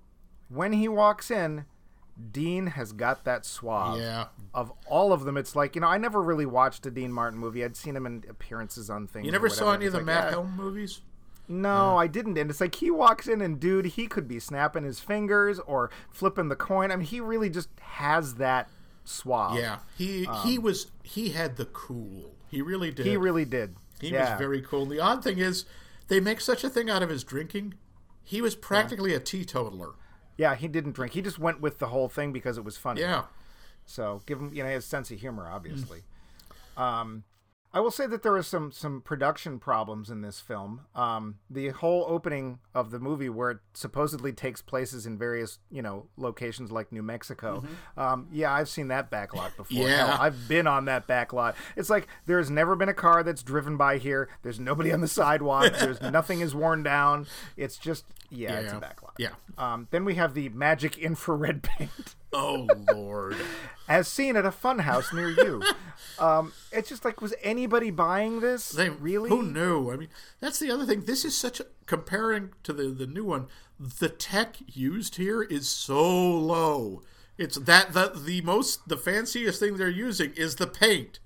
when 0.51 0.75
he 0.75 0.87
walks 0.87 1.31
in, 1.31 1.65
Dean 2.31 2.69
has 2.69 2.93
got 2.93 3.25
that 3.25 3.45
suave. 3.45 3.99
Yeah. 4.01 4.27
Of 4.53 4.73
all 4.87 5.13
of 5.13 5.25
them, 5.25 5.37
it's 5.37 5.57
like 5.57 5.75
you 5.75 5.81
know 5.81 5.89
I 5.89 5.99
never 5.99 6.23
really 6.23 6.47
watched 6.47 6.87
a 6.87 6.91
Dean 6.91 7.13
Martin 7.13 7.39
movie. 7.39 7.65
I'd 7.65 7.77
seen 7.77 7.97
him 7.97 8.07
in 8.07 8.25
appearances 8.29 8.89
on 8.89 9.07
things. 9.07 9.27
You 9.27 9.33
never 9.33 9.49
saw 9.49 9.73
any 9.73 9.87
of 9.87 9.93
the 9.93 9.99
like, 9.99 10.07
Matt 10.07 10.25
yeah. 10.25 10.31
Helm 10.31 10.57
movies? 10.57 11.01
No, 11.47 11.99
I 11.99 12.07
didn't. 12.07 12.39
And 12.39 12.51
it's 12.51 12.61
like 12.61 12.77
he 12.77 12.91
walks 12.91 13.29
in 13.29 13.43
and 13.43 13.61
dude, 13.61 13.85
he 13.85 14.07
could 14.07 14.27
be 14.27 14.39
snapping 14.39 14.85
his 14.85 15.01
fingers 15.01 15.59
or 15.61 15.91
flipping 16.11 16.49
the 16.49 16.57
coin. 16.57 16.91
I 16.91 16.97
mean, 16.97 17.07
he 17.07 17.21
really 17.21 17.51
just 17.51 17.69
has 17.81 18.37
that 18.37 18.71
suave. 19.05 19.59
Yeah, 19.59 19.79
he 19.97 20.27
he 20.45 20.59
was 20.59 20.91
he 21.03 21.31
had 21.31 21.57
the 21.57 21.67
cool. 21.67 22.35
He 22.49 22.63
really 22.63 22.91
did. 22.91 23.07
Um, 23.07 23.11
He 23.11 23.17
really 23.17 23.45
did. 23.45 23.77
He 24.01 24.11
yeah. 24.11 24.31
was 24.31 24.39
very 24.39 24.63
cool. 24.63 24.83
And 24.83 24.93
the 24.93 25.01
odd 25.01 25.23
thing 25.23 25.39
is, 25.39 25.65
they 26.09 26.21
make 26.21 26.41
such 26.41 26.65
a 26.65 26.71
thing 26.71 26.89
out 26.89 27.03
of 27.03 27.11
his 27.11 27.25
drinking. 27.25 27.75
He 28.23 28.41
was 28.41 28.55
practically 28.55 29.13
a 29.13 29.21
teetotaler. 29.21 29.95
Yeah, 30.37 30.55
he 30.55 30.69
didn't 30.69 30.93
drink. 30.93 31.13
He 31.13 31.23
just 31.23 31.39
went 31.39 31.61
with 31.61 31.79
the 31.79 31.89
whole 31.89 32.09
thing 32.09 32.33
because 32.33 32.59
it 32.59 32.65
was 32.65 32.77
funny. 32.77 33.01
Yeah, 33.01 33.25
So 33.87 34.23
give 34.27 34.41
him, 34.41 34.53
you 34.53 34.63
know, 34.63 34.71
his 34.71 34.85
sense 34.85 35.11
of 35.11 35.21
humor, 35.21 35.49
obviously. 35.49 36.03
Um, 36.77 37.25
I 37.73 37.81
will 37.81 37.91
say 37.91 38.07
that 38.07 38.23
there 38.23 38.37
are 38.37 38.43
some 38.43 38.71
some 38.71 39.01
production 39.01 39.59
problems 39.59 40.09
in 40.09 40.21
this 40.23 40.39
film. 40.39 40.83
Um, 40.95 41.39
the 41.51 41.71
whole 41.71 42.05
opening 42.09 42.61
of 42.73 42.93
the 42.93 43.01
movie, 43.01 43.29
where 43.29 43.51
it 43.51 43.59
supposedly 43.73 44.33
takes 44.33 44.63
places 44.63 45.07
in 45.07 45.19
various, 45.19 45.59
you 45.73 45.83
know, 45.83 46.07
locations 46.17 46.71
like 46.71 46.93
New 46.93 47.03
Mexico. 47.03 47.65
Um, 47.97 48.29
yeah, 48.31 48.53
I've 48.53 48.69
seen 48.69 48.89
that 48.89 49.11
backlot 49.11 49.57
before. 49.57 49.89
Yeah. 49.89 50.07
Hell, 50.07 50.17
I've 50.21 50.47
been 50.47 50.69
on 50.69 50.85
that 50.85 51.09
backlot. 51.09 51.57
It's 51.75 51.91
like 51.91 52.07
there's 52.27 52.49
never 52.49 52.77
been 52.77 52.89
a 52.89 52.95
car 52.95 53.25
that's 53.25 53.43
driven 53.43 53.77
by 53.77 53.99
here. 53.99 54.29
There's 54.43 54.61
nobody 54.61 54.93
on 54.93 55.01
the 55.01 55.09
sidewalk. 55.09 55.73
There's 55.81 56.01
nothing 56.01 56.41
is 56.41 56.55
worn 56.55 56.85
down. 56.85 57.27
It's 57.57 57.77
just 57.77 58.05
yeah, 58.31 58.61
it's 58.61 58.73
a 58.73 58.77
backlot. 58.77 59.04
Yeah. 59.19 59.31
Um, 59.57 59.89
then 59.91 60.05
we 60.05 60.17
have 60.17 60.35
the 60.35 60.49
magic 60.49 60.99
infrared 60.99 61.63
paint 61.63 62.15
Oh 62.35 62.67
Lord. 62.93 63.37
as 63.89 64.09
seen 64.09 64.37
at 64.37 64.45
a 64.45 64.51
funhouse 64.51 65.13
near 65.15 65.31
you. 65.31 65.63
um, 66.19 66.53
it's 66.73 66.89
just 66.89 67.05
like, 67.05 67.21
was 67.21 67.35
anybody 67.43 67.91
buying 67.91 68.41
this? 68.41 68.71
They 68.71 68.91
really? 68.91 69.31
Who 69.31 69.43
knew? 69.43 69.93
I 69.93 69.97
mean, 69.97 70.09
that's 70.41 70.59
the 70.59 70.71
other 70.71 70.85
thing. 70.85 71.05
This 71.05 71.25
is 71.25 71.37
such 71.37 71.61
a 71.61 71.67
comparing 71.87 72.51
to 72.65 72.73
the 72.73 72.89
the 72.89 73.07
new 73.07 73.25
one. 73.25 73.47
The 73.79 74.09
tech 74.09 74.57
used 74.67 75.17
here 75.17 75.43
is 75.43 75.69
so 75.69 76.03
low. 76.03 77.03
It's 77.39 77.57
that 77.57 77.93
the 77.93 78.13
the 78.15 78.41
most 78.41 78.89
the 78.89 78.97
fanciest 78.97 79.61
thing 79.61 79.77
they're 79.77 79.89
using 79.89 80.33
is 80.35 80.57
the 80.57 80.67
paint. 80.67 81.21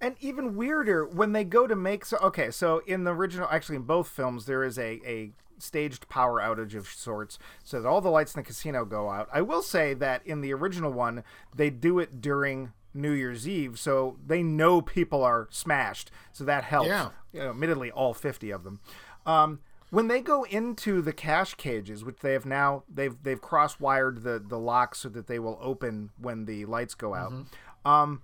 And 0.00 0.16
even 0.20 0.56
weirder 0.56 1.04
when 1.04 1.32
they 1.32 1.44
go 1.44 1.66
to 1.66 1.76
make 1.76 2.04
so. 2.06 2.16
Okay, 2.18 2.50
so 2.50 2.80
in 2.86 3.04
the 3.04 3.12
original, 3.12 3.48
actually 3.50 3.76
in 3.76 3.82
both 3.82 4.08
films, 4.08 4.46
there 4.46 4.64
is 4.64 4.78
a 4.78 5.00
a 5.04 5.32
staged 5.62 6.08
power 6.08 6.40
outage 6.40 6.74
of 6.74 6.86
sorts, 6.88 7.38
so 7.62 7.80
that 7.80 7.88
all 7.88 8.00
the 8.00 8.10
lights 8.10 8.34
in 8.34 8.40
the 8.40 8.46
casino 8.46 8.84
go 8.84 9.10
out. 9.10 9.28
I 9.32 9.42
will 9.42 9.62
say 9.62 9.94
that 9.94 10.26
in 10.26 10.40
the 10.40 10.52
original 10.52 10.92
one, 10.92 11.24
they 11.54 11.70
do 11.70 11.98
it 11.98 12.20
during 12.20 12.72
New 12.92 13.12
Year's 13.12 13.46
Eve, 13.48 13.78
so 13.78 14.16
they 14.26 14.42
know 14.42 14.80
people 14.80 15.22
are 15.22 15.48
smashed, 15.50 16.10
so 16.32 16.44
that 16.44 16.64
helps. 16.64 16.88
Yeah. 16.88 17.10
You 17.32 17.40
know, 17.40 17.50
admittedly, 17.50 17.90
all 17.90 18.14
fifty 18.14 18.50
of 18.50 18.64
them. 18.64 18.80
Um, 19.24 19.60
when 19.90 20.08
they 20.08 20.20
go 20.20 20.44
into 20.44 21.02
the 21.02 21.12
cash 21.12 21.54
cages, 21.54 22.04
which 22.04 22.18
they 22.20 22.32
have 22.32 22.46
now, 22.46 22.82
they've 22.92 23.16
they've 23.22 23.40
cross 23.40 23.78
wired 23.78 24.22
the 24.22 24.42
the 24.44 24.58
locks 24.58 24.98
so 24.98 25.08
that 25.10 25.26
they 25.26 25.38
will 25.38 25.58
open 25.60 26.10
when 26.18 26.46
the 26.46 26.64
lights 26.66 26.94
go 26.94 27.14
out. 27.14 27.32
Um, 27.84 28.22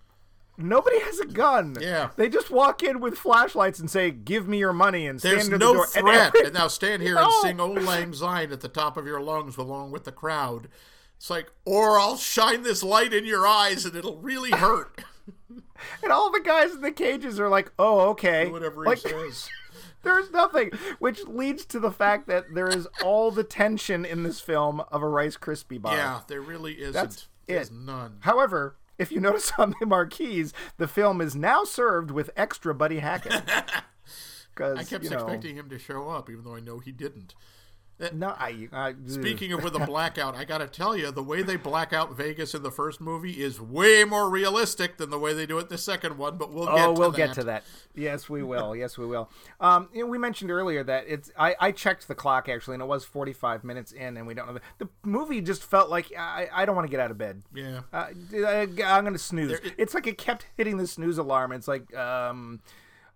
nobody 0.59 1.01
has 1.01 1.19
a 1.21 1.27
gun. 1.27 1.77
Yeah. 1.81 2.11
they 2.17 2.29
just 2.29 2.51
walk 2.51 2.83
in 2.83 3.01
with 3.01 3.17
flashlights 3.19 3.79
and 3.79 3.91
say, 3.91 4.11
"Give 4.11 4.47
me 4.49 4.59
your 4.59 4.73
money," 4.73 5.07
and 5.07 5.19
stand 5.21 5.37
There's 5.37 5.49
no 5.51 5.59
the 5.59 5.65
door. 5.75 5.83
And 5.97 6.05
threat. 6.07 6.27
every- 6.29 6.45
And 6.47 6.55
now 6.55 6.69
stand 6.69 7.03
here 7.03 7.15
No. 7.17 7.25
and 7.27 7.33
sing 7.43 7.61
"Auld 7.61 7.83
Lang 7.83 8.13
Syne" 8.15 8.53
at 8.53 8.61
the 8.61 8.69
top 8.69 8.97
of 8.97 9.07
your 9.07 9.21
lungs 9.21 9.57
along 9.57 9.91
with 9.91 10.05
the 10.05 10.13
crowd. 10.13 10.69
It's 11.17 11.31
like, 11.31 11.51
or 11.65 11.99
I'll 11.99 12.17
shine 12.19 12.63
this 12.63 12.83
light 12.83 13.15
in 13.15 13.25
your 13.25 13.47
eyes 13.47 13.85
and 13.87 13.97
it'll 13.97 14.19
really 14.19 14.51
hurt. 14.51 15.03
and 16.03 16.13
all 16.13 16.31
the 16.31 16.41
guys 16.41 16.73
in 16.75 16.83
the 16.83 16.93
cages 16.93 17.41
are 17.41 17.49
like, 17.49 17.73
"Oh, 17.79 18.09
okay." 18.11 18.49
Whatever 18.51 18.85
he 18.85 18.91
like, 18.91 18.99
says. 18.99 19.49
There's 20.03 20.31
nothing, 20.31 20.71
which 21.01 21.25
leads 21.25 21.65
to 21.67 21.81
the 21.81 21.91
fact 21.91 22.29
that 22.29 22.55
there 22.55 22.69
is 22.69 22.87
all 23.03 23.33
the 23.33 23.43
tension 23.43 24.05
in 24.05 24.23
this 24.23 24.41
film 24.41 24.81
of 24.93 25.03
a 25.03 25.09
Rice 25.09 25.37
Krispie 25.37 25.83
bar. 25.83 25.97
Yeah, 25.97 26.21
there 26.29 26.41
really 26.41 26.75
isn't. 26.81 26.93
That's 26.93 27.27
There's 27.49 27.71
it. 27.71 27.75
none. 27.75 28.19
However, 28.21 28.77
if 28.99 29.13
you 29.13 29.21
notice 29.21 29.53
on 29.59 29.75
the 29.81 29.87
marquees, 29.87 30.53
the 30.77 30.89
film 30.89 31.21
is 31.21 31.35
now 31.35 31.65
served 31.65 32.11
with 32.11 32.31
extra 32.37 32.75
Buddy 32.75 32.99
Hackett. 32.99 33.43
I 34.59 34.85
kept 34.85 35.05
you 35.05 35.11
know, 35.11 35.19
expecting 35.19 35.57
him 35.57 35.69
to 35.69 35.79
show 35.79 36.09
up, 36.09 36.31
even 36.31 36.45
though 36.45 36.55
I 36.55 36.61
know 36.61 36.79
he 36.79 36.93
didn't. 36.93 37.35
No, 38.13 38.29
I. 38.29 38.69
I 38.73 38.95
Speaking 39.07 39.53
of 39.53 39.65
with 39.65 39.75
a 39.75 39.79
blackout, 39.87 40.37
I 40.37 40.45
got 40.45 40.59
to 40.59 40.67
tell 40.67 40.97
you, 40.97 41.11
the 41.11 41.23
way 41.23 41.43
they 41.43 41.57
black 41.57 41.95
out 41.95 42.15
Vegas 42.15 42.55
in 42.55 42.63
the 42.63 42.71
first 42.71 43.01
movie 43.01 43.43
is 43.43 43.59
way 43.61 44.05
more 44.05 44.29
realistic 44.29 44.99
than 44.99 45.09
the 45.09 45.19
way 45.19 45.33
they 45.33 45.47
do 45.47 45.59
it 45.59 45.63
in 45.63 45.69
the 45.69 45.79
second 45.79 46.19
one. 46.19 46.37
But 46.37 46.53
we'll 46.53 46.67
get 46.67 46.75
oh, 46.75 46.95
to 46.95 47.01
we'll 47.01 47.11
that. 47.13 47.17
get 47.17 47.35
to 47.35 47.45
that. 47.45 47.65
Yes, 47.95 48.29
we 48.29 48.43
will. 48.43 48.77
Yes, 48.77 48.99
we 48.99 49.07
will. 49.07 49.31
Um, 49.61 49.89
you 49.95 50.03
know, 50.03 50.07
we 50.09 50.19
mentioned 50.19 50.51
earlier 50.51 50.85
that 50.85 51.05
it's. 51.09 51.31
I, 51.39 51.55
I 51.59 51.73
checked 51.73 52.07
the 52.07 52.15
clock 52.15 52.49
actually, 52.51 52.75
and 52.75 52.83
it 52.83 52.87
was 52.87 53.05
45 53.05 53.65
minutes 53.65 53.93
in, 53.93 54.19
and 54.19 54.27
we 54.27 54.35
don't 54.35 54.47
know. 54.47 54.55
The, 54.79 54.85
the 54.85 54.89
movie 55.03 55.41
just 55.41 55.63
felt 55.63 55.89
like 55.89 56.13
I, 56.17 56.49
I 56.53 56.67
don't 56.67 56.77
want 56.77 56.87
to 56.87 56.91
get 56.91 57.01
out 57.01 57.11
of 57.11 57.17
bed. 57.17 57.43
Yeah. 57.55 57.81
Uh, 57.93 58.09
I, 58.35 58.69
I'm 58.85 59.05
going 59.05 59.13
to 59.15 59.19
snooze. 59.19 59.59
There- 59.61 59.73
it's 59.79 59.95
like 59.95 60.07
it 60.07 60.19
kept 60.19 60.47
hitting 60.57 60.77
the 60.77 60.87
snooze 60.87 61.17
alarm. 61.17 61.53
It's 61.53 61.69
like 61.69 61.95
um, 61.97 62.61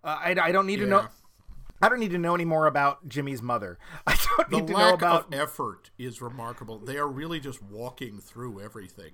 uh, 0.03 0.17
I, 0.19 0.35
I 0.41 0.51
don't 0.51 0.65
need 0.65 0.77
to 0.77 0.87
know. 0.87 1.07
Yeah. 1.81 1.85
I 1.85 1.89
don't 1.89 1.99
need 1.99 2.11
to 2.11 2.17
know 2.17 2.35
any 2.35 2.45
more 2.45 2.67
about 2.67 3.07
Jimmy's 3.09 3.41
mother. 3.41 3.77
I 4.07 4.15
don't 4.37 4.49
The 4.49 4.57
need 4.57 4.67
to 4.67 4.73
know 4.73 4.93
about 4.93 5.27
of 5.27 5.33
effort 5.39 5.89
is 5.97 6.21
remarkable. 6.21 6.79
They 6.79 6.97
are 6.97 7.07
really 7.07 7.39
just 7.39 7.61
walking 7.61 8.19
through 8.19 8.61
everything. 8.61 9.11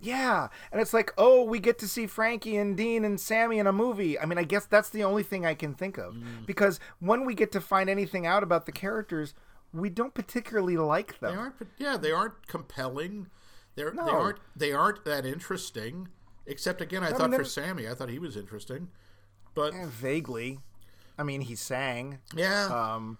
Yeah, 0.00 0.48
and 0.70 0.82
it's 0.82 0.92
like, 0.92 1.12
oh, 1.16 1.44
we 1.44 1.58
get 1.60 1.78
to 1.78 1.88
see 1.88 2.06
Frankie 2.06 2.56
and 2.58 2.76
Dean 2.76 3.04
and 3.04 3.18
Sammy 3.18 3.58
in 3.58 3.66
a 3.66 3.72
movie. 3.72 4.18
I 4.18 4.26
mean, 4.26 4.36
I 4.38 4.42
guess 4.44 4.66
that's 4.66 4.90
the 4.90 5.02
only 5.04 5.22
thing 5.22 5.46
I 5.46 5.54
can 5.54 5.72
think 5.72 5.96
of 5.96 6.14
Mm. 6.14 6.44
because 6.44 6.78
when 6.98 7.24
we 7.24 7.34
get 7.34 7.52
to 7.52 7.60
find 7.60 7.88
anything 7.88 8.26
out 8.26 8.42
about 8.42 8.66
the 8.66 8.72
characters, 8.72 9.32
we 9.72 9.88
don't 9.88 10.12
particularly 10.12 10.76
like 10.76 11.18
They 11.20 11.28
them. 11.28 11.38
aren't. 11.38 11.54
Yeah, 11.78 11.96
they 11.96 12.12
aren't 12.12 12.46
compelling. 12.48 13.28
They're 13.76 13.94
No. 13.94 14.04
they 14.04 14.10
aren't. 14.12 14.38
They 14.54 14.72
aren't 14.72 15.04
that 15.06 15.24
interesting. 15.24 16.08
Except 16.46 16.82
again, 16.82 17.02
I 17.02 17.10
thought 17.12 17.30
mean, 17.30 17.40
for 17.40 17.44
Sammy, 17.44 17.88
I 17.88 17.94
thought 17.94 18.10
he 18.10 18.18
was 18.18 18.36
interesting. 18.36 18.90
But 19.54 19.72
Eh, 19.72 19.86
vaguely, 19.88 20.60
I 21.18 21.22
mean, 21.22 21.42
he 21.42 21.54
sang, 21.54 22.18
yeah, 22.34 22.66
um, 22.66 23.18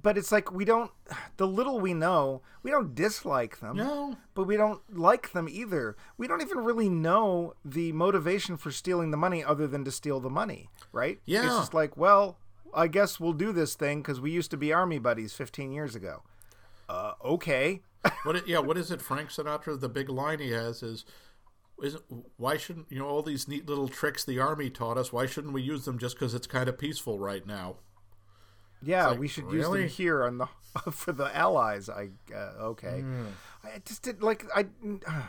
but 0.00 0.18
it's 0.18 0.32
like 0.32 0.52
we 0.52 0.64
don't. 0.64 0.90
The 1.36 1.46
little 1.46 1.80
we 1.80 1.94
know, 1.94 2.42
we 2.62 2.70
don't 2.70 2.94
dislike 2.94 3.60
them. 3.60 3.76
no, 3.76 4.16
But 4.34 4.44
we 4.44 4.56
don't 4.56 4.80
like 4.96 5.32
them 5.32 5.48
either. 5.48 5.96
We 6.16 6.26
don't 6.26 6.42
even 6.42 6.58
really 6.58 6.88
know 6.88 7.54
the 7.64 7.92
motivation 7.92 8.56
for 8.56 8.70
stealing 8.70 9.10
the 9.10 9.16
money 9.16 9.44
other 9.44 9.66
than 9.66 9.84
to 9.84 9.90
steal 9.90 10.20
the 10.20 10.30
money, 10.30 10.68
right? 10.92 11.20
Yeah. 11.24 11.46
It's 11.46 11.56
just 11.56 11.74
like, 11.74 11.96
well, 11.96 12.38
I 12.74 12.88
guess 12.88 13.20
we'll 13.20 13.32
do 13.32 13.52
this 13.52 13.74
thing 13.74 14.00
because 14.02 14.20
we 14.20 14.30
used 14.30 14.50
to 14.50 14.56
be 14.56 14.72
army 14.72 14.98
buddies 14.98 15.32
15 15.34 15.72
years 15.72 15.94
ago. 15.94 16.22
Uh, 16.88 17.12
okay. 17.24 17.82
what? 18.24 18.36
It, 18.36 18.46
yeah, 18.46 18.58
what 18.58 18.76
is 18.76 18.90
it? 18.90 19.00
Frank 19.00 19.30
Sinatra. 19.30 19.78
The 19.78 19.88
big 19.88 20.08
line 20.08 20.38
he 20.40 20.50
has 20.50 20.82
is, 20.82 21.04
"Isn't 21.82 22.02
why 22.36 22.56
shouldn't 22.56 22.90
you 22.90 22.98
know 22.98 23.06
all 23.06 23.22
these 23.22 23.48
neat 23.48 23.68
little 23.68 23.88
tricks 23.88 24.24
the 24.24 24.38
army 24.38 24.70
taught 24.70 24.98
us? 24.98 25.12
Why 25.12 25.26
shouldn't 25.26 25.52
we 25.52 25.62
use 25.62 25.84
them 25.84 25.98
just 25.98 26.16
because 26.16 26.34
it's 26.34 26.46
kind 26.46 26.68
of 26.68 26.78
peaceful 26.78 27.18
right 27.18 27.46
now?" 27.46 27.76
Yeah, 28.82 29.08
like, 29.08 29.18
we 29.18 29.28
should 29.28 29.50
use 29.50 29.68
them 29.68 29.88
here 29.88 30.24
on 30.24 30.38
the 30.38 30.46
for 30.90 31.12
the 31.12 31.34
allies. 31.36 31.88
I 31.88 32.10
uh, 32.34 32.52
okay. 32.60 33.00
Hmm. 33.00 33.26
I 33.62 33.80
just 33.84 34.02
did 34.02 34.22
like 34.22 34.44
I. 34.54 34.66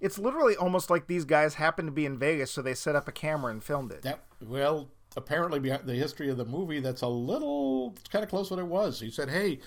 It's 0.00 0.18
literally 0.18 0.56
almost 0.56 0.90
like 0.90 1.06
these 1.06 1.24
guys 1.24 1.54
happened 1.54 1.86
to 1.86 1.92
be 1.92 2.04
in 2.04 2.18
Vegas, 2.18 2.50
so 2.50 2.60
they 2.60 2.74
set 2.74 2.96
up 2.96 3.06
a 3.06 3.12
camera 3.12 3.52
and 3.52 3.62
filmed 3.62 3.92
it. 3.92 4.02
That 4.02 4.24
well, 4.44 4.88
apparently 5.16 5.60
behind 5.60 5.86
the 5.86 5.94
history 5.94 6.28
of 6.28 6.36
the 6.36 6.44
movie, 6.44 6.80
that's 6.80 7.02
a 7.02 7.06
little 7.06 7.94
it's 7.96 8.08
kind 8.08 8.24
of 8.24 8.28
close 8.28 8.50
what 8.50 8.58
it 8.58 8.66
was. 8.66 8.98
He 8.98 9.12
said, 9.12 9.30
"Hey, 9.30 9.60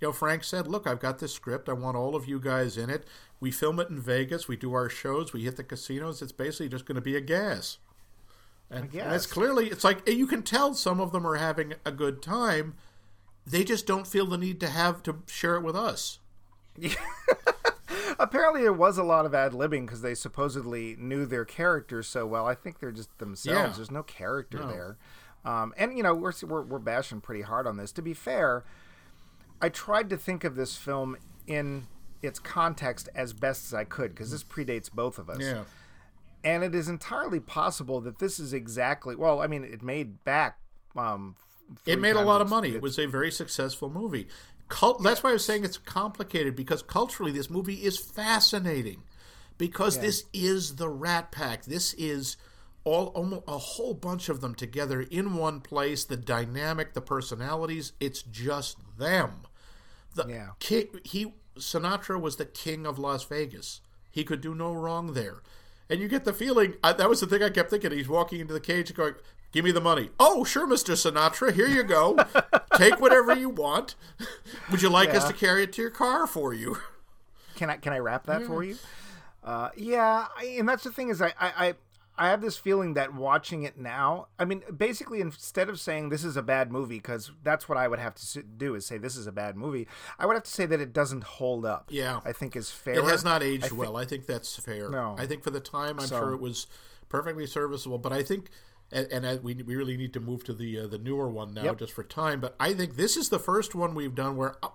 you 0.00 0.08
know, 0.08 0.12
Frank 0.12 0.44
said, 0.44 0.66
look, 0.66 0.86
I've 0.88 1.00
got 1.00 1.18
this 1.20 1.32
script. 1.32 1.68
I 1.68 1.74
want 1.74 1.96
all 1.96 2.16
of 2.16 2.26
you 2.26 2.40
guys 2.40 2.76
in 2.76 2.90
it. 2.90 3.06
We 3.40 3.50
film 3.50 3.78
it 3.80 3.88
in 3.88 4.00
Vegas. 4.00 4.48
We 4.48 4.56
do 4.56 4.72
our 4.74 4.88
shows. 4.88 5.32
We 5.32 5.44
hit 5.44 5.56
the 5.56 5.64
casinos. 5.64 6.22
It's 6.22 6.32
basically 6.32 6.68
just 6.68 6.86
going 6.86 6.96
to 6.96 7.00
be 7.00 7.16
a 7.16 7.20
gas." 7.20 7.78
And, 8.70 8.90
it's 8.92 9.26
clearly 9.26 9.68
it's 9.70 9.82
like 9.84 10.06
you 10.08 10.26
can 10.26 10.42
tell 10.42 10.74
some 10.74 11.00
of 11.00 11.10
them 11.12 11.26
are 11.26 11.36
having 11.36 11.74
a 11.86 11.90
good 11.92 12.20
time. 12.20 12.74
They 13.46 13.64
just 13.64 13.86
don't 13.86 14.06
feel 14.06 14.26
the 14.26 14.36
need 14.36 14.60
to 14.60 14.68
have 14.68 15.02
to 15.04 15.22
share 15.26 15.56
it 15.56 15.62
with 15.62 15.74
us. 15.76 16.18
Apparently, 18.18 18.62
there 18.62 18.72
was 18.72 18.98
a 18.98 19.04
lot 19.04 19.24
of 19.26 19.34
ad 19.34 19.52
libbing 19.52 19.86
because 19.86 20.02
they 20.02 20.14
supposedly 20.14 20.96
knew 20.98 21.24
their 21.24 21.44
characters 21.44 22.08
so 22.08 22.26
well. 22.26 22.46
I 22.46 22.54
think 22.54 22.80
they're 22.80 22.90
just 22.92 23.16
themselves. 23.18 23.70
Yeah. 23.70 23.72
There's 23.76 23.90
no 23.90 24.02
character 24.02 24.58
No. 24.58 24.68
there. 24.68 24.96
Um, 25.44 25.72
and 25.78 25.96
you 25.96 26.02
know, 26.02 26.14
we're, 26.14 26.32
we're 26.42 26.62
we're 26.62 26.78
bashing 26.78 27.20
pretty 27.20 27.42
hard 27.42 27.66
on 27.66 27.76
this. 27.76 27.92
To 27.92 28.02
be 28.02 28.12
fair, 28.12 28.64
I 29.62 29.68
tried 29.68 30.10
to 30.10 30.16
think 30.16 30.42
of 30.44 30.56
this 30.56 30.76
film 30.76 31.16
in 31.46 31.86
its 32.22 32.38
context 32.38 33.08
as 33.14 33.32
best 33.32 33.66
as 33.66 33.74
I 33.74 33.84
could 33.84 34.10
because 34.10 34.30
this 34.30 34.44
predates 34.44 34.90
both 34.90 35.18
of 35.18 35.30
us. 35.30 35.40
Yeah. 35.40 35.64
And 36.44 36.62
it 36.62 36.74
is 36.74 36.88
entirely 36.88 37.40
possible 37.40 38.00
that 38.02 38.18
this 38.18 38.38
is 38.38 38.52
exactly 38.52 39.16
well. 39.16 39.40
I 39.40 39.46
mean, 39.46 39.64
it 39.64 39.82
made 39.82 40.24
back 40.24 40.58
um, 40.96 41.36
It 41.84 42.00
made 42.00 42.16
a 42.16 42.22
lot 42.22 42.40
of 42.40 42.48
money. 42.48 42.70
It 42.70 42.82
was 42.82 42.98
a 42.98 43.06
very 43.06 43.30
successful 43.30 43.90
movie. 43.90 44.28
Cult, 44.68 45.02
that's 45.02 45.22
why 45.22 45.30
I 45.30 45.32
was 45.34 45.44
saying 45.44 45.64
it's 45.64 45.78
complicated 45.78 46.54
because 46.54 46.82
culturally 46.82 47.32
this 47.32 47.48
movie 47.48 47.84
is 47.84 47.98
fascinating 47.98 49.02
because 49.56 49.98
this 49.98 50.24
is 50.32 50.76
the 50.76 50.88
Rat 50.88 51.32
Pack. 51.32 51.64
This 51.64 51.94
is 51.94 52.36
all 52.84 53.06
almost 53.08 53.42
a 53.48 53.58
whole 53.58 53.94
bunch 53.94 54.28
of 54.28 54.40
them 54.40 54.54
together 54.54 55.00
in 55.00 55.36
one 55.36 55.60
place. 55.60 56.04
The 56.04 56.16
dynamic, 56.16 56.94
the 56.94 57.00
personalities. 57.00 57.92
It's 57.98 58.22
just 58.22 58.78
them. 58.98 59.42
The 60.14 60.26
Yeah. 60.28 60.50
he 61.04 61.32
Sinatra 61.58 62.20
was 62.20 62.36
the 62.36 62.44
king 62.44 62.86
of 62.86 62.98
Las 62.98 63.24
Vegas. 63.24 63.80
He 64.10 64.24
could 64.24 64.40
do 64.40 64.54
no 64.54 64.72
wrong 64.72 65.12
there. 65.12 65.42
And 65.90 66.00
you 66.00 66.08
get 66.08 66.24
the 66.24 66.32
feeling 66.32 66.74
I, 66.82 66.92
that 66.92 67.08
was 67.08 67.20
the 67.20 67.26
thing 67.26 67.42
I 67.42 67.50
kept 67.50 67.70
thinking. 67.70 67.92
He's 67.92 68.08
walking 68.08 68.40
into 68.40 68.52
the 68.52 68.60
cage 68.60 68.92
going, 68.94 69.14
"Give 69.52 69.64
me 69.64 69.70
the 69.70 69.80
money." 69.80 70.10
Oh, 70.20 70.44
sure, 70.44 70.66
Mister 70.66 70.92
Sinatra. 70.92 71.52
Here 71.52 71.68
you 71.68 71.82
go. 71.82 72.18
Take 72.76 73.00
whatever 73.00 73.34
you 73.34 73.48
want. 73.48 73.94
Would 74.70 74.82
you 74.82 74.90
like 74.90 75.14
us 75.14 75.26
to 75.26 75.32
carry 75.32 75.62
it 75.62 75.72
to 75.74 75.82
your 75.82 75.90
car 75.90 76.26
for 76.26 76.52
you? 76.52 76.78
Can 77.54 77.70
I 77.70 77.76
can 77.76 77.92
I 77.92 77.98
wrap 77.98 78.26
that 78.26 78.42
for 78.42 78.62
you? 78.62 78.76
Uh, 79.42 79.70
yeah, 79.76 80.26
I, 80.36 80.56
and 80.58 80.68
that's 80.68 80.84
the 80.84 80.92
thing 80.92 81.08
is 81.08 81.22
I, 81.22 81.32
I 81.40 81.68
I 81.68 81.74
I 82.18 82.28
have 82.28 82.40
this 82.40 82.56
feeling 82.58 82.94
that 82.94 83.14
watching 83.14 83.62
it 83.62 83.78
now. 83.78 84.26
I 84.38 84.44
mean, 84.44 84.62
basically, 84.76 85.20
instead 85.20 85.68
of 85.68 85.78
saying 85.78 86.08
this 86.08 86.24
is 86.24 86.36
a 86.36 86.42
bad 86.42 86.72
movie, 86.72 86.96
because 86.96 87.30
that's 87.44 87.68
what 87.68 87.78
I 87.78 87.86
would 87.88 88.00
have 88.00 88.14
to 88.16 88.42
do 88.42 88.74
is 88.74 88.84
say 88.84 88.98
this 88.98 89.16
is 89.16 89.26
a 89.26 89.32
bad 89.32 89.56
movie. 89.56 89.86
I 90.18 90.26
would 90.26 90.34
have 90.34 90.42
to 90.42 90.50
say 90.50 90.66
that 90.66 90.80
it 90.80 90.92
doesn't 90.92 91.22
hold 91.24 91.64
up. 91.64 91.86
Yeah. 91.90 92.20
I 92.24 92.32
think 92.32 92.56
is 92.56 92.70
fair. 92.70 92.94
It 92.98 93.04
has 93.04 93.24
not 93.24 93.42
aged 93.42 93.70
well. 93.72 93.96
I 93.96 94.04
think 94.04 94.26
that's 94.26 94.56
fair. 94.56 94.90
No. 94.90 95.14
I 95.16 95.26
think 95.26 95.44
for 95.44 95.50
the 95.50 95.60
time, 95.60 96.00
I'm 96.00 96.06
So- 96.06 96.18
sure 96.18 96.34
it 96.34 96.40
was 96.40 96.66
perfectly 97.08 97.46
serviceable. 97.46 97.98
But 97.98 98.12
I 98.12 98.22
think, 98.22 98.50
and, 98.92 99.06
and 99.12 99.26
I, 99.26 99.36
we 99.36 99.54
we 99.54 99.76
really 99.76 99.96
need 99.96 100.12
to 100.14 100.20
move 100.20 100.44
to 100.44 100.52
the 100.54 100.80
uh, 100.80 100.86
the 100.86 100.98
newer 100.98 101.28
one 101.28 101.54
now, 101.54 101.64
Yep. 101.64 101.78
just 101.78 101.92
for 101.92 102.02
time. 102.04 102.40
But 102.40 102.54
I 102.60 102.72
think 102.74 102.96
this 102.96 103.16
is 103.16 103.28
the 103.28 103.38
first 103.38 103.74
one 103.74 103.94
we've 103.94 104.14
done 104.14 104.36
where. 104.36 104.56
uh, 104.62 104.68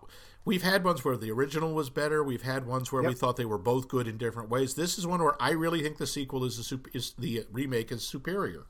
We've 0.45 0.61
had 0.61 0.84
ones 0.84 1.05
where 1.05 1.16
the 1.16 1.32
original 1.32 1.74
was 1.74 1.89
better. 1.89 2.22
We've 2.22 2.41
had 2.41 2.68
ones 2.68 2.91
where 2.91 3.01
we 3.01 3.14
thought 3.14 3.38
they 3.38 3.45
were 3.45 3.57
both 3.57 3.88
good 3.88 4.09
in 4.09 4.18
different 4.18 4.49
ways. 4.49 4.74
This 4.74 4.97
is 4.97 5.07
one 5.07 5.24
where 5.24 5.41
I 5.41 5.51
really 5.51 5.82
think 5.82 5.99
the 5.99 6.05
sequel 6.05 6.43
is 6.43 6.74
is 6.93 7.14
the 7.18 7.45
remake 7.49 7.93
is 7.93 8.05
superior. 8.05 8.66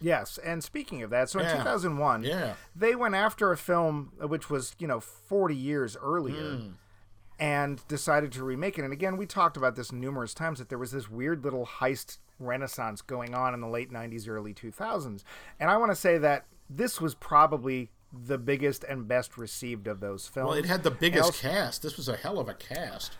Yes, 0.00 0.38
and 0.44 0.62
speaking 0.62 1.02
of 1.02 1.10
that, 1.10 1.28
so 1.28 1.40
in 1.40 1.46
Yeah. 1.46 1.56
2001, 1.56 2.22
Yeah. 2.22 2.54
they 2.76 2.94
went 2.94 3.16
after 3.16 3.50
a 3.50 3.56
film 3.56 4.12
which 4.20 4.48
was 4.48 4.76
you 4.78 4.86
know 4.86 5.00
40 5.00 5.56
years 5.56 5.96
earlier. 6.00 6.54
Hmm. 6.58 6.68
And 7.40 7.82
decided 7.88 8.30
to 8.32 8.44
remake 8.44 8.78
it. 8.78 8.84
And 8.84 8.92
again, 8.92 9.16
we 9.16 9.26
talked 9.26 9.56
about 9.56 9.74
this 9.74 9.90
numerous 9.90 10.32
times 10.32 10.60
that 10.60 10.68
there 10.68 10.78
was 10.78 10.92
this 10.92 11.10
weird 11.10 11.42
little 11.42 11.66
heist 11.66 12.18
renaissance 12.44 13.02
going 13.02 13.34
on 13.34 13.54
in 13.54 13.60
the 13.60 13.68
late 13.68 13.90
90s, 13.90 14.28
early 14.28 14.54
2000s. 14.54 15.22
And 15.60 15.70
I 15.70 15.76
want 15.76 15.92
to 15.92 15.96
say 15.96 16.18
that 16.18 16.46
this 16.68 17.00
was 17.00 17.14
probably 17.14 17.90
the 18.12 18.38
biggest 18.38 18.84
and 18.84 19.08
best 19.08 19.38
received 19.38 19.86
of 19.86 20.00
those 20.00 20.26
films. 20.26 20.48
Well, 20.48 20.58
it 20.58 20.66
had 20.66 20.82
the 20.82 20.90
biggest 20.90 21.24
also- 21.24 21.48
cast. 21.48 21.82
This 21.82 21.96
was 21.96 22.08
a 22.08 22.16
hell 22.16 22.38
of 22.38 22.48
a 22.48 22.54
cast. 22.54 23.16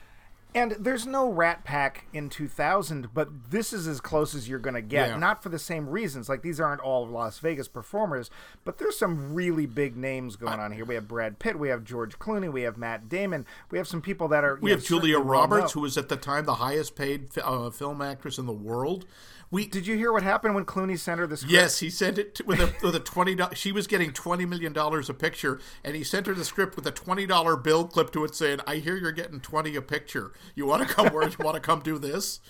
And 0.54 0.72
there's 0.72 1.06
no 1.06 1.30
Rat 1.30 1.64
Pack 1.64 2.06
in 2.12 2.28
2000, 2.28 3.14
but 3.14 3.50
this 3.50 3.72
is 3.72 3.86
as 3.86 4.00
close 4.00 4.34
as 4.34 4.48
you're 4.48 4.58
going 4.58 4.74
to 4.74 4.82
get. 4.82 5.08
Yeah. 5.08 5.16
Not 5.16 5.42
for 5.42 5.48
the 5.48 5.58
same 5.58 5.88
reasons. 5.88 6.28
Like, 6.28 6.42
these 6.42 6.60
aren't 6.60 6.82
all 6.82 7.06
Las 7.06 7.38
Vegas 7.38 7.68
performers, 7.68 8.30
but 8.64 8.78
there's 8.78 8.98
some 8.98 9.34
really 9.34 9.64
big 9.64 9.96
names 9.96 10.36
going 10.36 10.60
on 10.60 10.72
here. 10.72 10.84
We 10.84 10.94
have 10.94 11.08
Brad 11.08 11.38
Pitt, 11.38 11.58
we 11.58 11.68
have 11.68 11.84
George 11.84 12.18
Clooney, 12.18 12.52
we 12.52 12.62
have 12.62 12.76
Matt 12.76 13.08
Damon, 13.08 13.46
we 13.70 13.78
have 13.78 13.88
some 13.88 14.02
people 14.02 14.28
that 14.28 14.44
are. 14.44 14.58
We 14.60 14.70
have 14.72 14.84
Julia 14.84 15.18
Roberts, 15.18 15.72
who 15.72 15.80
was 15.80 15.96
at 15.96 16.08
the 16.08 16.16
time 16.16 16.44
the 16.44 16.56
highest 16.56 16.96
paid 16.96 17.30
uh, 17.42 17.70
film 17.70 18.02
actress 18.02 18.38
in 18.38 18.46
the 18.46 18.52
world. 18.52 19.06
We 19.52 19.66
Did 19.66 19.86
you 19.86 19.96
hear 19.96 20.10
what 20.12 20.22
happened 20.22 20.54
when 20.54 20.64
Clooney 20.64 20.98
sent 20.98 21.20
her 21.20 21.26
this? 21.26 21.40
script? 21.40 21.52
Yes, 21.52 21.78
he 21.80 21.90
sent 21.90 22.16
it 22.16 22.34
to, 22.36 22.44
with 22.44 22.58
a 22.58 22.72
with 22.82 22.94
a 22.96 23.00
twenty. 23.00 23.36
She 23.54 23.70
was 23.70 23.86
getting 23.86 24.10
twenty 24.12 24.46
million 24.46 24.72
dollars 24.72 25.10
a 25.10 25.14
picture, 25.14 25.60
and 25.84 25.94
he 25.94 26.02
sent 26.02 26.26
her 26.26 26.32
the 26.32 26.44
script 26.44 26.74
with 26.74 26.86
a 26.86 26.90
twenty 26.90 27.26
dollar 27.26 27.56
bill 27.56 27.86
clipped 27.86 28.14
to 28.14 28.24
it, 28.24 28.34
saying, 28.34 28.60
"I 28.66 28.76
hear 28.76 28.96
you're 28.96 29.12
getting 29.12 29.40
twenty 29.40 29.76
a 29.76 29.82
picture. 29.82 30.32
You 30.54 30.64
want 30.64 30.88
to 30.88 30.92
come? 30.92 31.12
Where 31.12 31.28
you 31.28 31.36
want 31.38 31.54
to 31.56 31.60
come 31.60 31.80
do 31.80 31.98
this?" 31.98 32.40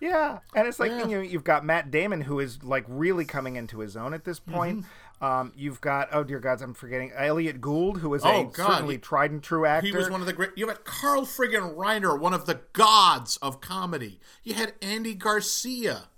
Yeah, 0.00 0.38
and 0.54 0.68
it's 0.68 0.78
like 0.78 0.92
Yeah. 0.92 1.06
you 1.06 1.16
know, 1.16 1.20
you've 1.22 1.44
got 1.44 1.64
Matt 1.64 1.90
Damon 1.90 2.20
who 2.22 2.38
is 2.38 2.62
like 2.62 2.84
really 2.88 3.24
coming 3.24 3.56
into 3.56 3.80
his 3.80 3.96
own 3.96 4.14
at 4.14 4.24
this 4.24 4.38
point. 4.38 4.78
Mm-hmm. 4.78 4.88
Um, 5.20 5.52
you've 5.56 5.80
got 5.80 6.08
oh 6.12 6.22
dear 6.24 6.40
gods, 6.40 6.60
I'm 6.60 6.74
forgetting 6.74 7.12
Elliott 7.16 7.60
Gould, 7.60 7.98
who 7.98 8.12
is 8.14 8.22
Oh, 8.24 8.40
a 8.40 8.44
God, 8.44 8.72
certainly 8.72 8.98
tried 8.98 9.30
and 9.30 9.42
true 9.42 9.64
actor. 9.64 9.86
He 9.86 9.92
was 9.96 10.10
one 10.10 10.20
of 10.20 10.26
the 10.26 10.32
great. 10.32 10.50
You 10.56 10.68
had 10.68 10.84
Carl 10.84 11.22
friggin' 11.22 11.74
Reiner, 11.76 12.18
one 12.18 12.34
of 12.34 12.46
the 12.46 12.60
gods 12.74 13.38
of 13.38 13.60
comedy. 13.60 14.20
You 14.42 14.54
had 14.54 14.74
Andy 14.82 15.14
Garcia. 15.14 16.08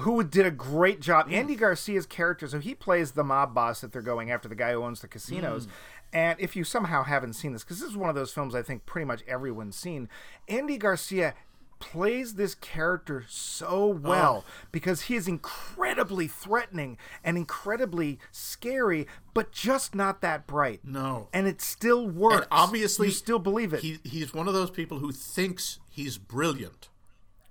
who 0.00 0.22
did 0.22 0.46
a 0.46 0.50
great 0.52 1.00
job. 1.00 1.26
Andy 1.28 1.56
Garcia's 1.56 2.06
character, 2.06 2.46
so 2.46 2.60
he 2.60 2.72
plays 2.74 3.12
the 3.12 3.24
mob 3.24 3.52
boss 3.52 3.80
that 3.80 3.90
they're 3.92 4.00
going 4.02 4.30
after, 4.30 4.48
the 4.48 4.54
guy 4.54 4.70
who 4.72 4.84
owns 4.84 5.00
the 5.00 5.08
casinos. 5.08 5.66
And 6.12 6.38
if 6.40 6.54
you 6.54 6.62
somehow 6.62 7.02
haven't 7.02 7.32
seen 7.32 7.52
this, 7.52 7.64
because 7.64 7.80
this 7.80 7.90
is 7.90 7.96
one 7.96 8.08
of 8.08 8.14
those 8.14 8.32
films 8.32 8.54
I 8.54 8.62
think 8.62 8.86
pretty 8.86 9.04
much 9.06 9.22
everyone's 9.26 9.74
seen, 9.76 10.08
Andy 10.48 10.78
Garcia 10.78 11.34
plays 11.78 12.34
this 12.34 12.54
character 12.54 13.24
so 13.28 13.86
well 13.86 14.44
because 14.72 15.02
he 15.02 15.14
is 15.16 15.28
incredibly 15.28 16.26
threatening 16.28 16.98
and 17.24 17.36
incredibly 17.36 18.18
scary, 18.32 19.06
but 19.34 19.52
just 19.52 19.94
not 19.94 20.20
that 20.20 20.46
bright. 20.46 20.80
No. 20.84 21.28
And 21.32 21.46
it 21.46 21.60
still 21.62 22.06
works. 22.08 22.36
And 22.36 22.46
obviously, 22.50 23.08
you 23.08 23.12
still 23.12 23.38
believe 23.38 23.72
it. 23.72 23.80
He, 23.80 23.98
he's 24.04 24.34
one 24.34 24.48
of 24.48 24.54
those 24.54 24.70
people 24.70 24.98
who 24.98 25.12
thinks 25.12 25.78
he's 25.90 26.18
brilliant. 26.18 26.88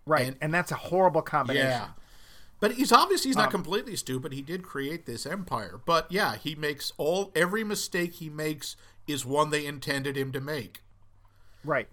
right. 0.06 0.28
and- 0.28 0.38
And, 0.42 0.54
that's 0.54 0.72
a 0.72 0.76
horrible 0.76 1.22
combination. 1.22 1.68
Yeah. 1.70 1.88
But 2.60 2.72
he's 2.74 2.92
obviously 2.92 3.30
he's 3.30 3.38
Um, 3.38 3.44
not 3.44 3.52
completely 3.52 3.96
stupid. 3.96 4.34
He 4.34 4.42
did 4.42 4.64
create 4.64 5.06
this 5.06 5.26
empire. 5.28 5.80
But 5.86 6.12
yeah, 6.12 6.36
he 6.38 6.56
makes 6.56 6.92
all 6.98 7.32
every 7.36 7.64
mistake 7.64 8.14
he 8.14 8.30
makes 8.30 8.76
is 9.06 9.26
one 9.26 9.52
they 9.52 9.66
intended 9.66 10.18
him 10.18 10.32
to 10.32 10.42
make. 10.42 10.82
Right. 11.64 11.88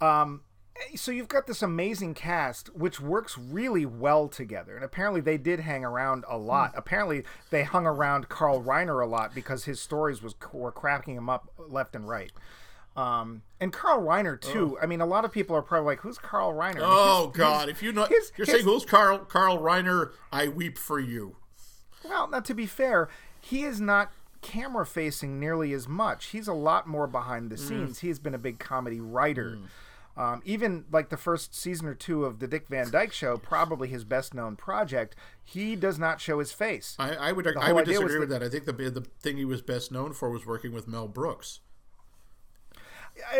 Um, 0.00 0.40
Eh, 0.76 0.96
so 0.96 1.10
you've 1.10 1.28
got 1.28 1.46
this 1.46 1.62
amazing 1.62 2.14
cast, 2.14 2.74
which 2.74 3.00
works 3.00 3.36
really 3.38 3.86
well 3.86 4.28
together. 4.28 4.74
And 4.74 4.84
apparently 4.84 5.20
they 5.20 5.38
did 5.38 5.60
hang 5.60 5.84
around 5.84 6.24
a 6.28 6.38
lot. 6.38 6.72
Hmm. 6.72 6.78
Apparently 6.78 7.24
they 7.50 7.64
hung 7.64 7.86
around 7.86 8.28
Carl 8.28 8.62
Reiner 8.62 9.02
a 9.02 9.06
lot 9.06 9.34
because 9.34 9.64
his 9.64 9.80
stories 9.80 10.22
was 10.22 10.34
were 10.52 10.72
cracking 10.72 11.16
him 11.16 11.28
up 11.28 11.50
left 11.58 11.94
and 11.94 12.08
right. 12.08 12.32
Um, 12.96 13.42
and 13.60 13.72
Carl 13.72 14.02
Reiner 14.02 14.40
too. 14.40 14.76
Oh. 14.76 14.82
I 14.82 14.86
mean, 14.86 15.00
a 15.00 15.06
lot 15.06 15.24
of 15.24 15.32
people 15.32 15.54
are 15.54 15.62
probably 15.62 15.86
like, 15.86 16.00
"Who's 16.00 16.18
Carl 16.18 16.52
Reiner?" 16.52 16.80
Oh 16.82 17.28
his- 17.28 17.36
God! 17.36 17.68
his- 17.68 17.76
if 17.76 17.82
you 17.82 17.92
know, 17.92 18.04
his- 18.04 18.32
you're 18.36 18.46
saying 18.46 18.64
who's 18.64 18.84
Carl 18.84 19.18
Carl 19.18 19.58
Reiner? 19.58 20.12
I 20.32 20.48
weep 20.48 20.76
for 20.76 20.98
you. 20.98 21.36
Well, 22.04 22.28
now 22.28 22.40
to 22.40 22.54
be 22.54 22.66
fair, 22.66 23.08
he 23.40 23.62
is 23.62 23.80
not 23.80 24.12
camera 24.42 24.84
facing 24.86 25.38
nearly 25.38 25.72
as 25.72 25.86
much. 25.86 26.26
He's 26.26 26.48
a 26.48 26.52
lot 26.52 26.86
more 26.86 27.06
behind 27.06 27.50
the 27.50 27.56
hmm. 27.56 27.68
scenes. 27.68 27.98
He's 28.00 28.18
been 28.18 28.34
a 28.34 28.38
big 28.38 28.58
comedy 28.58 29.00
writer. 29.00 29.56
Hmm. 29.56 29.64
Um, 30.20 30.42
even 30.44 30.84
like 30.92 31.08
the 31.08 31.16
first 31.16 31.54
season 31.54 31.86
or 31.86 31.94
two 31.94 32.26
of 32.26 32.40
the 32.40 32.46
Dick 32.46 32.66
Van 32.68 32.90
Dyke 32.90 33.12
Show, 33.12 33.38
probably 33.38 33.88
his 33.88 34.04
best 34.04 34.34
known 34.34 34.54
project, 34.54 35.16
he 35.42 35.74
does 35.76 35.98
not 35.98 36.20
show 36.20 36.40
his 36.40 36.52
face. 36.52 36.94
I, 36.98 37.14
I 37.14 37.32
would 37.32 37.46
I 37.56 37.72
would 37.72 37.86
disagree 37.86 38.18
with 38.18 38.28
that. 38.28 38.42
I 38.42 38.50
think 38.50 38.66
the 38.66 38.72
the 38.72 39.00
thing 39.20 39.38
he 39.38 39.46
was 39.46 39.62
best 39.62 39.90
known 39.90 40.12
for 40.12 40.28
was 40.30 40.44
working 40.44 40.72
with 40.72 40.86
Mel 40.86 41.08
Brooks. 41.08 41.60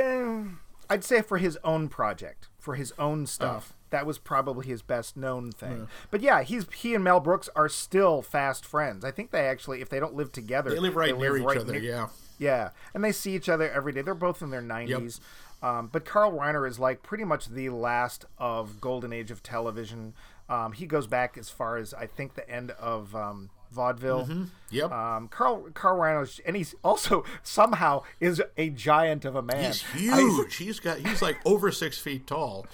Um, 0.01 0.61
I'd 0.89 1.05
say 1.05 1.23
for 1.23 1.39
his 1.39 1.59
own 1.63 1.89
project, 1.89 2.49
for 2.59 2.75
his 2.75 2.93
own 2.99 3.27
stuff, 3.27 3.75
that 3.91 4.07
was 4.07 4.19
probably 4.19 4.67
his 4.67 4.83
best 4.83 5.17
known 5.17 5.53
thing. 5.53 5.87
But 6.11 6.21
yeah, 6.23 6.43
he's 6.43 6.67
he 6.75 6.95
and 6.95 7.05
Mel 7.05 7.21
Brooks 7.21 7.49
are 7.55 7.69
still 7.69 8.23
fast 8.23 8.65
friends. 8.65 9.05
I 9.05 9.11
think 9.11 9.31
they 9.33 9.47
actually, 9.47 9.81
if 9.83 9.89
they 9.91 10.01
don't 10.01 10.15
live 10.15 10.33
together, 10.33 10.71
They 10.71 10.79
live 10.79 10.97
right 10.97 11.17
near 11.17 11.37
each 11.37 11.45
right 11.45 11.59
other. 11.59 11.73
near- 11.75 11.83
yeah. 11.83 12.09
Yeah, 12.39 12.71
and 12.95 13.05
they 13.05 13.13
see 13.13 13.35
each 13.35 13.51
other 13.51 13.71
every 13.71 13.93
day. 13.93 14.01
They're 14.01 14.15
both 14.15 14.41
in 14.41 14.49
their 14.49 14.63
90s. 14.63 15.21
Um, 15.63 15.89
but 15.93 16.05
Carl 16.05 16.33
Reiner 16.33 16.67
is 16.69 16.79
like 16.79 17.03
pretty 17.03 17.25
much 17.25 17.49
the 17.49 17.69
last 17.71 18.25
of 18.39 18.81
golden 18.81 19.13
age 19.13 19.31
of 19.31 19.43
television. 19.43 20.15
Um, 20.49 20.73
he 20.73 20.87
goes 20.87 21.07
back 21.07 21.37
as 21.39 21.49
far 21.51 21.77
as 21.77 21.93
I 21.95 22.07
think 22.07 22.35
the 22.35 22.49
end 22.49 22.71
of 22.73 23.15
um, 23.15 23.51
vaudeville. 23.71 24.29
Yep. 24.71 24.91
Um, 24.91 25.29
Carl 25.29 25.69
Carl 25.75 25.99
Reiner, 25.99 26.41
and 26.47 26.57
he's 26.57 26.75
also 26.83 27.25
somehow 27.43 28.03
is 28.21 28.43
a 28.57 28.71
giant 28.71 29.25
of 29.25 29.37
a 29.37 29.43
man. 29.43 29.73
he's 29.73 29.85
I- 30.13 30.17
huge. 30.21 30.57
he's 30.59 30.81
got 30.81 30.99
he's 30.99 31.21
like 31.23 31.37
over 31.45 31.71
six 31.71 31.99
feet 31.99 32.27
tall. 32.27 32.67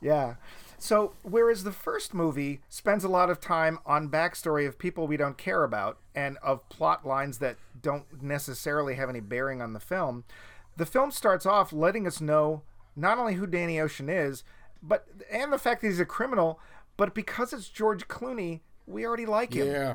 yeah. 0.00 0.34
So 0.78 1.14
whereas 1.22 1.64
the 1.64 1.72
first 1.72 2.12
movie 2.12 2.60
spends 2.68 3.02
a 3.02 3.08
lot 3.08 3.30
of 3.30 3.40
time 3.40 3.78
on 3.86 4.10
backstory 4.10 4.68
of 4.68 4.78
people 4.78 5.06
we 5.06 5.16
don't 5.16 5.38
care 5.38 5.64
about 5.64 5.96
and 6.14 6.36
of 6.42 6.68
plot 6.68 7.06
lines 7.06 7.38
that 7.38 7.56
don't 7.80 8.22
necessarily 8.22 8.94
have 8.96 9.08
any 9.08 9.20
bearing 9.20 9.62
on 9.62 9.72
the 9.72 9.80
film, 9.80 10.24
the 10.76 10.86
film 10.86 11.10
starts 11.10 11.46
off 11.46 11.72
letting 11.72 12.06
us 12.06 12.20
know 12.20 12.62
not 12.94 13.18
only 13.18 13.34
who 13.34 13.46
Danny 13.46 13.80
Ocean 13.80 14.08
is, 14.08 14.44
but 14.82 15.06
and 15.30 15.52
the 15.52 15.58
fact 15.58 15.80
that 15.82 15.88
he's 15.88 16.00
a 16.00 16.04
criminal, 16.06 16.60
but 16.96 17.14
because 17.14 17.52
it's 17.52 17.68
George 17.68 18.08
Clooney, 18.08 18.60
we 18.86 19.04
already 19.06 19.26
like 19.26 19.54
him. 19.54 19.66
Yeah. 19.66 19.94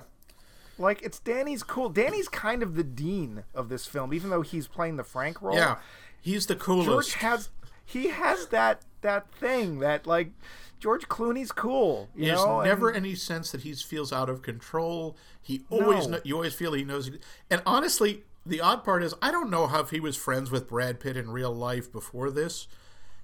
Like 0.78 1.02
it's 1.04 1.20
Danny's 1.20 1.64
cool. 1.64 1.90
Danny's 1.90 2.28
kind 2.28 2.64
of 2.64 2.76
the 2.76 2.84
dean 2.84 3.44
of 3.54 3.70
this 3.70 3.86
film, 3.86 4.14
even 4.14 4.30
though 4.30 4.42
he's 4.42 4.68
playing 4.68 4.98
the 4.98 5.04
Frank 5.04 5.42
role. 5.42 5.56
Yeah. 5.56 5.78
He's 6.22 6.48
the 6.48 6.56
coolest. 6.56 6.88
George 6.90 7.14
has 7.16 7.50
he 7.86 8.08
has 8.10 8.48
that 8.48 8.82
that 9.02 9.32
thing 9.34 9.80
that 9.80 10.08
like 10.08 10.32
George 10.80 11.08
Clooney's 11.08 11.52
cool. 11.52 12.10
You 12.16 12.28
There's 12.28 12.44
know? 12.44 12.62
never 12.62 12.90
And- 12.90 12.98
any 12.98 13.16
sense 13.16 13.52
that 13.52 13.62
he 13.62 13.74
feels 13.74 14.12
out 14.12 14.30
of 14.30 14.42
control. 14.42 15.16
He 15.42 15.64
always 15.70 16.08
No. 16.08 16.14
kn- 16.18 16.22
you 16.26 16.36
always 16.36 16.54
feel 16.56 16.74
he 16.74 16.84
knows. 16.84 17.12
And 17.50 17.62
honestly, 17.66 18.24
the 18.46 18.62
odd 18.62 18.84
part 18.84 19.04
is 19.04 19.14
I 19.22 19.32
don't 19.32 19.50
know 19.50 19.68
how 19.68 19.82
if 19.82 19.90
he 19.92 20.00
was 20.00 20.18
friends 20.18 20.52
with 20.52 20.68
Brad 20.68 21.00
Pitt 21.00 21.18
in 21.18 21.32
real 21.32 21.54
life 21.54 21.92
before 21.92 22.32
this, 22.32 22.68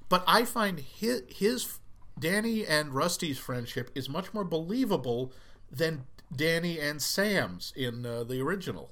but 0.09 0.24
I 0.28 0.45
find 0.45 0.80
his, 0.80 1.24
his 1.30 1.80
Danny 2.20 2.65
and 2.65 2.93
Rusty's 2.93 3.38
friendship 3.38 3.91
is 3.95 4.09
much 4.09 4.34
more 4.34 4.43
believable 4.43 5.32
than 5.72 6.05
Danny 6.36 6.80
and 6.80 7.01
Sam's 7.01 7.74
in 7.76 8.05
uh, 8.05 8.24
the 8.24 8.41
original. 8.41 8.91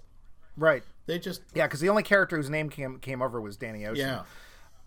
right. 0.58 0.84
They 1.08 1.20
just 1.20 1.42
Yeah, 1.54 1.68
because 1.68 1.82
the 1.82 1.90
only 1.90 2.02
character 2.02 2.36
whose 2.36 2.50
name 2.50 2.68
came 2.70 2.98
came 2.98 3.22
over 3.22 3.40
was 3.40 3.58
Danny 3.58 3.86
Ocean. 3.86 4.08
yeah. 4.08 4.24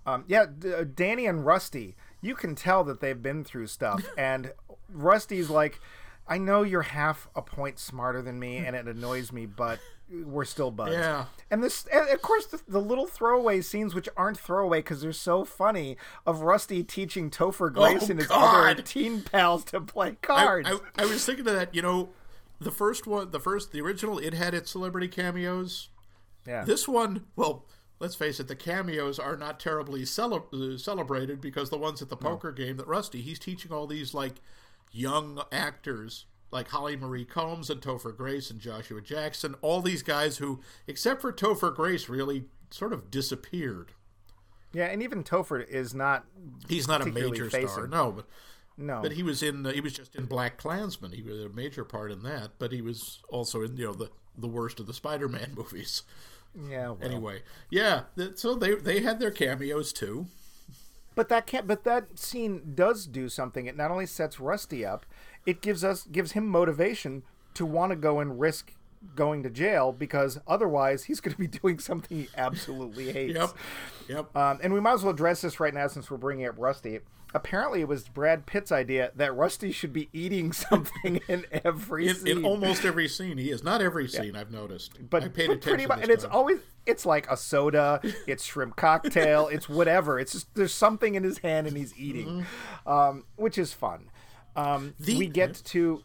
Um, 0.05 0.25
yeah, 0.27 0.47
D- 0.47 0.73
uh, 0.73 0.85
Danny 0.93 1.27
and 1.27 1.45
Rusty, 1.47 1.95
you 2.21 2.35
can 2.35 2.55
tell 2.55 2.83
that 2.85 3.01
they've 3.01 3.23
been 3.23 3.45
through 3.45 3.69
stuff. 3.69 4.05
and 4.19 4.53
Rusty's 4.93 5.49
like, 5.51 5.81
I 6.27 6.39
know 6.39 6.63
you're 6.63 6.83
half 6.83 7.29
a 7.37 7.43
point 7.43 7.79
smarter 7.79 8.21
than 8.21 8.41
me, 8.41 8.57
and 8.57 8.75
it 8.75 8.87
annoys 8.87 9.33
me, 9.33 9.47
but 9.47 9.79
we're 10.11 10.45
still 10.45 10.71
buds. 10.71 10.93
Yeah. 10.93 11.27
And 11.51 11.63
this, 11.63 11.87
and 11.93 12.09
of 12.09 12.23
course, 12.23 12.47
the, 12.47 12.61
the 12.67 12.81
little 12.81 13.07
throwaway 13.07 13.61
scenes, 13.61 13.95
which 13.95 14.09
aren't 14.17 14.39
throwaway 14.39 14.79
because 14.81 15.01
they're 15.03 15.13
so 15.13 15.45
funny, 15.45 15.97
of 16.27 16.41
Rusty 16.43 16.83
teaching 16.83 17.31
Topher 17.31 17.73
Grace 17.73 18.05
Oh, 18.05 18.11
and 18.11 18.21
his 18.21 18.29
other 18.31 18.75
teen 18.83 19.23
pals 19.23 19.65
to 19.65 19.81
play 19.81 20.17
cards. 20.23 20.69
I, 20.69 21.03
I 21.03 21.07
was 21.07 21.25
thinking 21.25 21.47
of 21.47 21.55
that. 21.55 21.75
You 21.75 21.83
know, 21.83 22.09
the 22.61 22.71
first 22.71 23.07
one, 23.07 23.31
the 23.31 23.41
first, 23.41 23.73
the 23.73 23.81
original, 23.81 24.19
it 24.19 24.35
had 24.35 24.55
its 24.55 24.71
celebrity 24.71 25.09
cameos. 25.09 25.89
yeah. 26.47 26.65
This 26.65 26.89
one, 26.89 27.25
well, 27.37 27.65
let's 28.01 28.15
face 28.15 28.41
it, 28.41 28.49
the 28.49 28.57
cameos 28.57 29.19
are 29.19 29.37
not 29.37 29.61
terribly 29.61 30.05
cele- 30.05 30.49
uh, 30.53 30.77
celebrated 30.79 31.41
because 31.41 31.71
the 31.71 31.79
ones 31.79 32.01
at 32.03 32.09
the 32.09 32.17
poker 32.17 32.53
game 32.53 32.77
that 32.79 32.87
Rusty, 32.87 33.21
he's 33.21 33.39
teaching 33.39 33.73
all 33.73 33.87
these 33.87 34.15
like 34.15 34.35
young 34.91 35.43
actors 35.53 36.27
like 36.51 36.69
Holly 36.69 36.97
Marie 36.97 37.25
Combs 37.25 37.69
and 37.71 37.81
Topher 37.81 38.17
Grace 38.17 38.51
and 38.51 38.59
Joshua 38.61 39.01
Jackson, 39.03 39.55
all 39.61 39.81
these 39.83 40.03
guys 40.03 40.39
who, 40.39 40.61
except 40.87 41.21
for 41.21 41.33
Topher 41.33 41.75
Grace, 41.75 42.09
really 42.09 42.45
sort 42.71 42.93
of 42.93 43.11
disappeared. 43.11 43.93
yeah, 44.73 44.87
and 44.87 45.03
even 45.03 45.23
Topher 45.25 45.67
is 45.67 45.95
not. 45.95 46.25
He's 46.69 46.89
not 46.89 47.03
a 47.03 47.07
major 47.07 47.51
face 47.51 47.73
star, 47.73 47.87
no, 47.87 48.13
but 48.13 48.27
No. 48.77 49.01
but 49.03 49.13
he 49.13 49.23
was 49.23 49.43
in 49.43 49.65
he 49.67 49.81
was 49.81 49.93
just 49.93 50.15
in 50.17 50.27
Black 50.27 50.57
Klansman. 50.59 51.13
He 51.13 51.23
was 51.23 51.39
a 51.41 51.49
major 51.49 51.85
part 51.85 52.11
in 52.13 52.23
that, 52.23 52.53
but 52.59 52.73
he 52.73 52.81
was 52.83 53.21
also 53.29 53.63
in 53.63 53.77
you 53.77 53.87
know 53.87 53.95
the 53.95 54.11
the 54.37 54.49
worst 54.49 54.79
of 54.81 54.87
the 54.87 54.95
Spider-Man 54.95 55.53
movies. 55.57 56.03
yeah. 56.69 56.89
well. 56.91 56.99
Anyway, 57.03 57.43
yeah, 57.71 58.03
so 58.37 58.55
they 58.55 58.75
they 58.75 59.01
had 59.01 59.19
their 59.21 59.31
cameos 59.31 59.93
too. 59.93 60.27
But 61.15 61.29
that 61.31 61.47
can't. 61.47 61.67
But 61.67 61.83
that 61.85 62.19
scene 62.19 62.73
does 62.77 63.05
do 63.07 63.29
something. 63.29 63.67
It 63.67 63.77
not 63.77 63.91
only 63.91 64.07
sets 64.07 64.39
Rusty 64.39 64.85
up, 64.87 65.05
it 65.47 65.61
gives 65.61 65.85
us 65.85 66.05
gives 66.05 66.33
him 66.33 66.47
motivation 66.47 67.23
to 67.55 67.67
want 67.67 67.91
to 67.91 67.97
go 67.97 68.21
and 68.21 68.39
risk 68.39 68.73
going 69.15 69.43
to 69.43 69.51
jail 69.51 69.93
because 69.93 70.39
otherwise 70.47 71.05
he's 71.05 71.21
going 71.21 71.33
to 71.33 71.39
be 71.39 71.47
doing 71.61 71.79
something 71.79 72.19
he 72.19 72.29
absolutely 72.37 73.13
hates. 73.13 73.35
Yep, 73.35 73.51
yep. 74.09 74.37
Um, 74.37 74.59
and 74.63 74.73
we 74.73 74.81
might 74.81 74.95
as 74.95 75.03
well 75.03 75.13
address 75.13 75.41
this 75.41 75.61
right 75.61 75.75
now 75.75 75.87
since 75.87 76.11
we're 76.11 76.17
bringing 76.17 76.47
up 76.47 76.55
Rusty. 76.59 77.01
Apparently, 77.35 77.83
it 77.83 77.89
was 77.89 78.09
Brad 78.09 78.47
Pitt's 78.47 78.73
idea 78.73 79.13
that 79.15 79.37
Rusty 79.37 79.71
should 79.71 79.93
be 79.93 80.09
eating 80.15 80.51
something 80.55 81.21
in 81.29 81.45
every 81.65 82.09
in, 82.09 82.15
scene. 82.15 82.39
in 82.39 82.45
almost 82.45 82.87
every 82.87 83.07
scene 83.07 83.37
he 83.37 83.51
is. 83.51 83.63
Not 83.63 83.83
every 83.83 84.09
scene 84.09 84.35
I've 84.35 84.51
noticed, 84.51 84.93
but, 85.11 85.23
I 85.23 85.29
paid 85.29 85.49
but 85.49 85.57
attention. 85.59 85.61
pretty 85.61 85.87
much, 85.87 86.01
and 86.01 86.11
it's 86.11 86.25
time. 86.25 86.33
always 86.33 86.61
it's 86.87 87.05
like 87.05 87.31
a 87.31 87.37
soda, 87.37 88.01
it's 88.27 88.45
shrimp 88.45 88.77
cocktail, 88.77 89.49
it's 89.49 89.69
whatever. 89.69 90.19
It's 90.19 90.33
just 90.33 90.55
there's 90.55 90.73
something 90.73 91.17
in 91.17 91.23
his 91.23 91.39
hand 91.39 91.67
and 91.67 91.77
he's 91.77 91.95
eating, 91.99 92.47
um, 92.87 93.25
which 93.37 93.59
is 93.59 93.75
fun. 93.75 94.09
Um. 94.59 94.95
The- 94.99 95.19
we 95.19 95.29
get 95.29 95.55
to. 95.67 96.03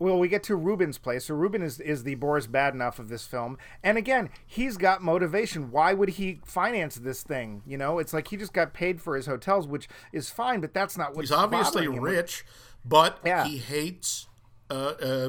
Well, 0.00 0.18
we 0.18 0.26
get 0.26 0.42
to 0.44 0.56
Ruben's 0.56 0.98
place. 0.98 1.26
So 1.26 1.34
Ruben 1.36 1.62
is 1.62 1.78
is 1.78 2.02
the 2.02 2.16
Boris 2.16 2.48
Badenov 2.48 2.98
of 2.98 3.08
this 3.08 3.24
film, 3.26 3.56
and 3.84 3.96
again, 3.96 4.28
he's 4.44 4.76
got 4.76 5.02
motivation. 5.02 5.70
Why 5.70 5.92
would 5.94 6.08
he 6.10 6.40
finance 6.44 6.96
this 6.96 7.22
thing? 7.22 7.62
You 7.64 7.78
know, 7.78 8.00
it's 8.00 8.12
like 8.12 8.26
he 8.26 8.36
just 8.36 8.52
got 8.52 8.72
paid 8.74 9.00
for 9.00 9.14
his 9.14 9.26
hotels, 9.26 9.68
which 9.68 9.88
is 10.12 10.30
fine, 10.30 10.60
but 10.60 10.74
that's 10.74 10.98
not 10.98 11.14
what 11.14 11.20
He's 11.22 11.30
obviously 11.30 11.86
rich, 11.86 12.44
but 12.84 13.20
Yeah. 13.24 13.44
he 13.44 13.58
hates 13.58 14.26
uh, 14.68 14.94
uh, 15.00 15.28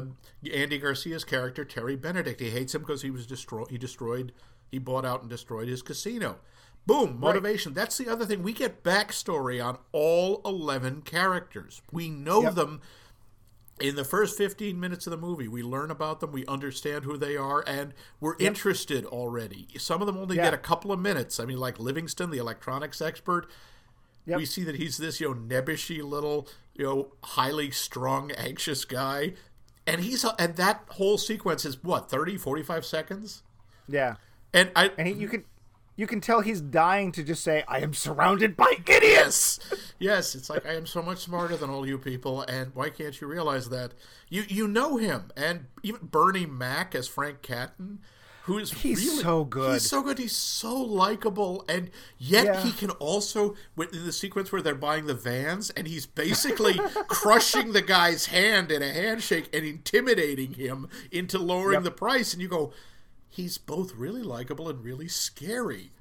Andy 0.52 0.78
Garcia's 0.78 1.22
character 1.22 1.64
Terry 1.64 1.94
Benedict. 1.94 2.40
He 2.40 2.50
hates 2.50 2.74
him 2.74 2.80
because 2.80 3.02
he 3.02 3.10
was 3.12 3.28
destroyed. 3.28 3.68
He 3.70 3.78
destroyed. 3.78 4.32
He 4.72 4.78
bought 4.78 5.04
out 5.04 5.20
and 5.20 5.30
destroyed 5.30 5.68
his 5.68 5.80
casino. 5.80 6.40
Boom, 6.86 7.20
motivation. 7.20 7.72
That's 7.74 7.96
the 7.98 8.08
other 8.08 8.24
thing. 8.26 8.42
We 8.42 8.52
get 8.52 8.82
backstory 8.82 9.64
on 9.64 9.78
all 9.92 10.40
eleven 10.44 11.02
characters. 11.02 11.82
We 11.92 12.08
know 12.10 12.42
Yep. 12.42 12.54
them. 12.54 12.80
In 13.78 13.96
the 13.96 14.04
first 14.04 14.36
15 14.36 14.78
minutes 14.78 15.06
of 15.06 15.10
the 15.10 15.16
movie, 15.16 15.48
we 15.48 15.62
learn 15.62 15.90
about 15.90 16.20
them, 16.20 16.32
we 16.32 16.44
understand 16.44 17.04
who 17.04 17.16
they 17.16 17.34
are, 17.34 17.64
and 17.66 17.94
we're 18.20 18.36
interested 18.38 19.06
already. 19.06 19.68
Some 19.78 20.02
of 20.02 20.06
them 20.06 20.18
only 20.18 20.36
Yeah. 20.36 20.44
get 20.44 20.54
a 20.54 20.58
couple 20.58 20.92
of 20.92 21.00
minutes. 21.00 21.40
I 21.40 21.46
mean, 21.46 21.56
like 21.56 21.78
Livingston, 21.80 22.28
the 22.30 22.36
electronics 22.36 23.00
expert, 23.00 23.48
Yep. 24.26 24.36
we 24.36 24.44
see 24.44 24.64
that 24.64 24.74
he's 24.76 24.98
this 24.98 25.18
you 25.18 25.28
know 25.28 25.34
nebbishy 25.34 26.02
little 26.02 26.46
you 26.74 26.84
know 26.84 27.12
highly 27.24 27.70
strung 27.70 28.30
anxious 28.32 28.84
guy 28.84 29.32
and 29.86 30.02
he's 30.02 30.24
and 30.38 30.56
that 30.56 30.84
whole 30.90 31.16
sequence 31.16 31.64
is 31.64 31.82
what 31.82 32.10
30 32.10 32.36
45 32.36 32.84
seconds 32.84 33.42
Yeah, 33.88 34.16
and 34.52 34.70
i 34.76 34.90
and 34.98 35.08
he, 35.08 35.14
you 35.14 35.26
can 35.26 35.44
you 36.00 36.06
can 36.06 36.20
tell 36.20 36.40
he's 36.40 36.62
dying 36.62 37.12
to 37.12 37.22
just 37.22 37.44
say, 37.44 37.62
"I 37.68 37.80
am 37.80 37.92
surrounded 37.92 38.56
by 38.56 38.72
idiots." 38.86 39.60
yes 39.98 40.34
it's 40.34 40.48
like 40.48 40.64
i 40.64 40.72
am 40.74 40.86
so 40.86 41.02
much 41.02 41.18
smarter 41.18 41.56
than 41.56 41.68
all 41.68 41.86
you 41.86 41.98
people 41.98 42.40
and 42.42 42.74
why 42.74 42.88
can't 42.88 43.20
you 43.20 43.26
realize 43.26 43.68
that 43.68 43.92
you 44.30 44.44
you 44.48 44.66
know 44.66 44.96
him 44.96 45.30
and 45.36 45.66
even 45.82 46.00
bernie 46.10 46.46
mac 46.46 46.94
as 46.94 47.06
frank 47.06 47.42
catton 47.42 47.98
who's 48.44 48.72
He's 48.72 49.04
really, 49.04 49.22
so 49.22 49.44
good. 49.44 49.74
He's 49.74 49.88
so 49.88 50.02
good. 50.02 50.18
He's 50.18 50.34
so 50.34 50.74
likable, 50.74 51.64
and 51.68 51.90
yet 52.18 52.46
Yeah. 52.46 52.62
he 52.62 52.72
can 52.72 52.90
also 52.92 53.54
in 53.78 54.04
the 54.06 54.12
sequence 54.12 54.50
where 54.50 54.62
they're 54.62 54.74
buying 54.74 55.06
the 55.06 55.14
vans, 55.14 55.68
and 55.70 55.86
he's 55.86 56.06
basically 56.06 56.80
crushing 57.08 57.72
the 57.74 57.82
guy's 57.82 58.26
hand 58.26 58.72
in 58.72 58.82
a 58.82 58.92
handshake 58.92 59.50
and 59.54 59.64
intimidating 59.66 60.54
him 60.54 60.88
into 61.12 61.38
lowering 61.38 61.74
Yep. 61.74 61.82
the 61.84 61.90
price. 61.92 62.32
And 62.32 62.40
you 62.42 62.48
go, 62.48 62.72
he's 63.30 63.56
both 63.56 63.94
really 63.94 64.22
likable 64.22 64.68
and 64.68 64.84
really 64.84 65.08
scary. 65.08 65.92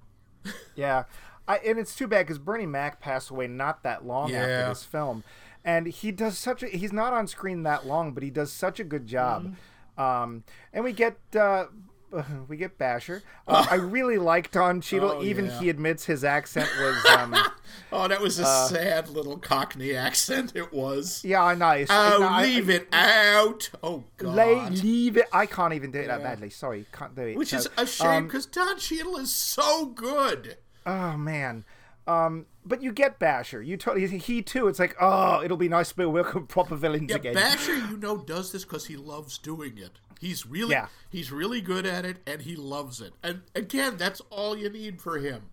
Yeah, 0.76 1.04
I, 1.48 1.58
and 1.60 1.78
it's 1.80 1.96
too 1.96 2.08
bad 2.08 2.26
because 2.26 2.40
Bernie 2.40 2.66
Mac 2.66 3.00
passed 3.00 3.30
away 3.30 3.48
not 3.48 3.84
that 3.84 4.06
long 4.06 4.30
Yeah. 4.30 4.40
after 4.42 4.70
this 4.70 4.84
film, 4.84 5.24
and 5.64 5.88
he 5.88 6.12
does 6.12 6.38
such 6.38 6.64
a 6.64 6.68
he's 6.68 6.92
not 6.94 7.14
on 7.14 7.28
screen 7.28 7.64
that 7.64 7.86
long, 7.86 8.14
but 8.14 8.24
he 8.24 8.30
does 8.30 8.52
such 8.52 8.80
a 8.80 8.84
good 8.84 9.06
job. 9.06 9.46
Mm-hmm. 9.46 10.02
Um, 10.02 10.44
and 10.74 10.84
we 10.84 10.94
get 10.94 11.18
uh, 11.38 11.66
we 12.48 12.58
get 12.58 12.78
Basher. 12.78 13.24
Uh, 13.48 13.66
I 13.72 13.76
really 13.76 14.18
like 14.18 14.52
Don 14.52 14.82
Cheadle, 14.82 15.18
Oh, 15.18 15.24
even 15.24 15.46
yeah. 15.46 15.60
he 15.60 15.70
admits 15.70 16.06
his 16.06 16.24
accent 16.24 16.70
was. 16.80 17.06
Um, 17.18 17.36
Oh, 17.92 18.08
that 18.08 18.20
was 18.22 18.38
a 18.40 18.46
sad 18.68 19.10
little 19.10 19.38
Cockney 19.38 19.96
accent. 19.96 20.52
It 20.56 20.72
was. 20.74 21.24
yeah, 21.24 21.54
nice. 21.56 21.88
Oh, 21.90 22.18
No, 22.20 22.28
I- 22.28 22.44
leave 22.44 22.70
it 22.70 22.88
out. 22.94 23.70
Oh 23.82 24.04
God. 24.18 24.36
Lay, 24.36 24.70
leave 24.70 25.18
it. 25.18 25.26
I 25.34 25.46
can't 25.46 25.74
even 25.74 25.92
do 25.92 26.00
it 26.00 26.08
that 26.08 26.22
badly. 26.22 26.50
Sorry, 26.50 26.86
can't 26.92 27.16
do 27.16 27.24
it. 27.24 27.38
Which 27.38 27.54
is 27.54 27.68
a 27.78 27.86
shame 27.88 28.08
um, 28.10 28.26
because 28.28 28.46
Don 28.46 28.78
Cheadle 28.78 29.18
is 29.18 29.34
so 29.34 29.86
good. 29.88 30.58
Oh 30.86 31.16
man. 31.18 31.66
Um, 32.10 32.46
but 32.66 32.82
you 32.82 32.92
get 32.92 33.20
Basher. 33.20 33.62
You 33.62 33.78
totally 33.78 34.08
he 34.08 34.42
too. 34.42 34.68
It's 34.68 34.80
like, 34.80 34.96
oh, 35.00 35.42
it'll 35.44 35.58
be 35.58 35.70
nice 35.70 35.90
to 35.90 35.96
be 35.96 36.06
welcome 36.06 36.48
proper 36.56 36.76
villains 36.76 37.10
Yeah, 37.10 37.18
again. 37.18 37.34
Basher, 37.36 37.76
you 37.76 37.98
know, 37.98 38.18
does 38.18 38.52
this 38.52 38.64
because 38.66 38.88
he 38.88 38.96
loves 38.96 39.38
doing 39.38 39.78
it. 39.78 40.00
He's 40.20 40.46
really, 40.46 40.72
Yeah. 40.72 40.88
he's 41.10 41.32
really 41.32 41.62
good 41.62 41.86
at 41.86 42.06
it, 42.06 42.18
and 42.28 42.42
he 42.42 42.56
loves 42.56 43.00
it. 43.00 43.14
And 43.24 43.44
again, 43.56 43.96
that's 43.98 44.22
all 44.30 44.58
you 44.58 44.70
need 44.70 45.02
for 45.02 45.18
him. 45.20 45.44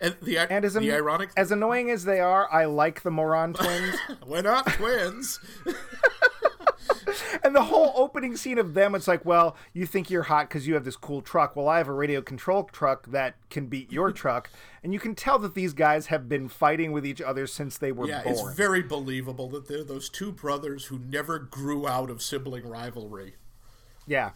And 0.00 0.14
the 0.22 0.38
and 0.38 0.64
as, 0.64 0.74
the 0.74 0.88
an- 0.88 0.94
ironic, 0.94 1.30
as 1.36 1.50
annoying 1.50 1.90
as 1.90 2.04
they 2.04 2.20
are, 2.20 2.48
I 2.52 2.66
like 2.66 3.02
the 3.02 3.10
Moron 3.10 3.52
twins. 3.52 3.96
we're 4.26 4.42
not 4.42 4.66
twins. 4.74 5.40
and 7.48 7.56
the 7.56 7.62
whole 7.62 7.94
opening 7.96 8.36
scene 8.36 8.58
of 8.58 8.74
them, 8.74 8.94
it's 8.94 9.08
like, 9.08 9.24
well, 9.24 9.56
you 9.72 9.86
think 9.86 10.10
you're 10.10 10.24
hot 10.24 10.50
because 10.50 10.68
you 10.68 10.74
have 10.74 10.84
this 10.84 10.96
cool 10.96 11.22
truck. 11.22 11.56
Well, 11.56 11.66
I 11.66 11.78
have 11.78 11.88
a 11.88 11.94
radio 11.94 12.20
control 12.20 12.64
truck 12.64 13.06
that 13.06 13.36
can 13.48 13.68
beat 13.68 13.90
your 13.90 14.12
truck. 14.22 14.50
And 14.82 14.92
you 14.92 15.00
can 15.00 15.14
tell 15.14 15.38
that 15.38 15.54
these 15.54 15.72
guys 15.72 16.08
have 16.08 16.28
been 16.28 16.50
fighting 16.50 16.92
with 16.92 17.06
each 17.06 17.22
other 17.22 17.46
since 17.46 17.78
they 17.78 17.90
were 17.90 18.06
yeah, 18.06 18.22
born. 18.22 18.34
it's 18.34 18.54
very 18.54 18.82
believable 18.82 19.48
that 19.48 19.66
they're 19.66 19.82
those 19.82 20.10
two 20.10 20.30
brothers 20.30 20.84
who 20.84 20.98
never 20.98 21.38
grew 21.38 21.88
out 21.88 22.10
of 22.10 22.20
sibling 22.20 22.68
rivalry. 22.68 23.36
Yeah. 24.06 24.32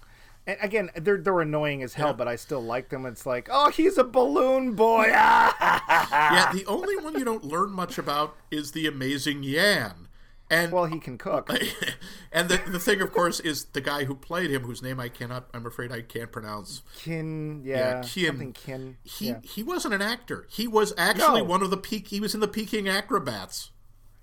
And 0.46 0.56
again, 0.62 0.88
they're 0.96 1.18
they're 1.18 1.42
annoying 1.42 1.82
as 1.82 1.94
hell, 1.94 2.14
but 2.14 2.26
I 2.26 2.36
still 2.36 2.62
like 2.62 2.88
them. 2.88 3.04
It's 3.04 3.26
like, 3.26 3.48
oh, 3.52 3.70
he's 3.70 3.98
a 3.98 4.04
balloon 4.04 4.72
boy. 4.72 5.10
Ah! 5.12 6.14
yeah, 6.32 6.52
the 6.54 6.64
only 6.64 6.96
one 6.96 7.12
you 7.12 7.24
don't 7.24 7.44
learn 7.44 7.70
much 7.70 7.98
about 7.98 8.36
is 8.50 8.72
the 8.72 8.86
amazing 8.86 9.42
Yan. 9.42 10.08
And 10.52 10.70
Well, 10.70 10.84
he 10.84 11.00
can 11.00 11.16
cook. 11.16 11.48
and 12.32 12.48
the, 12.48 12.60
the 12.70 12.78
thing, 12.78 13.00
of 13.00 13.10
course, 13.10 13.40
is 13.40 13.64
the 13.64 13.80
guy 13.80 14.04
who 14.04 14.14
played 14.14 14.50
him, 14.50 14.64
whose 14.64 14.82
name 14.82 15.00
I 15.00 15.08
cannot, 15.08 15.48
I'm 15.54 15.64
afraid 15.64 15.90
I 15.90 16.02
can't 16.02 16.30
pronounce. 16.30 16.82
Kin, 16.98 17.62
yeah, 17.64 17.76
Yeah, 17.96 18.02
Kim. 18.04 18.52
kin. 18.52 18.98
He 19.02 19.28
yeah. 19.28 19.38
he 19.42 19.62
wasn't 19.62 19.94
an 19.94 20.02
actor. 20.02 20.46
He 20.50 20.68
was 20.68 20.92
actually 20.98 21.40
No. 21.40 21.48
one 21.48 21.62
of 21.62 21.70
the 21.70 21.78
peak. 21.78 22.08
He 22.08 22.20
was 22.20 22.34
in 22.34 22.40
the 22.40 22.48
Peking 22.48 22.86
Acrobats. 22.86 23.70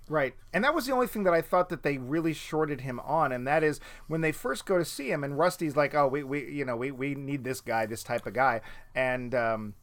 Right. 0.08 0.34
And 0.52 0.64
that 0.64 0.74
was 0.74 0.86
the 0.86 0.92
only 0.92 1.06
thing 1.06 1.22
that 1.24 1.34
I 1.34 1.40
thought 1.40 1.68
that 1.68 1.82
they 1.84 1.96
really 1.98 2.32
shorted 2.32 2.80
him 2.80 2.98
on, 3.00 3.30
and 3.30 3.46
that 3.46 3.62
is 3.62 3.78
when 4.08 4.20
they 4.22 4.32
first 4.32 4.66
go 4.66 4.76
to 4.76 4.84
see 4.84 5.10
him, 5.12 5.22
and 5.22 5.38
Rusty's 5.38 5.76
like, 5.76 5.94
"Oh, 5.94 6.08
we, 6.08 6.24
we 6.24 6.50
you 6.50 6.64
know, 6.64 6.74
we, 6.76 6.90
we 6.90 7.14
need 7.14 7.44
this 7.44 7.60
guy, 7.60 7.86
this 7.86 8.02
type 8.02 8.26
of 8.26 8.34
guy," 8.34 8.60
and 8.92 9.32
um, 9.36 9.74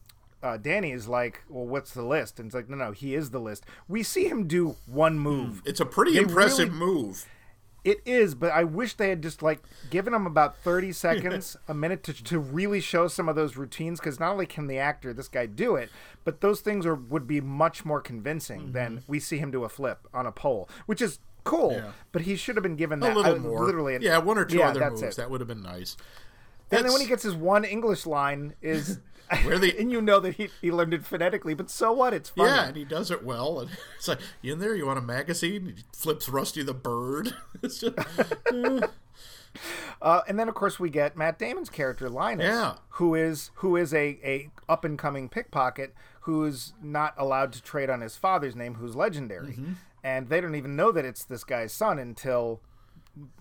uh, 0.42 0.56
Danny 0.56 0.92
is 0.92 1.08
like, 1.08 1.42
"Well, 1.48 1.66
what's 1.66 1.92
the 1.92 2.02
list?" 2.02 2.38
And 2.38 2.46
it's 2.46 2.54
like, 2.54 2.68
"No, 2.68 2.76
no, 2.76 2.92
he 2.92 3.14
is 3.14 3.30
the 3.30 3.40
list." 3.40 3.64
We 3.88 4.02
see 4.02 4.26
him 4.28 4.46
do 4.46 4.76
one 4.86 5.18
move. 5.18 5.62
It's 5.64 5.80
a 5.80 5.86
pretty 5.86 6.12
They 6.14 6.20
impressive 6.20 6.68
really- 6.68 6.78
move. 6.78 7.26
It 7.84 8.00
is, 8.04 8.34
but 8.34 8.50
I 8.50 8.64
wish 8.64 8.94
they 8.94 9.08
had 9.08 9.22
just 9.22 9.40
like 9.40 9.60
given 9.88 10.12
him 10.12 10.26
about 10.26 10.58
thirty 10.58 10.92
seconds, 11.06 11.56
a 11.68 11.72
minute 11.74 12.02
to, 12.04 12.12
to 12.24 12.38
really 12.38 12.80
show 12.80 13.08
some 13.08 13.28
of 13.28 13.36
those 13.36 13.56
routines. 13.56 13.98
Because 14.00 14.20
not 14.20 14.32
only 14.32 14.46
can 14.46 14.66
the 14.66 14.78
actor, 14.78 15.14
this 15.14 15.28
guy, 15.28 15.46
do 15.46 15.76
it, 15.76 15.88
but 16.24 16.40
those 16.40 16.60
things 16.60 16.84
are 16.84 16.94
would 16.96 17.26
be 17.26 17.40
much 17.40 17.84
more 17.84 18.00
convincing 18.00 18.60
Mm-hmm. 18.62 18.72
than 18.72 19.04
we 19.06 19.20
see 19.20 19.38
him 19.38 19.50
do 19.50 19.64
a 19.64 19.68
flip 19.68 20.06
on 20.12 20.26
a 20.26 20.32
pole, 20.32 20.68
which 20.86 21.00
is 21.00 21.20
cool. 21.44 21.72
Yeah. 21.72 21.92
But 22.12 22.22
he 22.22 22.36
should 22.36 22.56
have 22.56 22.62
been 22.64 22.76
given 22.76 23.00
that 23.00 23.12
A 23.12 23.16
little 23.16 23.34
I- 23.36 23.38
more. 23.38 23.64
literally. 23.64 23.96
yeah, 24.00 24.18
one 24.18 24.36
or 24.38 24.44
two 24.44 24.58
yeah, 24.58 24.68
other 24.70 24.90
moves. 24.90 25.02
it. 25.02 25.16
That 25.16 25.30
would 25.30 25.40
have 25.40 25.48
been 25.48 25.62
nice. 25.62 25.96
And 26.70 26.84
then 26.84 26.92
when 26.92 27.00
he 27.00 27.06
gets 27.06 27.22
his 27.22 27.34
one 27.34 27.64
English 27.64 28.04
line 28.06 28.54
is. 28.60 28.98
Where 29.44 29.58
they- 29.58 29.76
and 29.78 29.90
you 29.92 30.00
know 30.00 30.20
that 30.20 30.34
he, 30.36 30.48
he 30.60 30.70
learned 30.72 30.94
it 30.94 31.04
phonetically, 31.04 31.54
but 31.54 31.70
so 31.70 31.92
what? 31.92 32.14
It's 32.14 32.30
funny. 32.30 32.50
Yeah, 32.50 32.66
and 32.68 32.76
he 32.76 32.84
does 32.84 33.10
it 33.10 33.24
well. 33.24 33.60
And 33.60 33.70
it's 33.96 34.08
like, 34.08 34.20
you 34.42 34.52
in 34.52 34.58
there? 34.58 34.74
You 34.74 34.86
want 34.86 34.98
a 34.98 35.02
magazine? 35.02 35.74
He 35.76 35.84
flips 35.92 36.28
Rusty 36.28 36.62
the 36.62 36.74
Bird. 36.74 37.34
It's 37.62 37.80
just, 37.80 37.96
Uh, 40.00 40.20
and 40.28 40.38
then 40.38 40.48
of 40.48 40.54
course 40.54 40.78
we 40.78 40.90
get 40.90 41.16
Matt 41.16 41.38
Damon's 41.38 41.70
character 41.70 42.08
Linus, 42.08 42.44
Yeah. 42.46 42.74
who 42.90 43.14
is 43.16 43.50
who 43.56 43.76
is 43.76 43.92
a, 43.92 44.18
a 44.22 44.50
up 44.68 44.84
and 44.84 44.96
coming 44.98 45.28
pickpocket 45.28 45.94
who's 46.20 46.74
not 46.82 47.14
allowed 47.16 47.52
to 47.54 47.62
trade 47.62 47.90
on 47.90 48.00
his 48.02 48.14
father's 48.16 48.54
name, 48.54 48.74
who's 48.74 48.94
legendary, 48.94 49.52
Mm-hmm. 49.54 49.72
and 50.04 50.28
they 50.28 50.40
don't 50.40 50.54
even 50.54 50.76
know 50.76 50.92
that 50.92 51.04
it's 51.04 51.24
this 51.24 51.42
guy's 51.42 51.72
son 51.72 51.98
until 51.98 52.60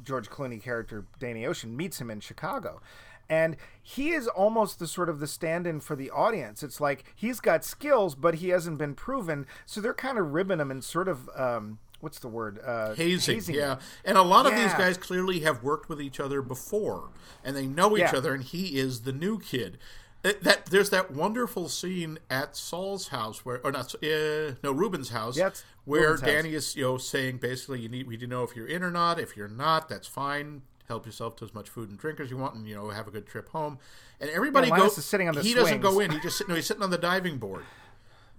George 0.04 0.30
Clooney 0.30 0.62
character 0.64 1.06
Danny 1.20 1.46
Ocean 1.46 1.78
meets 1.78 2.02
him 2.02 2.10
in 2.10 2.22
Chicago. 2.22 2.82
And 3.30 3.58
he 3.82 4.12
is 4.12 4.28
almost 4.28 4.80
the 4.80 4.88
sort 4.88 5.10
of 5.10 5.20
the 5.20 5.28
stand-in 5.28 5.80
for 5.82 5.96
the 5.96 6.10
audience. 6.12 6.64
It's 6.64 6.80
like 6.80 7.04
he's 7.16 7.40
got 7.40 7.64
skills, 7.66 8.16
but 8.16 8.36
he 8.36 8.50
hasn't 8.50 8.78
been 8.78 8.96
proven. 8.96 9.46
So 9.66 9.82
they're 9.82 9.94
kind 9.94 10.18
of 10.18 10.34
ribbing 10.34 10.60
him 10.60 10.72
and 10.72 10.84
sort 10.84 11.08
of 11.08 11.30
um, 11.36 11.80
what's 12.00 12.20
the 12.20 12.28
word? 12.28 12.60
Uh, 12.66 12.94
hazing, 12.96 13.42
him. 13.42 13.56
yeah. 13.56 13.76
And 14.06 14.18
a 14.18 14.22
lot 14.22 14.46
of 14.46 14.56
these 14.56 14.74
guys 14.74 14.98
clearly 14.98 15.42
have 15.42 15.64
worked 15.64 15.90
with 15.90 16.02
each 16.02 16.20
other 16.20 16.42
before, 16.42 17.10
and 17.44 17.56
they 17.56 17.66
know 17.66 17.98
each 17.98 18.12
Yeah. 18.12 18.18
other. 18.18 18.34
And 18.34 18.44
he 18.44 18.78
is 18.80 19.02
the 19.02 19.12
new 19.14 19.40
kid. 19.40 19.78
Uh, 20.26 20.34
That 20.42 20.68
there's 20.68 20.90
that 20.92 21.12
wonderful 21.12 21.70
scene 21.70 22.20
at 22.30 22.56
Saul's 22.56 23.10
house 23.10 23.46
where, 23.46 23.60
or 23.64 23.72
not, 23.72 23.94
uh, 23.96 24.54
no, 24.64 24.72
Ruben's 24.72 25.10
house, 25.10 25.38
Yeah, 25.38 25.52
where 25.86 26.02
Ruben's 26.12 26.22
house. 26.22 26.30
Danny 26.30 26.54
is, 26.54 26.76
you 26.76 26.84
know, 26.84 26.98
saying 26.98 27.38
basically, 27.38 27.82
you 27.82 27.90
need 27.90 28.08
we 28.08 28.14
need 28.16 28.22
to 28.22 28.28
know 28.28 28.44
if 28.44 28.56
you're 28.56 28.68
in 28.68 28.84
or 28.84 28.92
not. 28.92 29.20
If 29.20 29.36
you're 29.38 29.48
not, 29.48 29.90
that's 29.90 30.08
fine. 30.08 30.64
Help 30.88 31.06
yourself 31.06 31.36
to 31.38 31.46
as 31.46 31.54
much 31.54 31.70
food 31.70 31.90
and 31.90 31.98
drink 32.00 32.20
as 32.20 32.30
you 32.32 32.38
want, 32.38 32.56
and 32.56 32.68
you 32.68 32.76
know, 32.76 32.90
have 32.90 33.08
a 33.08 33.12
good 33.12 33.28
trip 33.28 33.50
home. 33.50 33.78
And 34.22 34.30
everybody 34.30 34.70
Yeah, 34.70 34.78
goes. 34.78 35.04
sitting 35.04 35.28
on 35.28 35.36
the 35.36 35.42
he 35.44 35.54
doesn't 35.54 35.82
go 35.82 36.00
in. 36.00 36.12
He 36.12 36.20
just 36.20 36.48
no, 36.48 36.56
he's 36.56 36.66
sitting 36.66 36.84
on 36.84 36.90
the 36.92 36.98
diving 36.98 37.38
board. 37.38 37.66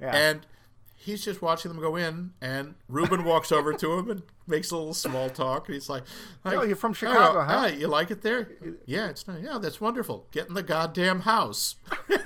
Yeah. 0.00 0.16
And 0.16 0.46
he's 0.94 1.24
just 1.24 1.42
watching 1.42 1.70
them 1.70 1.80
go 1.80 1.96
in, 1.96 2.32
and 2.40 2.74
Ruben 2.88 3.24
walks 3.24 3.52
over 3.52 3.72
to 3.74 3.92
him 3.98 4.10
and 4.10 4.22
makes 4.46 4.70
a 4.70 4.76
little 4.76 4.94
small 4.94 5.28
talk. 5.28 5.68
And 5.68 5.74
he's 5.74 5.88
like, 5.90 6.04
Oh, 6.44 6.62
you're 6.62 6.74
from 6.76 6.94
Chicago, 6.94 7.40
oh, 7.40 7.44
huh?" 7.44 7.66
you 7.66 7.86
like 7.86 8.10
it 8.10 8.22
there? 8.22 8.48
Yeah, 8.86 9.08
it's 9.10 9.28
nice. 9.28 9.42
Yeah, 9.44 9.58
that's 9.60 9.80
wonderful. 9.80 10.26
Get 10.32 10.48
in 10.48 10.54
the 10.54 10.62
goddamn 10.62 11.20
house. 11.20 11.76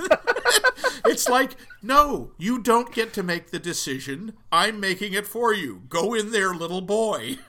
it's 1.05 1.29
like, 1.29 1.53
no, 1.83 2.33
you 2.39 2.59
don't 2.59 2.93
get 2.93 3.13
to 3.15 3.23
make 3.23 3.51
the 3.51 3.59
decision. 3.59 4.35
I'm 4.51 4.81
making 4.81 5.13
it 5.13 5.27
for 5.27 5.55
you. 5.55 5.83
Go 5.89 6.15
in 6.15 6.33
there, 6.33 6.55
little 6.55 6.81
boy. 6.81 7.39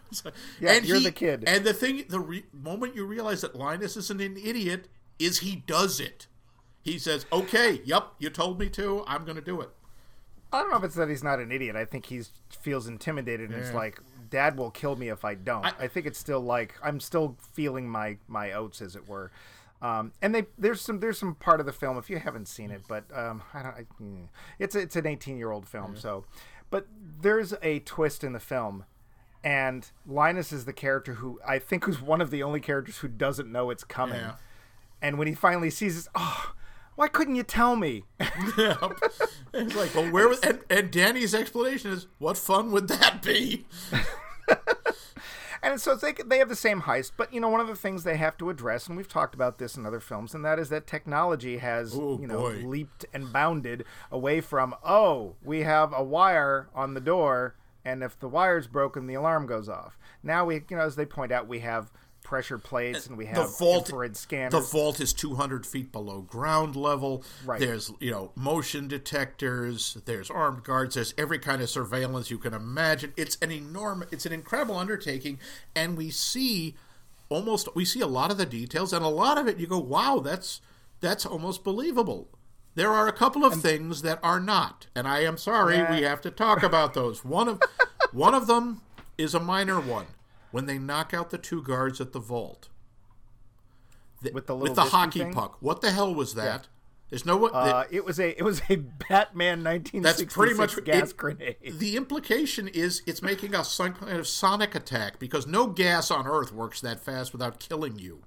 Yeah, 0.60 0.78
you're 0.78 1.00
the 1.00 1.12
kid. 1.12 1.44
And 1.48 1.66
the 1.66 1.74
thing, 1.74 2.04
the 2.08 2.20
re- 2.20 2.46
moment 2.54 2.96
you 2.96 3.04
realize 3.04 3.42
that 3.42 3.56
Linus 3.56 3.98
isn't 3.98 4.22
an 4.22 4.38
idiot, 4.38 4.88
is 5.18 5.40
he 5.40 5.56
does 5.56 6.00
it. 6.00 6.28
He 6.84 7.00
says, 7.00 7.26
"Okay, 7.34 7.82
yep, 7.84 8.10
you 8.20 8.30
told 8.30 8.60
me 8.60 8.70
to. 8.70 9.04
I'm 9.08 9.26
going 9.26 9.38
to 9.38 9.42
do 9.42 9.60
it." 9.62 9.72
I 10.52 10.60
don't 10.60 10.70
know 10.70 10.78
if 10.78 10.84
it's 10.84 10.96
that 10.96 11.10
he's 11.10 11.24
not 11.24 11.40
an 11.40 11.52
idiot. 11.52 11.76
I 11.76 11.86
think 11.86 12.06
he 12.06 12.22
feels 12.62 12.88
intimidated 12.88 13.50
and 13.50 13.60
it's 13.60 13.74
like, 13.74 14.00
Dad 14.30 14.56
will 14.56 14.70
kill 14.70 14.96
me 14.96 15.10
if 15.10 15.26
I 15.26 15.34
don't. 15.34 15.66
I, 15.80 15.88
think 15.88 16.06
it's 16.06 16.20
still 16.20 16.42
like 16.42 16.76
I'm 16.84 17.00
still 17.00 17.38
feeling 17.54 17.90
my 17.90 18.18
my 18.28 18.52
oats, 18.52 18.82
as 18.82 18.96
it 18.96 19.08
were. 19.08 19.32
Um, 19.84 20.14
and 20.22 20.34
they 20.34 20.46
there's 20.58 20.80
some 20.80 21.02
there's 21.02 21.20
some 21.20 21.36
part 21.36 21.60
of 21.60 21.66
the 21.66 21.74
film 21.74 21.98
if 21.98 22.10
you 22.10 22.18
haven't 22.18 22.48
seen 22.48 22.72
it, 22.72 22.84
but 22.88 23.04
um, 23.14 23.44
I 23.54 23.62
don't. 23.62 23.76
I, 23.76 23.86
it's 24.58 24.76
it's 24.76 24.96
an 24.96 25.06
18 25.06 25.38
year 25.38 25.52
old 25.52 25.68
film, 25.68 25.98
so. 25.98 26.24
But 26.70 26.88
there's 27.22 27.54
a 27.62 27.80
twist 27.80 28.24
in 28.24 28.32
the 28.32 28.40
film, 28.40 28.86
and 29.44 29.92
Linus 30.08 30.54
is 30.54 30.64
the 30.64 30.72
character 30.74 31.16
who 31.16 31.40
I 31.46 31.60
think 31.60 31.84
who's 31.84 32.02
one 32.02 32.22
of 32.22 32.32
the 32.32 32.42
only 32.42 32.62
characters 32.62 33.00
who 33.00 33.10
doesn't 33.10 33.52
know 33.52 33.70
it's 33.72 33.84
coming. 33.84 34.22
Yeah. 34.22 34.36
And 35.02 35.20
when 35.20 35.28
he 35.28 35.36
finally 35.36 35.70
sees 35.70 36.00
it, 36.00 36.08
oh, 36.16 36.54
why 36.96 37.10
couldn't 37.10 37.36
you 37.36 37.44
tell 37.44 37.76
me? 37.76 38.06
Yeah. 38.58 38.78
it's 39.54 39.76
like, 39.76 39.94
well, 39.94 40.10
where 40.12 40.30
was 40.30 40.40
and, 40.40 40.60
and 40.70 40.90
Danny's 40.92 41.36
explanation 41.36 41.92
is, 41.92 42.08
what 42.20 42.38
fun 42.38 42.72
would 42.72 42.88
that 42.88 43.22
be? 43.22 43.66
And 45.74 45.82
so 45.82 45.96
they 45.96 46.14
they 46.14 46.38
have 46.38 46.50
the 46.50 46.56
same 46.56 46.84
heist, 46.84 47.14
but 47.18 47.34
you 47.34 47.40
know 47.42 47.50
one 47.50 47.60
of 47.60 47.66
the 47.68 47.76
things 47.76 48.04
they 48.04 48.18
have 48.18 48.38
to 48.38 48.52
address, 48.52 48.86
and 48.86 48.96
we've 48.96 49.08
talked 49.10 49.34
about 49.34 49.58
this 49.58 49.76
in 49.76 49.88
other 49.88 50.00
films, 50.00 50.36
and 50.36 50.46
that 50.46 50.60
is 50.60 50.70
that 50.70 50.86
technology 50.86 51.58
has 51.58 51.96
Oh, 51.96 52.20
you 52.22 52.28
know 52.28 52.42
boy. 52.42 52.62
leaped 52.64 53.06
and 53.12 53.34
bounded 53.34 53.84
away 54.12 54.40
from 54.40 54.76
oh 54.86 55.34
we 55.44 55.62
have 55.64 55.92
a 55.92 56.04
wire 56.04 56.70
on 56.76 56.94
the 56.94 57.02
door, 57.02 57.56
and 57.84 58.04
if 58.04 58.20
the 58.20 58.28
wire's 58.28 58.68
broken, 58.68 59.08
the 59.08 59.16
alarm 59.16 59.48
goes 59.48 59.68
off. 59.68 59.98
Now 60.22 60.46
we 60.46 60.56
you 60.70 60.78
know 60.78 60.84
as 60.84 60.96
they 60.96 61.08
point 61.08 61.32
out 61.32 61.48
we 61.48 61.62
have 61.62 61.92
pressure 62.24 62.58
plates 62.58 63.06
and 63.08 63.18
we 63.18 63.26
have 63.26 63.36
the 63.36 63.44
vault 63.44 63.90
infrared 63.90 64.16
scanners. 64.18 64.52
The 64.54 64.60
vault 64.62 65.00
is 65.00 65.14
200 65.14 65.66
feet 65.66 65.92
below 65.92 66.22
ground 66.22 66.76
level. 66.76 67.24
Right. 67.46 67.60
There's 67.60 67.92
you 68.00 68.12
know 68.12 68.32
motion 68.36 68.88
detectors. 68.88 69.98
There's 70.06 70.30
armed 70.30 70.64
guards. 70.64 70.96
There's 70.96 71.14
every 71.18 71.40
kind 71.40 71.62
of 71.62 71.70
surveillance 71.70 72.32
you 72.32 72.38
can 72.38 72.54
imagine. 72.54 73.14
It's 73.18 73.38
an 73.42 73.52
enormous. 73.52 74.10
It's 74.12 74.26
an 74.26 74.32
incredible 74.34 74.78
undertaking, 74.78 75.40
and 75.76 75.98
we 75.98 76.10
see 76.10 76.76
almost 77.30 77.68
we 77.76 77.86
see 77.86 78.00
a 78.02 78.08
lot 78.08 78.32
of 78.32 78.38
the 78.38 78.46
details, 78.46 78.94
and 78.94 79.04
a 79.04 79.10
lot 79.10 79.38
of 79.38 79.48
it 79.48 79.58
you 79.58 79.68
go, 79.68 79.80
wow, 79.80 80.20
that's 80.20 80.62
that's 81.02 81.26
almost 81.26 81.64
believable. 81.64 82.30
There 82.76 82.92
are 82.92 83.08
a 83.08 83.14
couple 83.14 83.46
of 83.46 83.62
things 83.62 84.02
that 84.02 84.20
are 84.24 84.40
not, 84.40 84.88
and 84.96 85.08
I 85.08 85.20
am 85.20 85.38
sorry 85.38 85.76
Yeah. 85.76 85.96
we 85.96 86.02
have 86.04 86.22
to 86.22 86.32
talk 86.32 86.64
about 86.64 86.94
those. 86.96 87.24
One 87.24 87.48
of 87.48 87.62
one 88.12 88.34
of 88.34 88.48
them 88.48 88.82
is 89.18 89.36
a 89.36 89.40
minor 89.40 89.80
one. 89.80 90.08
When 90.54 90.68
they 90.68 90.78
knock 90.78 91.14
out 91.16 91.32
the 91.32 91.40
two 91.40 91.64
guards 91.64 92.00
at 92.00 92.14
the 92.14 92.20
vault, 92.20 92.70
with 94.32 94.46
the 94.48 94.56
with 94.56 94.76
the 94.76 94.84
hockey 94.84 95.20
thing. 95.22 95.34
puck. 95.34 95.58
What 95.62 95.82
the 95.82 95.90
hell 95.92 96.14
was 96.14 96.36
that? 96.36 96.68
There's 97.10 97.26
no 97.26 97.38
what. 97.38 97.54
Uh, 97.56 97.86
it 97.90 98.06
was 98.06 98.20
a 98.20 98.38
it 98.38 98.44
was 98.44 98.62
a 98.70 98.76
Batman 98.76 99.64
1966 99.64 100.04
that's 100.04 100.34
pretty 100.34 100.54
much 100.54 100.84
gas 100.86 101.10
it- 101.10 101.18
grenade. 101.18 101.56
The 101.64 101.96
implication 101.96 102.68
is 102.68 103.02
it's 103.08 103.24
making 103.24 103.56
a 103.56 103.64
some 103.64 103.94
kind 103.94 104.18
of 104.18 104.28
sonic 104.28 104.76
attack 104.76 105.18
because 105.18 105.48
no 105.48 105.66
gas 105.68 106.12
on 106.12 106.28
Earth 106.28 106.54
works 106.54 106.80
that 106.82 107.00
fast 107.04 107.34
without 107.34 107.60
killing 107.60 107.98
you. 107.98 108.22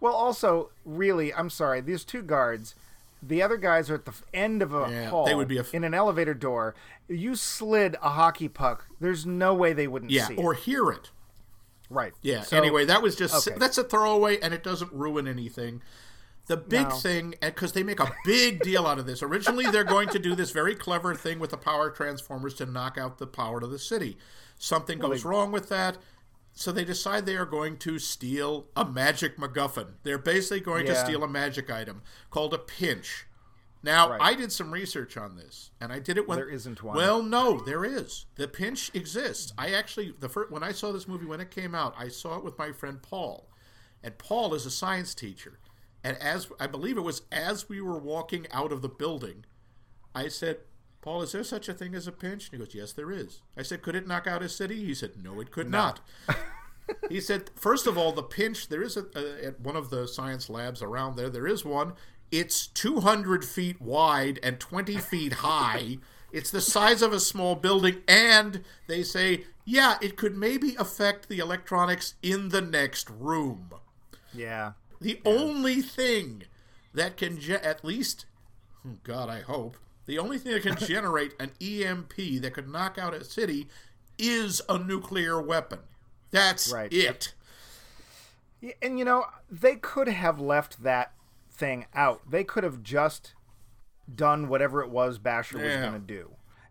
Well, 0.00 0.12
also, 0.14 0.70
really, 0.84 1.32
I'm 1.32 1.48
sorry. 1.50 1.80
These 1.80 2.04
two 2.04 2.22
guards, 2.22 2.74
the 3.22 3.42
other 3.42 3.56
guys 3.56 3.88
are 3.90 3.94
at 3.94 4.04
the 4.04 4.12
end 4.34 4.60
of 4.62 4.74
a 4.74 4.86
Yeah, 4.90 5.08
hall 5.08 5.24
they 5.24 5.34
would 5.34 5.48
be 5.48 5.58
f- 5.58 5.72
in 5.74 5.82
an 5.82 5.94
elevator 5.94 6.34
door. 6.34 6.74
You 7.08 7.34
slid 7.34 7.96
a 8.02 8.10
hockey 8.10 8.48
puck. 8.48 8.84
There's 9.00 9.24
no 9.26 9.54
way 9.54 9.72
they 9.72 9.88
wouldn't 9.88 10.12
Yeah, 10.12 10.26
see 10.28 10.36
or 10.36 10.52
it. 10.52 10.60
hear 10.60 10.90
it. 10.90 11.10
Right. 11.90 12.12
Yeah. 12.22 12.42
So- 12.42 12.56
anyway, 12.56 12.84
that 12.86 13.02
was 13.02 13.16
just 13.16 13.48
okay. 13.48 13.58
that's 13.58 13.78
a 13.78 13.84
throwaway, 13.84 14.38
and 14.40 14.52
it 14.52 14.62
doesn't 14.62 14.92
ruin 14.92 15.26
anything. 15.26 15.82
The 16.46 16.56
big 16.56 16.88
No. 16.88 16.94
thing, 16.96 17.34
because 17.42 17.72
they 17.72 17.82
make 17.82 18.00
a 18.00 18.10
big 18.24 18.62
deal 18.62 18.86
out 18.86 18.98
of 18.98 19.04
this. 19.04 19.22
Originally, 19.22 19.66
they're 19.66 19.84
going 19.84 20.08
to 20.08 20.18
do 20.18 20.34
this 20.34 20.50
very 20.50 20.74
clever 20.74 21.14
thing 21.14 21.38
with 21.38 21.50
the 21.50 21.58
power 21.58 21.90
transformers 21.90 22.54
to 22.54 22.64
knock 22.66 22.96
out 22.96 23.18
the 23.18 23.26
power 23.26 23.60
to 23.60 23.66
the 23.66 23.78
city. 23.78 24.16
Something 24.58 24.98
goes 24.98 25.26
wrong 25.26 25.52
with 25.52 25.68
that, 25.68 25.98
so 26.54 26.72
they 26.72 26.84
decide 26.84 27.26
they 27.26 27.36
are 27.36 27.44
going 27.44 27.76
to 27.78 27.98
steal 27.98 28.66
a 28.74 28.84
magic 28.86 29.36
MacGuffin. 29.36 29.88
They're 30.04 30.16
basically 30.16 30.60
going 30.60 30.86
to 30.86 30.94
steal 30.94 31.22
a 31.22 31.28
magic 31.28 31.70
item 31.70 32.00
called 32.30 32.54
a 32.54 32.58
pinch. 32.58 33.26
Now, 33.82 34.10
Right. 34.10 34.20
I 34.20 34.34
did 34.34 34.50
some 34.50 34.72
research 34.72 35.16
on 35.16 35.36
this, 35.36 35.70
and 35.80 35.92
I 35.92 35.98
did 35.98 36.16
it 36.16 36.26
when 36.26 36.38
There 36.38 36.48
isn't 36.48 36.82
one. 36.82 36.96
Well, 36.96 37.22
no, 37.22 37.60
there 37.60 37.84
is. 37.84 38.26
The 38.34 38.48
pinch 38.48 38.90
exists. 38.94 39.52
I 39.56 39.70
actually 39.70 40.12
the 40.18 40.28
first 40.28 40.50
when 40.50 40.62
I 40.62 40.72
saw 40.72 40.92
this 40.92 41.06
movie 41.06 41.26
when 41.26 41.40
it 41.40 41.50
came 41.50 41.74
out, 41.74 41.94
I 41.98 42.08
saw 42.08 42.36
it 42.36 42.44
with 42.44 42.58
my 42.58 42.72
friend 42.72 43.00
Paul, 43.00 43.48
and 44.02 44.18
Paul 44.18 44.54
is 44.54 44.66
a 44.66 44.70
science 44.70 45.14
teacher. 45.14 45.58
And 46.02 46.16
as 46.18 46.48
I 46.58 46.66
believe 46.66 46.96
it 46.96 47.02
was 47.02 47.22
as 47.30 47.68
we 47.68 47.80
were 47.80 47.98
walking 47.98 48.46
out 48.50 48.72
of 48.72 48.82
the 48.82 48.88
building, 48.88 49.44
I 50.14 50.28
said, 50.28 50.58
"Paul, 51.00 51.22
is 51.22 51.32
there 51.32 51.44
such 51.44 51.68
a 51.68 51.74
thing 51.74 51.94
as 51.94 52.06
a 52.06 52.12
pinch?" 52.12 52.50
And 52.50 52.58
he 52.58 52.64
goes, 52.64 52.74
"Yes, 52.74 52.92
there 52.92 53.12
is." 53.12 53.42
I 53.56 53.62
said, 53.62 53.82
"Could 53.82 53.94
it 53.94 54.06
knock 54.06 54.26
out 54.26 54.42
a 54.42 54.48
city?" 54.48 54.84
He 54.84 54.94
said, 54.94 55.22
"No, 55.22 55.40
it 55.40 55.50
could 55.50 55.70
not." 55.70 56.00
he 57.10 57.20
said, 57.20 57.50
first 57.54 57.86
of 57.86 57.98
all, 57.98 58.12
the 58.12 58.22
pinch, 58.22 58.68
there 58.68 58.82
is 58.82 58.96
a, 58.96 59.06
a, 59.14 59.46
at 59.46 59.60
one 59.60 59.76
of 59.76 59.90
the 59.90 60.06
science 60.06 60.48
labs 60.48 60.82
around 60.82 61.16
there, 61.16 61.28
there 61.30 61.46
is 61.46 61.64
one. 61.64 61.92
It's 62.30 62.66
200 62.66 63.44
feet 63.44 63.80
wide 63.80 64.38
and 64.42 64.60
20 64.60 64.96
feet 64.98 65.32
high. 65.34 65.98
It's 66.30 66.50
the 66.50 66.60
size 66.60 67.00
of 67.00 67.12
a 67.12 67.20
small 67.20 67.54
building, 67.54 68.02
and 68.06 68.62
they 68.86 69.02
say, 69.02 69.44
yeah, 69.64 69.96
it 70.02 70.16
could 70.16 70.36
maybe 70.36 70.74
affect 70.78 71.28
the 71.28 71.38
electronics 71.38 72.14
in 72.22 72.50
the 72.50 72.60
next 72.60 73.08
room. 73.08 73.70
Yeah. 74.34 74.72
The 75.00 75.20
only 75.24 75.80
thing 75.80 76.42
that 76.92 77.16
can, 77.16 77.38
ge- 77.40 77.50
at 77.50 77.84
least, 77.84 78.26
oh 78.86 78.96
God, 79.04 79.30
I 79.30 79.40
hope, 79.40 79.78
the 80.04 80.18
only 80.18 80.38
thing 80.38 80.52
that 80.52 80.62
can 80.62 80.76
generate 80.86 81.32
an 81.40 81.52
EMP 81.62 82.14
that 82.42 82.52
could 82.52 82.68
knock 82.68 82.98
out 82.98 83.14
a 83.14 83.24
city 83.24 83.68
is 84.18 84.60
a 84.68 84.78
nuclear 84.78 85.40
weapon. 85.40 85.78
That's 86.30 86.70
Right. 86.70 86.92
it. 86.92 87.32
Yeah, 88.60 88.72
And 88.82 88.98
you 88.98 89.04
know, 89.04 89.26
they 89.50 89.76
could 89.76 90.08
have 90.08 90.40
left 90.40 90.82
that 90.82 91.12
thing 91.58 91.86
out. 91.94 92.30
They 92.30 92.44
could 92.44 92.64
have 92.64 92.82
just 92.82 93.34
done 94.14 94.48
whatever 94.48 94.80
it 94.82 94.88
was 94.90 95.18
Basher 95.18 95.58
was 95.58 95.66
Yeah. 95.66 95.80
going 95.82 95.92
to 95.92 95.98
do. 95.98 96.30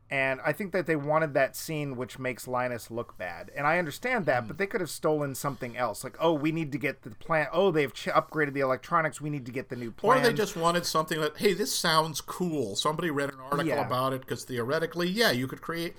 And 0.10 0.40
I 0.46 0.54
think 0.54 0.72
that 0.72 0.86
they 0.86 0.96
wanted 0.96 1.34
that 1.34 1.54
scene 1.58 1.98
which 1.98 2.18
makes 2.18 2.48
Linus 2.48 2.90
look 2.90 3.18
bad. 3.18 3.52
And 3.54 3.68
I 3.68 3.78
understand 3.78 4.26
that, 4.26 4.44
Hmm. 4.44 4.48
but 4.48 4.58
they 4.58 4.66
could 4.66 4.80
have 4.80 4.90
stolen 4.90 5.36
something 5.36 5.76
else. 5.76 6.02
Like, 6.02 6.16
oh, 6.22 6.32
we 6.32 6.54
need 6.54 6.72
to 6.72 6.78
get 6.78 7.02
the 7.02 7.10
plant. 7.10 7.50
Oh, 7.52 7.72
they've 7.72 7.94
ch- 7.94 8.06
upgraded 8.08 8.54
the 8.54 8.62
electronics. 8.62 9.20
We 9.20 9.30
need 9.30 9.46
to 9.48 9.52
get 9.52 9.68
the 9.68 9.76
new 9.76 9.92
plant. 9.92 10.24
Or 10.26 10.30
they 10.30 10.34
just 10.34 10.56
wanted 10.56 10.86
something 10.86 11.20
that, 11.20 11.36
hey, 11.38 11.54
this 11.54 11.76
sounds 11.76 12.22
cool. 12.22 12.78
Somebody 12.78 13.12
read 13.12 13.34
an 13.34 13.40
article 13.42 13.66
Yeah. 13.66 13.86
about 13.86 14.14
it 14.14 14.22
because 14.22 14.46
theoretically, 14.46 15.10
yeah, 15.10 15.32
you 15.32 15.46
could 15.46 15.62
create. 15.62 15.98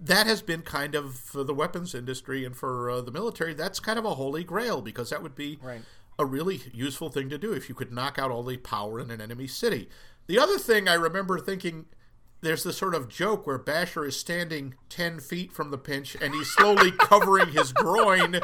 That 0.00 0.28
has 0.28 0.40
been 0.40 0.62
kind 0.62 0.94
of 0.94 1.16
for 1.16 1.42
the 1.42 1.52
weapons 1.52 1.92
industry 1.96 2.44
and 2.44 2.56
for 2.56 2.88
uh, 2.88 3.00
the 3.00 3.10
military. 3.10 3.54
That's 3.54 3.80
kind 3.80 3.98
of 3.98 4.04
a 4.04 4.14
holy 4.14 4.44
grail 4.44 4.80
because 4.82 5.10
that 5.10 5.20
would 5.24 5.34
be 5.34 5.58
Right. 5.60 5.82
A 6.18 6.26
really 6.26 6.60
useful 6.72 7.10
thing 7.10 7.28
to 7.30 7.38
do 7.38 7.52
if 7.52 7.68
you 7.68 7.74
could 7.74 7.92
knock 7.92 8.18
out 8.18 8.30
all 8.30 8.42
the 8.42 8.56
power 8.56 9.00
in 9.00 9.10
an 9.10 9.20
enemy 9.20 9.46
city. 9.46 9.88
The 10.26 10.38
other 10.38 10.58
thing 10.58 10.88
I 10.88 10.94
remember 10.94 11.38
thinking. 11.38 11.86
There's 12.40 12.62
this 12.62 12.78
sort 12.78 12.94
of 12.94 13.08
joke 13.08 13.48
where 13.48 13.58
Basher 13.58 14.04
is 14.04 14.16
standing 14.16 14.76
10 14.90 15.18
feet 15.18 15.52
from 15.52 15.72
the 15.72 15.76
pinch 15.76 16.14
and 16.14 16.32
he's 16.32 16.46
slowly 16.46 16.92
covering 16.98 17.48
his 17.48 17.72
groin 17.72 18.40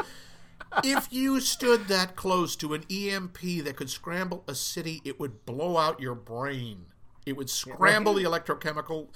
if 0.83 1.13
you 1.13 1.41
stood 1.41 1.89
that 1.89 2.17
close 2.17 2.57
to 2.57 2.75
an 2.75 2.85
EMP 2.91 3.39
that 3.65 3.77
could 3.77 3.91
scramble 3.91 4.45
a 4.49 4.55
city, 4.55 5.01
it 5.05 5.21
would 5.21 5.45
blow 5.47 5.77
out 5.77 6.01
your 6.01 6.15
brain. 6.15 6.87
It 7.27 7.37
would 7.37 7.49
scramble 7.49 8.15
the 8.15 8.25
electrochemical 8.25 9.09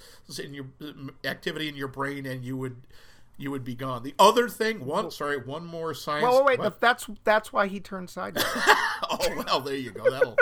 in 0.42 0.54
your 0.54 0.66
activity 1.24 1.68
in 1.68 1.76
your 1.76 1.88
brain, 1.88 2.26
and 2.26 2.44
you 2.44 2.56
would 2.56 2.76
you 3.38 3.50
would 3.50 3.64
be 3.64 3.74
gone. 3.74 4.02
The 4.02 4.14
other 4.18 4.48
thing, 4.48 4.84
one 4.84 5.10
sorry, 5.10 5.38
one 5.38 5.64
more 5.64 5.94
science. 5.94 6.24
Well, 6.24 6.44
wait, 6.44 6.58
what? 6.58 6.80
that's 6.80 7.06
that's 7.24 7.52
why 7.52 7.68
he 7.68 7.80
turned 7.80 8.10
sideways. 8.10 8.44
Oh 9.10 9.44
well, 9.46 9.60
there 9.60 9.76
you 9.76 9.90
go. 9.90 10.10
That'll 10.10 10.36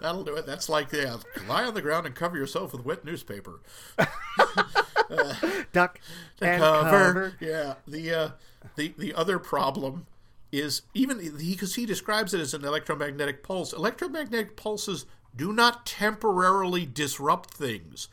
that'll 0.00 0.22
do 0.22 0.36
it. 0.36 0.46
That's 0.46 0.68
like 0.68 0.92
yeah, 0.92 1.16
lie 1.48 1.64
on 1.64 1.74
the 1.74 1.82
ground 1.82 2.06
and 2.06 2.14
cover 2.14 2.36
yourself 2.36 2.72
with 2.72 2.84
wet 2.84 3.04
newspaper. 3.04 3.60
Duck 5.72 5.98
and 6.40 6.60
cover. 6.60 6.90
cover. 6.90 7.34
Yeah. 7.40 7.74
The 7.88 8.12
uh, 8.12 8.28
the 8.76 8.94
the 8.96 9.14
other 9.14 9.38
problem 9.38 10.06
is 10.52 10.82
even 10.94 11.18
because 11.36 11.74
he, 11.74 11.86
describes 11.86 12.34
it 12.34 12.40
as 12.40 12.52
an 12.54 12.64
electromagnetic 12.64 13.42
pulse. 13.42 13.72
Electromagnetic 13.72 14.54
pulses 14.54 15.06
do 15.34 15.52
not 15.52 15.86
temporarily 15.86 16.84
disrupt 16.84 17.54
things. 17.54 18.08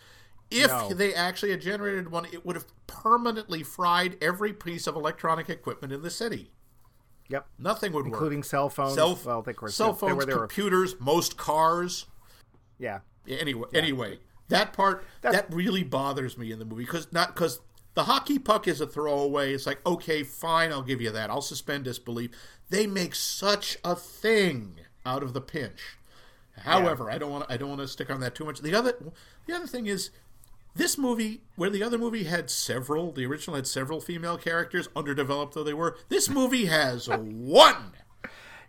If 0.52 0.68
No. 0.68 0.90
they 0.94 1.14
actually 1.14 1.52
had 1.52 1.62
generated 1.62 2.10
one, 2.12 2.26
it 2.26 2.46
would 2.46 2.56
have 2.56 2.66
permanently 2.88 3.62
fried 3.64 4.18
every 4.22 4.52
piece 4.54 4.88
of 4.88 4.96
electronic 4.96 5.50
equipment 5.50 5.94
in 5.94 6.02
the 6.02 6.10
city. 6.10 6.52
Yep. 7.30 7.48
Nothing 7.60 7.92
would 7.94 8.06
Including 8.06 8.12
work. 8.12 8.18
Including 8.22 8.44
cell 8.44 8.70
phones. 8.70 8.96
Cell, 8.96 9.20
well, 9.24 9.42
they 9.44 9.54
were 9.62 9.70
cell 9.70 9.94
phones, 9.94 10.16
were, 10.16 10.26
they 10.26 10.34
were, 10.34 10.40
computers, 10.48 10.96
most 11.00 11.38
cars. 11.38 12.06
yeah. 12.80 13.00
Yeah, 13.26 13.38
Anyway, 13.38 13.68
anyway, 13.76 14.20
that 14.48 14.74
part 14.74 15.06
That's- 15.22 15.44
that 15.44 15.54
really 15.54 15.84
bothers 15.84 16.36
me 16.38 16.52
in 16.52 16.58
the 16.58 16.66
movie 16.66 16.86
because 16.86 17.12
not 17.14 17.36
because 17.36 17.60
the 17.94 18.06
hockey 18.06 18.40
puck 18.40 18.68
is 18.68 18.82
a 18.82 18.88
throwaway. 18.88 19.54
It's 19.54 19.68
like 19.68 19.86
okay, 19.86 20.24
fine, 20.24 20.72
I'll 20.72 20.82
give 20.82 21.00
you 21.00 21.12
that. 21.12 21.30
I'll 21.30 21.42
suspend 21.44 21.84
disbelief. 21.84 22.32
They 22.70 22.88
make 22.88 23.14
such 23.14 23.78
a 23.84 23.96
thing 23.96 24.80
out 25.06 25.22
of 25.22 25.34
the 25.34 25.42
pinch. 25.42 25.98
However, 26.64 27.12
I 27.12 27.20
don't 27.20 27.30
want 27.32 27.46
I 27.50 27.58
don't 27.58 27.70
want 27.70 27.82
to 27.82 27.88
stick 27.88 28.10
on 28.10 28.20
that 28.22 28.34
too 28.34 28.46
much. 28.46 28.62
The 28.62 28.74
other 28.74 28.94
the 29.46 29.54
other 29.56 29.68
thing 29.68 29.86
is 29.86 30.10
this 30.76 30.98
movie, 30.98 31.42
where 31.56 31.70
the 31.70 31.84
other 31.84 31.98
movie 31.98 32.24
had 32.26 32.50
several, 32.50 33.12
the 33.12 33.26
original 33.26 33.56
had 33.56 33.68
several 33.68 34.00
female 34.00 34.38
characters, 34.38 34.88
underdeveloped 34.96 35.54
though 35.54 35.64
they 35.64 35.74
were. 35.74 35.98
This 36.10 36.30
movie 36.30 36.66
has 36.66 37.08
one. 37.10 37.94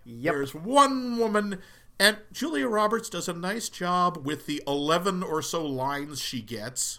Yep. 0.05 0.35
There's 0.35 0.55
one 0.55 1.19
woman, 1.19 1.61
and 1.99 2.19
Julia 2.33 2.67
Roberts 2.69 3.09
does 3.11 3.29
a 3.29 3.33
nice 3.33 3.69
job 3.69 4.25
with 4.25 4.47
the 4.47 4.63
11 4.67 5.23
or 5.23 5.43
so 5.43 5.65
lines 5.65 6.21
she 6.21 6.41
gets. 6.41 6.99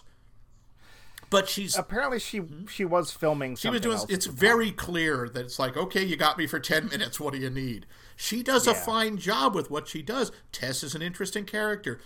But 1.28 1.48
she's 1.48 1.78
Apparently, 1.78 2.18
she 2.18 2.42
she 2.68 2.84
was 2.84 3.10
filming. 3.10 3.56
She 3.56 3.70
was 3.70 3.80
doing 3.80 3.98
it's 4.10 4.26
very 4.26 4.70
clear 4.70 5.30
that 5.30 5.46
it's 5.46 5.58
like, 5.58 5.78
okay, 5.78 6.04
you 6.04 6.14
got 6.14 6.36
me 6.36 6.46
for 6.46 6.60
10 6.60 6.90
minutes. 6.90 7.18
What 7.18 7.32
do 7.32 7.40
you 7.40 7.48
need? 7.48 7.86
She 8.16 8.42
does 8.42 8.66
a 8.66 8.74
fine 8.74 9.16
job 9.16 9.54
with 9.54 9.70
what 9.70 9.88
she 9.88 10.02
does. 10.02 10.30
Tess 10.52 10.82
is 10.82 10.94
an 10.94 11.00
interesting 11.00 11.46
character. 11.46 11.98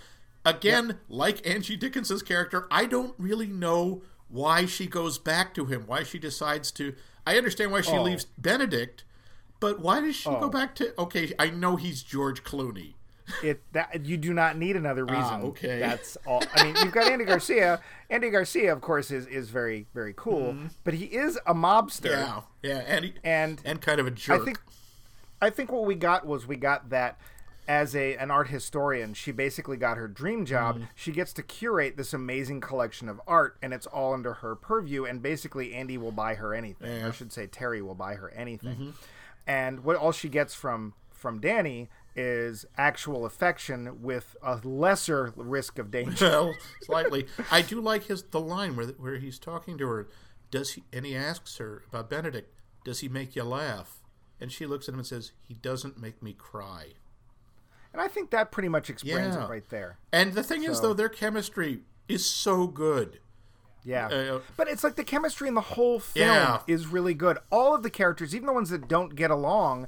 Again, 0.47 0.99
like 1.09 1.47
Angie 1.47 1.77
Dickinson's 1.77 2.23
character, 2.23 2.67
I 2.71 2.87
don't 2.87 3.15
really 3.19 3.49
know 3.49 4.03
why 4.29 4.65
she 4.67 4.87
goes 4.87 5.19
back 5.19 5.53
to 5.55 5.67
him, 5.67 5.83
why 5.87 6.03
she 6.05 6.19
decides 6.19 6.71
to. 6.73 6.95
I 7.27 7.37
understand 7.37 7.73
why 7.73 7.81
she 7.81 7.97
Oh. 7.97 8.03
leaves 8.03 8.27
Benedict, 8.39 9.03
but 9.61 9.81
why 9.81 10.01
does 10.01 10.15
she 10.17 10.29
go 10.31 10.43
Oh. 10.43 10.49
back 10.49 10.75
to. 10.77 10.99
Okay, 11.01 11.33
I 11.39 11.51
know 11.51 11.77
he's 11.77 12.03
George 12.03 12.45
Clooney. 12.45 12.95
it 13.43 13.61
that 13.73 14.07
you 14.07 14.17
do 14.17 14.33
not 14.33 14.57
need 14.57 14.77
another 14.77 15.05
reason. 15.05 15.19
Ah, 15.25 15.41
okay. 15.41 15.81
That's 15.81 16.17
all. 16.27 16.45
I 16.55 16.63
mean, 16.63 16.77
you've 16.77 16.93
got 16.93 17.11
Andy 17.11 17.25
Garcia. 17.33 17.81
Andy 18.09 18.31
Garcia, 18.31 18.73
of 18.73 18.81
course, 18.81 19.11
is 19.11 19.27
is 19.27 19.51
very 19.51 19.87
very 19.95 20.15
cool, 20.17 20.57
but 20.85 20.95
he 20.95 21.07
is 21.07 21.37
a 21.45 21.53
mobster. 21.53 22.13
Mm-hmm. 22.15 22.39
Yeah, 22.63 22.71
yeah, 22.77 22.85
and 22.87 23.05
he, 23.07 23.15
And 23.25 23.61
and 23.65 23.83
kind 23.83 23.99
of 23.99 24.07
a 24.07 24.13
jerk. 24.13 24.43
I 24.43 24.45
think 24.45 24.61
I 25.43 25.51
think 25.51 25.73
what 25.73 25.85
we 25.87 25.97
got 25.97 26.25
was 26.25 26.47
we 26.47 26.55
got 26.57 26.91
that 26.91 27.19
as 27.69 27.97
a 27.97 28.17
an 28.17 28.31
art 28.31 28.49
historian, 28.49 29.15
she 29.15 29.33
basically 29.33 29.77
got 29.77 29.97
her 29.97 30.09
dream 30.09 30.45
job. 30.45 30.77
Mm-hmm. 30.77 30.85
She 30.95 31.13
gets 31.13 31.33
to 31.35 31.43
curate 31.43 31.97
this 31.97 32.13
amazing 32.13 32.61
collection 32.61 33.09
of 33.09 33.21
art, 33.27 33.57
and 33.63 33.73
it's 33.73 33.87
all 33.87 34.15
under 34.15 34.35
her 34.35 34.55
purview. 34.55 35.05
And 35.05 35.23
basically, 35.23 35.75
Andy 35.75 35.99
will 35.99 36.13
buy 36.13 36.35
her 36.35 36.55
anything. 36.55 36.91
Yeah. 36.91 36.99
Mm-hmm. 36.99 37.09
I 37.09 37.11
should 37.13 37.33
say 37.33 37.47
Terry 37.47 37.83
will 37.83 37.95
buy 37.95 38.15
her 38.15 38.31
anything. 38.31 38.95
And 39.47 39.85
what 39.85 39.97
all 39.97 40.13
she 40.13 40.29
gets 40.29 40.55
from 40.55 40.95
from 41.11 41.41
Danny 41.41 41.89
is 42.15 42.65
actual 42.79 43.27
affection 43.27 44.03
with 44.03 44.37
a 44.43 44.57
lesser 44.65 45.33
risk 45.37 45.79
of 45.79 45.91
danger. 45.91 46.15
well, 46.31 46.55
slightly. 46.83 47.27
I 47.51 47.63
do 47.63 47.81
like 47.81 48.05
his 48.05 48.23
the 48.25 48.41
line 48.41 48.77
where 48.77 48.87
where 48.87 49.19
he's 49.19 49.39
talking 49.39 49.77
to 49.79 49.87
her. 49.87 50.09
Does 50.51 50.73
he? 50.73 50.85
And 50.93 51.05
he 51.05 51.15
asks 51.15 51.59
her 51.59 51.83
about 51.89 52.11
Benedict. 52.11 52.53
Does 52.85 53.01
he 53.01 53.09
make 53.09 53.37
you 53.37 53.43
laugh? 53.43 54.01
And 54.41 54.53
she 54.53 54.67
looks 54.67 54.89
at 54.89 54.95
him 54.95 55.01
and 55.01 55.07
says, 55.07 55.33
"He 55.43 55.55
doesn't 55.55 56.01
make 56.01 56.23
me 56.23 56.33
cry." 56.33 56.95
And 57.97 58.05
I 58.05 58.09
think 58.09 58.31
that 58.31 58.51
pretty 58.53 58.69
much 58.69 58.91
explains 58.91 59.35
Yeah. 59.35 59.45
it 59.45 59.49
right 59.49 59.69
there. 59.71 59.97
And 60.13 60.35
the 60.35 60.43
thing 60.43 60.65
is, 60.65 60.81
though, 60.83 60.93
their 60.93 61.09
chemistry 61.09 61.81
is 62.09 62.27
so 62.29 62.67
good. 62.67 63.21
Yeah. 63.85 64.09
Uh, 64.09 64.41
but 64.57 64.69
it's 64.69 64.85
like 64.85 64.97
the 64.97 65.05
chemistry 65.05 65.49
in 65.49 65.55
the 65.55 65.61
whole 65.61 65.99
film 66.01 66.29
Yeah. 66.29 66.61
is 66.67 66.87
really 66.89 67.15
good. 67.15 67.39
All 67.51 67.75
of 67.75 67.83
the 67.83 67.91
characters, 67.91 68.35
even 68.35 68.47
the 68.47 68.53
ones 68.53 68.69
that 68.71 68.87
don't 68.89 69.15
get 69.15 69.31
along, 69.31 69.87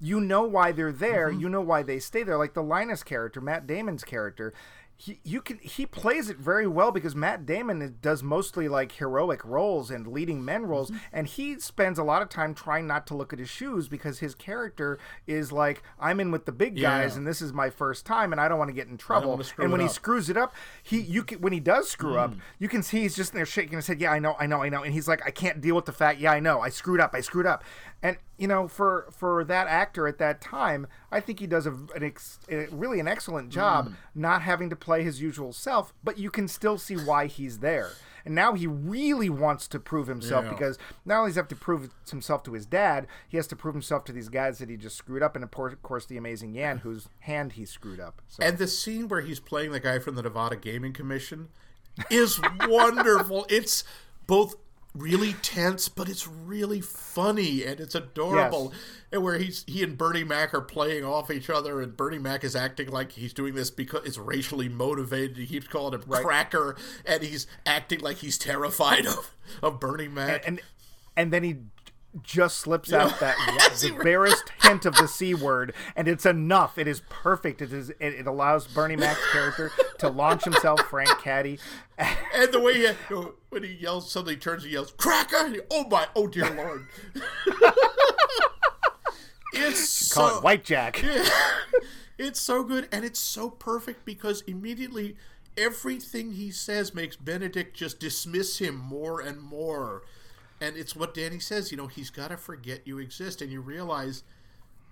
you 0.00 0.20
know 0.20 0.42
why 0.42 0.70
they're 0.70 0.92
there. 0.92 1.30
Mm-hmm. 1.30 1.40
You 1.40 1.48
know 1.48 1.60
why 1.62 1.82
they 1.82 1.98
stay 1.98 2.22
there. 2.22 2.38
Like 2.38 2.54
the 2.54 2.62
Linus 2.62 3.02
character, 3.02 3.40
Matt 3.40 3.66
Damon's 3.66 4.04
character. 4.04 4.52
He, 5.00 5.20
you 5.22 5.40
can 5.40 5.58
he 5.58 5.86
plays 5.86 6.28
it 6.28 6.38
very 6.38 6.66
well 6.66 6.90
because 6.90 7.14
Matt 7.14 7.46
Damon 7.46 7.98
does 8.02 8.20
mostly 8.24 8.66
like 8.66 8.90
heroic 8.90 9.44
roles 9.44 9.92
and 9.92 10.08
leading 10.08 10.44
men 10.44 10.66
roles, 10.66 10.90
Mm-hmm. 10.90 10.98
and 11.12 11.26
he 11.28 11.60
spends 11.60 12.00
a 12.00 12.02
lot 12.02 12.20
of 12.20 12.28
time 12.28 12.52
trying 12.52 12.88
not 12.88 13.06
to 13.06 13.14
look 13.14 13.32
at 13.32 13.38
his 13.38 13.48
shoes 13.48 13.86
because 13.88 14.18
his 14.18 14.34
character 14.34 14.98
is 15.24 15.52
like, 15.52 15.84
I'm 16.00 16.18
in 16.18 16.32
with 16.32 16.46
the 16.46 16.52
big 16.52 16.74
guys, 16.80 17.12
Yeah. 17.12 17.18
and 17.18 17.26
this 17.28 17.40
is 17.40 17.52
my 17.52 17.70
first 17.70 18.06
time, 18.06 18.32
and 18.32 18.40
I 18.40 18.48
don't 18.48 18.58
want 18.58 18.70
to 18.70 18.74
get 18.74 18.88
in 18.88 18.96
trouble. 18.98 19.40
And 19.58 19.70
when 19.70 19.80
he 19.80 19.86
up. 19.86 19.92
screws 19.92 20.28
it 20.28 20.36
up, 20.36 20.52
he 20.82 21.00
you 21.00 21.22
can 21.22 21.40
when 21.40 21.52
he 21.52 21.60
does 21.60 21.88
screw 21.88 22.18
up, 22.18 22.32
Mm. 22.32 22.38
you 22.58 22.68
can 22.68 22.82
see 22.82 23.02
he's 23.02 23.14
just 23.14 23.32
there 23.32 23.46
shaking 23.46 23.76
his 23.78 23.86
head. 23.86 24.00
Yeah, 24.00 24.10
I 24.10 24.18
know, 24.18 24.34
I 24.40 24.46
know, 24.46 24.64
I 24.64 24.68
know. 24.68 24.82
And 24.82 24.92
he's 24.92 25.06
like, 25.06 25.24
I 25.24 25.30
can't 25.30 25.60
deal 25.60 25.76
with 25.76 25.84
the 25.84 25.92
fact. 25.92 26.18
Yeah, 26.18 26.32
I 26.32 26.40
know. 26.40 26.60
I 26.60 26.70
screwed 26.70 26.98
up. 27.00 27.14
I 27.14 27.20
screwed 27.20 27.46
up. 27.46 27.62
And 28.02 28.16
you 28.36 28.46
know, 28.46 28.68
for 28.68 29.06
for 29.10 29.42
that 29.44 29.66
actor 29.66 30.06
at 30.06 30.18
that 30.18 30.40
time, 30.40 30.86
I 31.10 31.18
think 31.20 31.40
he 31.40 31.46
does 31.48 31.66
a, 31.66 31.72
an 31.96 32.02
ex, 32.04 32.38
a 32.48 32.66
really 32.70 33.00
an 33.00 33.08
excellent 33.08 33.50
job, 33.50 33.88
Mm. 33.88 33.94
not 34.14 34.42
having 34.42 34.70
to 34.70 34.76
play 34.76 35.02
his 35.02 35.20
usual 35.20 35.52
self, 35.52 35.92
but 36.04 36.16
you 36.18 36.30
can 36.30 36.46
still 36.46 36.78
see 36.78 36.94
why 36.96 37.26
he's 37.26 37.58
there. 37.58 37.90
And 38.24 38.34
now 38.34 38.52
he 38.52 38.66
really 38.66 39.30
wants 39.30 39.66
to 39.68 39.80
prove 39.80 40.06
himself 40.06 40.44
Yeah. 40.44 40.50
because 40.50 40.78
not 41.04 41.18
only 41.20 41.30
does 41.30 41.36
he 41.36 41.38
have 41.40 41.48
to 41.48 41.56
prove 41.56 41.90
himself 42.10 42.42
to 42.44 42.52
his 42.52 42.66
dad, 42.66 43.06
he 43.26 43.36
has 43.38 43.46
to 43.48 43.56
prove 43.56 43.74
himself 43.74 44.04
to 44.04 44.12
these 44.12 44.28
guys 44.28 44.58
that 44.58 44.68
he 44.68 44.76
just 44.76 44.96
screwed 44.96 45.22
up, 45.22 45.34
and 45.34 45.42
of 45.42 45.50
course, 45.82 46.04
the 46.06 46.16
amazing 46.18 46.54
Yan, 46.54 46.78
whose 46.84 47.08
hand 47.20 47.52
he 47.54 47.64
screwed 47.64 48.00
up. 48.00 48.20
So. 48.28 48.42
And 48.44 48.58
the 48.58 48.68
scene 48.68 49.08
where 49.08 49.22
he's 49.22 49.40
playing 49.40 49.72
the 49.72 49.80
guy 49.80 49.98
from 49.98 50.14
the 50.14 50.22
Nevada 50.22 50.56
Gaming 50.56 50.92
Commission 50.92 51.48
is 52.10 52.38
wonderful. 52.68 53.46
It's 53.48 53.82
both 54.26 54.56
really 54.98 55.34
tense, 55.42 55.88
but 55.88 56.08
it's 56.08 56.26
really 56.26 56.80
funny 56.80 57.64
and 57.64 57.80
it's 57.80 57.94
adorable. 57.94 58.70
Yes. 58.72 58.80
And 59.12 59.22
where 59.22 59.38
he's 59.38 59.64
he 59.66 59.82
and 59.82 59.96
Bernie 59.96 60.24
Mac 60.24 60.52
are 60.52 60.60
playing 60.60 61.04
off 61.04 61.30
each 61.30 61.48
other, 61.48 61.80
and 61.80 61.96
Bernie 61.96 62.18
Mac 62.18 62.44
is 62.44 62.54
acting 62.54 62.90
like 62.90 63.12
he's 63.12 63.32
doing 63.32 63.54
this 63.54 63.70
because 63.70 64.04
it's 64.06 64.18
racially 64.18 64.68
motivated. 64.68 65.36
He 65.36 65.46
keeps 65.46 65.66
calling 65.68 65.94
him 65.94 66.02
Right. 66.06 66.24
cracker, 66.24 66.76
and 67.06 67.22
he's 67.22 67.46
acting 67.64 68.00
like 68.00 68.18
he's 68.18 68.36
terrified 68.38 69.06
of, 69.06 69.30
of 69.62 69.80
Bernie 69.80 70.08
Mac. 70.08 70.46
and 70.46 70.60
and 71.16 71.32
then 71.32 71.42
he 71.42 71.56
just 72.22 72.58
slips 72.58 72.90
Yeah. 72.90 73.04
out 73.04 73.20
that 73.20 73.36
the 73.80 73.90
barest 74.02 74.44
hint 74.62 74.86
of 74.86 74.94
the 74.96 75.06
c 75.06 75.34
word, 75.34 75.74
and 75.94 76.08
it's 76.08 76.24
enough. 76.26 76.78
It 76.78 76.88
is 76.88 77.02
perfect. 77.08 77.60
It 77.62 77.72
is. 77.72 77.90
It, 77.90 77.96
it 78.00 78.26
allows 78.26 78.66
Bernie 78.66 78.96
Mac's 78.96 79.20
character 79.32 79.70
to 79.98 80.08
launch 80.08 80.44
himself, 80.44 80.80
Frank 80.82 81.10
Caddy. 81.20 81.58
And 82.32 82.52
the 82.52 82.60
way 82.60 82.74
he, 82.74 83.14
when 83.50 83.64
he 83.64 83.72
yells, 83.72 84.08
suddenly 84.12 84.36
turns 84.36 84.62
and 84.62 84.72
yells, 84.72 84.92
"Cracker!" 84.96 85.56
oh 85.72 85.88
my, 85.88 86.06
oh 86.14 86.28
dear 86.28 86.48
lord! 86.54 86.86
it's 89.52 90.12
Call 90.12 90.28
so 90.30 90.36
it 90.38 90.44
White 90.44 90.64
Jack. 90.64 91.02
it's 92.18 92.40
so 92.40 92.62
good, 92.62 92.88
and 92.92 93.04
it's 93.04 93.18
so 93.18 93.50
perfect 93.50 94.04
because 94.04 94.42
immediately 94.42 95.16
everything 95.56 96.32
he 96.32 96.50
says 96.52 96.94
makes 96.94 97.16
Benedict 97.16 97.76
just 97.76 97.98
dismiss 97.98 98.58
him 98.58 98.76
more 98.76 99.20
and 99.20 99.40
more. 99.42 100.02
And 100.60 100.76
it's 100.76 100.96
what 100.96 101.14
Danny 101.14 101.38
says. 101.38 101.70
You 101.70 101.76
know, 101.76 101.86
he's 101.86 102.10
got 102.10 102.28
to 102.28 102.36
forget 102.36 102.86
you 102.86 102.98
exist, 102.98 103.40
and 103.42 103.50
you 103.52 103.60
realize, 103.60 104.22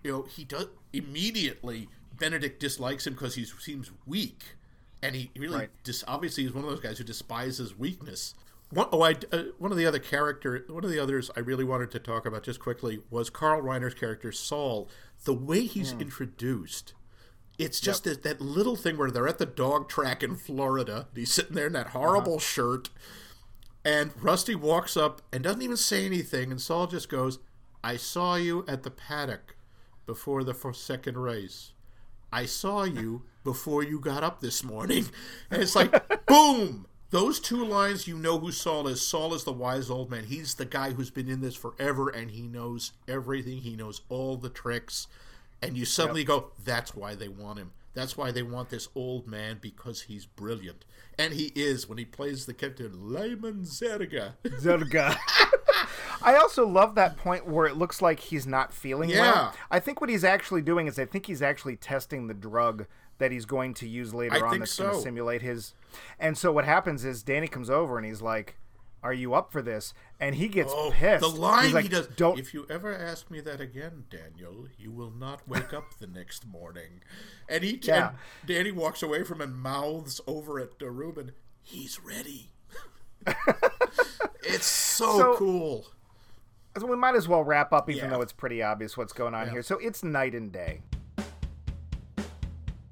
you 0.02 0.12
know, 0.12 0.22
he 0.22 0.44
does 0.44 0.66
immediately. 0.92 1.88
Benedict 2.18 2.60
dislikes 2.60 3.06
him 3.06 3.12
because 3.14 3.34
he 3.34 3.44
seems 3.44 3.90
weak, 4.06 4.56
and 5.02 5.14
he 5.14 5.30
really 5.36 5.54
Right. 5.56 5.70
dis- 5.84 6.04
obviously 6.08 6.44
he's 6.44 6.52
one 6.52 6.64
of 6.64 6.70
those 6.70 6.80
guys 6.80 6.98
who 6.98 7.04
despises 7.04 7.76
weakness. 7.76 8.34
One, 8.70 8.88
oh, 8.90 9.02
I, 9.02 9.14
uh, 9.30 9.44
one 9.58 9.70
of 9.70 9.76
the 9.78 9.86
other 9.86 9.98
character, 10.00 10.64
one 10.68 10.82
of 10.84 10.90
the 10.90 10.98
others 10.98 11.30
I 11.36 11.40
really 11.40 11.62
wanted 11.62 11.90
to 11.92 11.98
talk 11.98 12.26
about 12.26 12.42
just 12.42 12.58
quickly 12.58 13.00
was 13.10 13.30
Carl 13.30 13.62
Reiner's 13.62 13.94
character 13.94 14.32
Saul. 14.32 14.88
The 15.24 15.34
way 15.34 15.66
he's 15.66 15.92
introduced, 15.92 16.92
it's 17.58 17.78
just 17.80 18.04
that, 18.04 18.22
that 18.24 18.40
little 18.40 18.74
thing 18.74 18.96
where 18.98 19.10
they're 19.10 19.28
at 19.28 19.38
the 19.38 19.46
dog 19.46 19.88
track 19.88 20.22
in 20.22 20.34
Florida. 20.36 21.06
And 21.10 21.18
he's 21.18 21.32
sitting 21.32 21.54
there 21.54 21.68
in 21.68 21.74
that 21.74 21.88
horrible 21.88 22.38
shirt, 22.40 22.88
and 23.86 24.10
Rusty 24.20 24.56
walks 24.56 24.96
up 24.96 25.22
and 25.32 25.44
doesn't 25.44 25.62
even 25.62 25.76
say 25.76 26.04
anything, 26.04 26.50
and 26.50 26.60
Saul 26.60 26.88
just 26.88 27.08
goes, 27.08 27.38
"I 27.84 27.96
saw 27.96 28.34
you 28.34 28.64
at 28.66 28.82
the 28.82 28.90
paddock 28.90 29.54
before 30.06 30.42
the 30.42 30.54
second 30.74 31.18
race. 31.18 31.72
I 32.32 32.46
saw 32.46 32.82
you 32.82 33.22
before 33.44 33.84
you 33.84 34.00
got 34.00 34.24
up 34.24 34.40
this 34.40 34.64
morning." 34.64 35.06
And 35.50 35.62
it's 35.62 35.76
like, 35.76 36.26
boom. 36.26 36.86
Those 37.10 37.38
two 37.38 37.64
lines, 37.64 38.08
you 38.08 38.18
know 38.18 38.40
who 38.40 38.50
Saul 38.50 38.88
is. 38.88 39.00
Saul 39.00 39.32
is 39.32 39.44
the 39.44 39.52
wise 39.52 39.88
old 39.88 40.10
man. 40.10 40.24
He's 40.24 40.54
the 40.54 40.64
guy 40.64 40.90
who's 40.90 41.10
been 41.10 41.28
in 41.28 41.40
this 41.40 41.54
forever 41.54 42.08
and 42.08 42.32
he 42.32 42.48
knows 42.48 42.90
everything. 43.06 43.58
He 43.58 43.76
knows 43.76 44.00
all 44.08 44.36
the 44.36 44.50
tricks. 44.50 45.06
And 45.62 45.76
you 45.76 45.84
suddenly 45.84 46.24
go, 46.24 46.50
that's 46.64 46.96
why 46.96 47.14
they 47.14 47.28
want 47.28 47.60
him. 47.60 47.70
That's 47.96 48.14
why 48.14 48.30
they 48.30 48.42
want 48.42 48.68
this 48.68 48.88
old 48.94 49.26
man 49.26 49.56
because 49.60 50.02
he's 50.02 50.26
brilliant. 50.26 50.84
And 51.18 51.32
he 51.32 51.46
is 51.56 51.88
when 51.88 51.96
he 51.96 52.04
plays 52.04 52.44
the 52.44 52.52
captain, 52.52 52.92
Lyman 53.10 53.62
Zerga. 53.64 54.34
Zerga. 54.44 55.16
I 56.22 56.36
also 56.36 56.66
love 56.66 56.94
that 56.96 57.16
point 57.16 57.46
where 57.46 57.64
it 57.66 57.76
looks 57.78 58.02
like 58.02 58.20
he's 58.20 58.46
not 58.46 58.74
feeling 58.74 59.08
Yeah. 59.08 59.20
well. 59.20 59.54
I 59.70 59.80
think 59.80 60.02
what 60.02 60.10
he's 60.10 60.24
actually 60.24 60.60
doing 60.60 60.86
is 60.88 60.98
I 60.98 61.06
think 61.06 61.24
he's 61.24 61.40
actually 61.40 61.76
testing 61.76 62.26
the 62.26 62.34
drug 62.34 62.84
that 63.16 63.32
he's 63.32 63.46
going 63.46 63.72
to 63.74 63.88
use 63.88 64.12
later 64.12 64.44
I 64.44 64.50
on 64.50 64.58
that's 64.58 64.78
going 64.78 64.92
to 64.94 65.00
simulate 65.00 65.40
his. 65.40 65.72
And 66.20 66.36
so 66.36 66.52
what 66.52 66.66
happens 66.66 67.02
is 67.02 67.22
Danny 67.22 67.48
comes 67.48 67.70
over 67.70 67.96
and 67.96 68.06
he's 68.06 68.20
like, 68.20 68.58
"Are 69.06 69.12
you 69.14 69.34
up 69.34 69.52
for 69.52 69.62
this?" 69.62 69.94
And 70.20 70.34
he 70.34 70.48
gets 70.48 70.72
Oh, 70.74 70.90
pissed. 70.92 71.20
the 71.22 71.28
line 71.28 71.72
like, 71.72 71.84
he 71.84 71.88
does. 71.88 72.06
Don't. 72.08 72.38
If 72.38 72.52
you 72.52 72.66
ever 72.68 72.92
ask 72.94 73.30
me 73.30 73.40
that 73.40 73.60
again, 73.60 74.04
Daniel, 74.10 74.66
you 74.76 74.90
will 74.90 75.10
not 75.10 75.46
wake 75.48 75.72
up 75.72 75.98
the 75.98 76.06
next 76.06 76.46
morning. 76.46 77.02
And 77.48 77.62
he, 77.64 77.78
Yeah. 77.82 78.08
and 78.08 78.16
Danny 78.46 78.72
walks 78.72 79.02
away 79.02 79.22
from 79.24 79.40
him, 79.40 79.60
mouths 79.60 80.20
over 80.26 80.58
at 80.58 80.70
Ruben. 80.80 81.32
He's 81.62 82.00
ready. 82.00 82.50
it's 84.42 84.66
so, 84.66 85.18
So- 85.18 85.36
cool. 85.36 85.86
So 86.78 86.86
we 86.86 86.96
might 86.96 87.14
as 87.14 87.26
well 87.26 87.42
wrap 87.42 87.72
up, 87.72 87.88
even 87.88 88.04
Yeah. 88.04 88.10
though 88.10 88.20
it's 88.20 88.34
pretty 88.34 88.62
obvious 88.62 88.96
what's 88.98 89.14
going 89.14 89.34
on 89.34 89.48
here. 89.48 89.62
So 89.62 89.78
it's 89.78 90.04
night 90.04 90.34
and 90.34 90.52
day. 90.52 90.82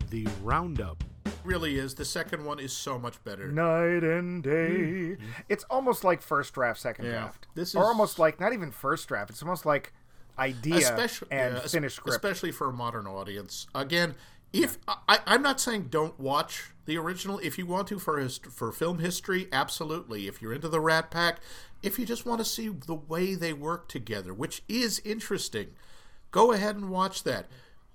The 0.09 0.27
Roundup. 0.43 1.05
Really 1.45 1.79
is. 1.79 1.95
The 1.95 2.05
second 2.05 2.45
one 2.45 2.59
is 2.59 2.73
so 2.73 2.99
much 2.99 3.23
better. 3.23 3.53
Night 3.53 4.03
and 4.03 4.43
day. 4.43 5.15
Hmm. 5.15 5.25
It's 5.49 5.65
almost 5.71 6.03
like 6.03 6.23
first 6.23 6.55
draft, 6.55 6.81
second 6.81 7.05
Yeah. 7.07 7.13
draft. 7.13 7.47
This 7.55 7.69
is 7.71 7.75
or 7.77 7.85
almost 7.85 8.19
like 8.19 8.41
not 8.41 8.53
even 8.53 8.71
first 8.71 9.07
draft. 9.09 9.31
It's 9.31 9.43
almost 9.43 9.67
like 9.67 9.93
idea 10.39 10.77
especially 10.77 11.29
and 11.31 11.55
yeah, 11.55 11.61
finished 11.67 11.97
script. 11.97 12.17
especially 12.17 12.51
for 12.51 12.69
a 12.69 12.73
modern 12.73 13.07
audience. 13.07 13.67
Again, 13.75 14.15
if 14.53 14.79
I, 14.89 15.19
I'm 15.27 15.43
not 15.43 15.61
saying 15.61 15.89
don't 15.91 16.19
watch 16.19 16.71
the 16.87 16.97
original, 16.97 17.39
if 17.41 17.59
you 17.59 17.67
want 17.67 17.89
to 17.89 17.99
for 17.99 18.19
his, 18.19 18.39
for 18.39 18.73
film 18.73 18.99
history, 19.01 19.49
absolutely. 19.53 20.27
If 20.29 20.41
you're 20.41 20.53
into 20.53 20.69
the 20.69 20.81
Rat 20.81 21.11
Pack, 21.11 21.41
if 21.83 21.99
you 21.99 22.07
just 22.07 22.25
want 22.27 22.39
to 22.41 22.45
see 22.45 22.69
the 22.69 22.95
way 22.95 23.35
they 23.35 23.53
work 23.53 23.89
together, 23.89 24.33
which 24.33 24.63
is 24.69 25.01
interesting, 25.05 25.69
go 26.31 26.53
ahead 26.53 26.77
and 26.77 26.91
watch 26.91 27.25
that. 27.25 27.47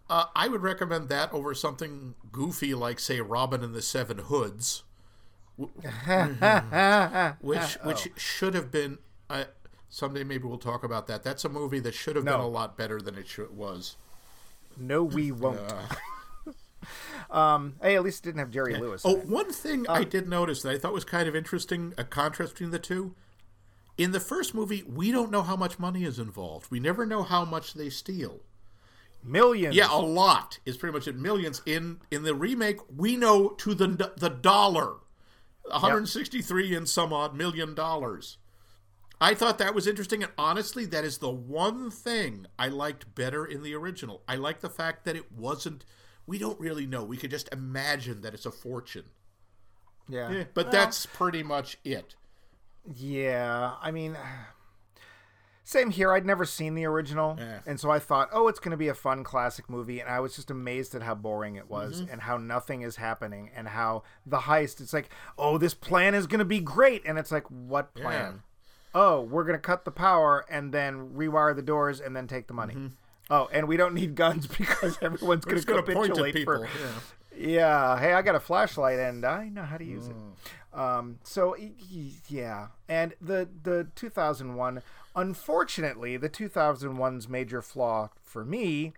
Uh, 0.10 0.26
I 0.36 0.47
would 0.47 0.64
recommend 0.64 1.10
that 1.10 1.32
over 1.32 1.53
something 1.53 2.16
goofy 2.32 2.74
like, 2.74 2.99
say, 2.99 3.22
Robin 3.22 3.64
and 3.64 3.76
the 3.76 3.82
Seven 3.82 4.18
Hoods, 4.18 4.84
which 5.57 5.74
which 7.84 8.10
should 8.18 8.55
have 8.55 8.72
been. 8.72 8.97
Uh, 9.30 9.45
someday 9.89 10.24
maybe 10.24 10.45
we'll 10.45 10.57
talk 10.57 10.84
about 10.84 11.07
that. 11.07 11.24
That's 11.24 11.45
a 11.45 11.49
movie 11.49 11.80
that 11.82 11.93
should 11.93 12.16
have 12.16 12.26
been 12.26 12.34
a 12.34 12.47
lot 12.47 12.76
better 12.76 12.99
than 12.99 13.16
it 13.16 13.28
should, 13.28 13.55
was. 13.55 13.97
No, 14.78 15.03
we 15.03 15.32
won't. 15.32 15.60
um, 17.30 17.76
hey, 17.82 17.95
at 17.95 18.03
least 18.03 18.24
it 18.24 18.30
didn't 18.30 18.39
have 18.39 18.49
Jerry 18.49 18.76
Lewis. 18.76 19.05
in 19.05 19.12
Oh, 19.12 19.16
one 19.18 19.51
thing 19.51 19.88
I 19.88 20.03
did 20.03 20.28
notice 20.28 20.64
that 20.64 20.72
I 20.72 20.78
thought 20.80 20.93
was 20.93 21.05
kind 21.05 21.28
of 21.28 21.36
interesting, 21.36 21.93
a 21.97 22.03
contrast 22.03 22.53
between 22.53 22.72
the 22.72 22.80
two. 22.80 23.14
In 23.97 24.12
the 24.12 24.20
first 24.20 24.55
movie, 24.55 24.82
we 24.84 25.12
don't 25.12 25.30
know 25.30 25.43
how 25.43 25.57
much 25.57 25.78
money 25.78 26.03
is 26.03 26.18
involved. 26.18 26.72
We 26.72 26.80
never 26.80 27.05
know 27.05 27.22
how 27.22 27.43
much 27.43 27.74
they 27.74 27.89
steal. 27.89 28.39
Millions. 29.24 29.76
Yeah, 29.76 29.88
a 29.91 29.99
lot 29.99 30.59
is 30.65 30.78
pretty 30.78 30.93
much 30.93 31.07
it. 31.07 31.15
Millions 31.15 31.61
in 31.65 31.99
in 32.11 32.24
the 32.24 32.34
remake. 32.34 32.78
We 32.95 33.15
know 33.15 33.49
to 33.49 33.74
the 33.74 34.13
the 34.17 34.30
dollar, 34.30 34.95
163 35.63 36.76
and 36.76 36.88
some 36.88 37.11
odd 37.13 37.36
million 37.36 37.74
dollars. 37.76 38.38
I 39.22 39.34
thought 39.34 39.57
that 39.57 39.76
was 39.76 39.86
interesting, 39.86 40.24
and 40.24 40.32
honestly, 40.38 40.86
that 40.86 41.03
is 41.03 41.17
the 41.17 41.30
one 41.30 41.91
thing 41.91 42.45
I 42.57 42.70
liked 42.70 43.13
better 43.15 43.45
in 43.45 43.63
the 43.63 43.76
original. 43.76 44.24
I 44.30 44.36
like 44.36 44.61
the 44.61 44.70
fact 44.70 45.03
that 45.05 45.17
it 45.17 45.32
wasn't. 45.32 45.84
We 46.26 46.38
don't 46.38 46.59
really 46.59 46.86
know. 46.86 47.03
We 47.03 47.17
could 47.17 47.32
just 47.32 47.49
imagine 47.51 48.22
that 48.22 48.34
it's 48.34 48.45
a 48.45 48.51
fortune. 48.51 49.05
yeah. 50.07 50.32
Yeah, 50.32 50.43
but 50.53 50.65
Well, 50.67 50.72
that's 50.72 51.05
pretty 51.05 51.43
much 51.43 51.78
it. 51.84 52.15
Yeah, 52.95 53.74
I 53.82 53.91
mean, 53.91 54.15
same 55.70 55.91
here. 55.91 56.11
I'd 56.11 56.26
never 56.26 56.45
seen 56.45 56.74
the 56.74 56.86
original, 56.86 57.36
Yeah. 57.38 57.59
and 57.67 57.80
so 57.80 57.91
I 57.91 57.99
thought, 57.99 58.30
oh, 58.32 58.47
it's 58.47 58.59
going 58.59 58.72
to 58.72 58.78
be 58.78 58.88
a 58.88 58.93
fun 58.95 59.24
classic 59.24 59.70
movie, 59.70 59.99
and 59.99 60.09
I 60.09 60.20
was 60.20 60.36
just 60.36 60.49
amazed 60.49 60.95
at 60.95 61.03
how 61.03 61.13
boring 61.15 61.55
it 61.57 61.70
was, 61.70 62.01
Mm-hmm. 62.01 62.11
and 62.11 62.22
how 62.22 62.38
nothing 62.38 62.82
is 62.82 62.95
happening, 62.95 63.51
and 63.55 63.67
how 63.67 64.03
the 64.26 64.39
heist. 64.39 64.82
It's 64.82 64.93
like, 64.93 65.09
oh, 65.38 65.57
this 65.59 65.74
plan 65.76 66.15
is 66.15 66.26
going 66.28 66.39
to 66.39 66.45
be 66.45 66.59
great, 66.59 67.03
and 67.05 67.20
it's 67.20 67.32
like, 67.32 67.45
what 67.49 67.93
plan? 67.93 68.41
Oh, 68.95 69.22
we're 69.22 69.43
going 69.43 69.55
to 69.57 69.61
cut 69.61 69.86
the 69.86 69.91
power 69.91 70.45
and 70.49 70.74
then 70.74 71.11
rewire 71.15 71.55
the 71.55 71.61
doors 71.61 72.01
and 72.01 72.15
then 72.15 72.26
take 72.26 72.47
the 72.47 72.55
money. 72.55 72.76
Oh, 73.30 73.47
and 73.53 73.67
we 73.67 73.78
don't 73.78 73.93
need 73.93 74.15
guns 74.15 74.47
because 74.57 74.97
everyone's 75.03 75.45
going 75.45 75.61
to 75.61 75.65
Mm-hmm. 75.72 75.86
Capitulate 75.86 76.34
people. 76.34 76.55
for 76.65 76.65
Yeah. 76.65 77.49
yeah 77.51 77.99
hey 77.99 78.11
i 78.13 78.22
got 78.24 78.34
a 78.36 78.39
flashlight 78.39 78.97
and 78.99 79.24
i 79.24 79.47
know 79.47 79.61
how 79.63 79.78
to 79.78 79.86
use 79.86 80.09
Mm. 80.09 80.11
it 80.74 80.78
um, 80.80 81.20
so 81.24 81.55
yeah 82.28 82.67
and 82.89 83.13
the 83.22 83.47
the 83.63 83.88
2001 83.95 84.82
unfortunately 85.20 86.17
the 86.17 86.30
2001's 86.30 87.28
major 87.28 87.61
flaw 87.61 88.09
for 88.24 88.45
me 88.45 88.93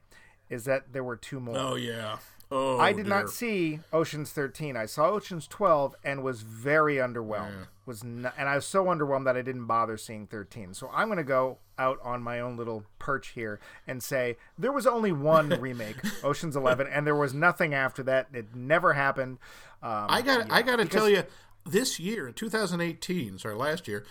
is 0.50 0.66
that 0.66 0.94
there 0.94 1.04
were 1.04 1.16
two 1.16 1.40
more 1.40 1.58
Oh 1.58 1.76
yeah. 1.76 2.18
Oh, 2.54 2.80
I 2.80 2.92
did 2.92 3.06
dear. 3.06 3.16
not 3.16 3.30
see 3.30 3.80
Ocean's 3.94 4.32
13. 4.32 4.76
I 4.76 4.86
saw 4.86 5.08
Ocean's 5.12 5.48
12 5.48 5.96
and 6.04 6.22
was 6.22 6.42
very 6.42 6.96
underwhelmed. 6.96 7.68
Was 7.86 8.04
not, 8.04 8.34
and 8.38 8.50
I 8.50 8.56
was 8.56 8.66
so 8.66 8.86
underwhelmed 8.86 9.24
that 9.24 9.38
I 9.38 9.42
didn't 9.42 9.68
bother 9.68 9.96
seeing 9.96 10.28
13. 10.28 10.74
So 10.74 10.90
I'm 10.94 11.08
going 11.08 11.18
to 11.18 11.24
go 11.24 11.60
out 11.80 11.98
on 12.04 12.22
my 12.22 12.42
own 12.42 12.58
little 12.58 12.84
perch 13.00 13.30
here 13.30 13.62
and 13.88 14.04
say 14.04 14.36
there 14.58 14.74
was 14.74 14.86
only 14.86 15.14
one 15.14 15.48
remake, 15.62 15.96
Ocean's 16.26 16.58
11, 16.58 16.88
and 16.88 17.08
there 17.08 17.16
was 17.16 17.34
nothing 17.34 17.74
after 17.74 18.04
that. 18.04 18.28
It 18.34 18.54
never 18.54 18.94
happened. 18.94 19.38
Um, 19.82 20.08
I 20.10 20.22
got. 20.22 20.52
I 20.52 20.62
got 20.62 20.76
to 20.76 20.86
tell 20.86 21.08
you, 21.08 21.24
this 21.66 22.02
year, 22.02 22.28
in 22.28 22.34
2018, 22.34 23.38
sorry, 23.40 23.56
last 23.56 23.88
year, 23.88 24.06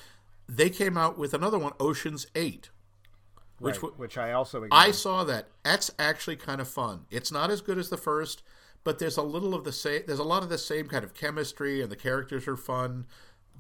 they 0.51 0.71
came 0.71 0.97
out 0.97 1.17
with 1.17 1.33
another 1.35 1.59
one, 1.59 1.73
Ocean's 1.79 2.27
Eight, 2.35 2.71
which 3.59 3.77
right, 3.77 3.83
w- 3.83 3.95
which 3.97 4.19
I 4.19 4.33
also 4.33 4.67
I 4.71 4.91
saw 4.91 5.25
that. 5.25 5.49
That's 5.63 5.91
actually 5.99 6.37
kind 6.37 6.61
of 6.61 6.69
fun. 6.69 7.07
It's 7.11 7.31
not 7.31 7.51
as 7.51 7.61
good 7.61 7.79
as 7.79 7.89
the 7.89 7.97
first, 7.97 8.43
but 8.85 8.99
there's 8.99 9.17
a 9.17 9.23
little 9.23 9.55
of 9.55 9.65
the 9.65 9.73
same. 9.73 10.03
There's 10.07 10.19
a 10.19 10.25
lot 10.25 10.43
of 10.43 10.49
the 10.49 10.59
same 10.59 10.89
kind 10.89 11.05
of 11.05 11.15
chemistry, 11.15 11.81
and 11.83 11.91
the 11.91 11.97
characters 11.97 12.49
are 12.49 12.57
fun. 12.57 13.07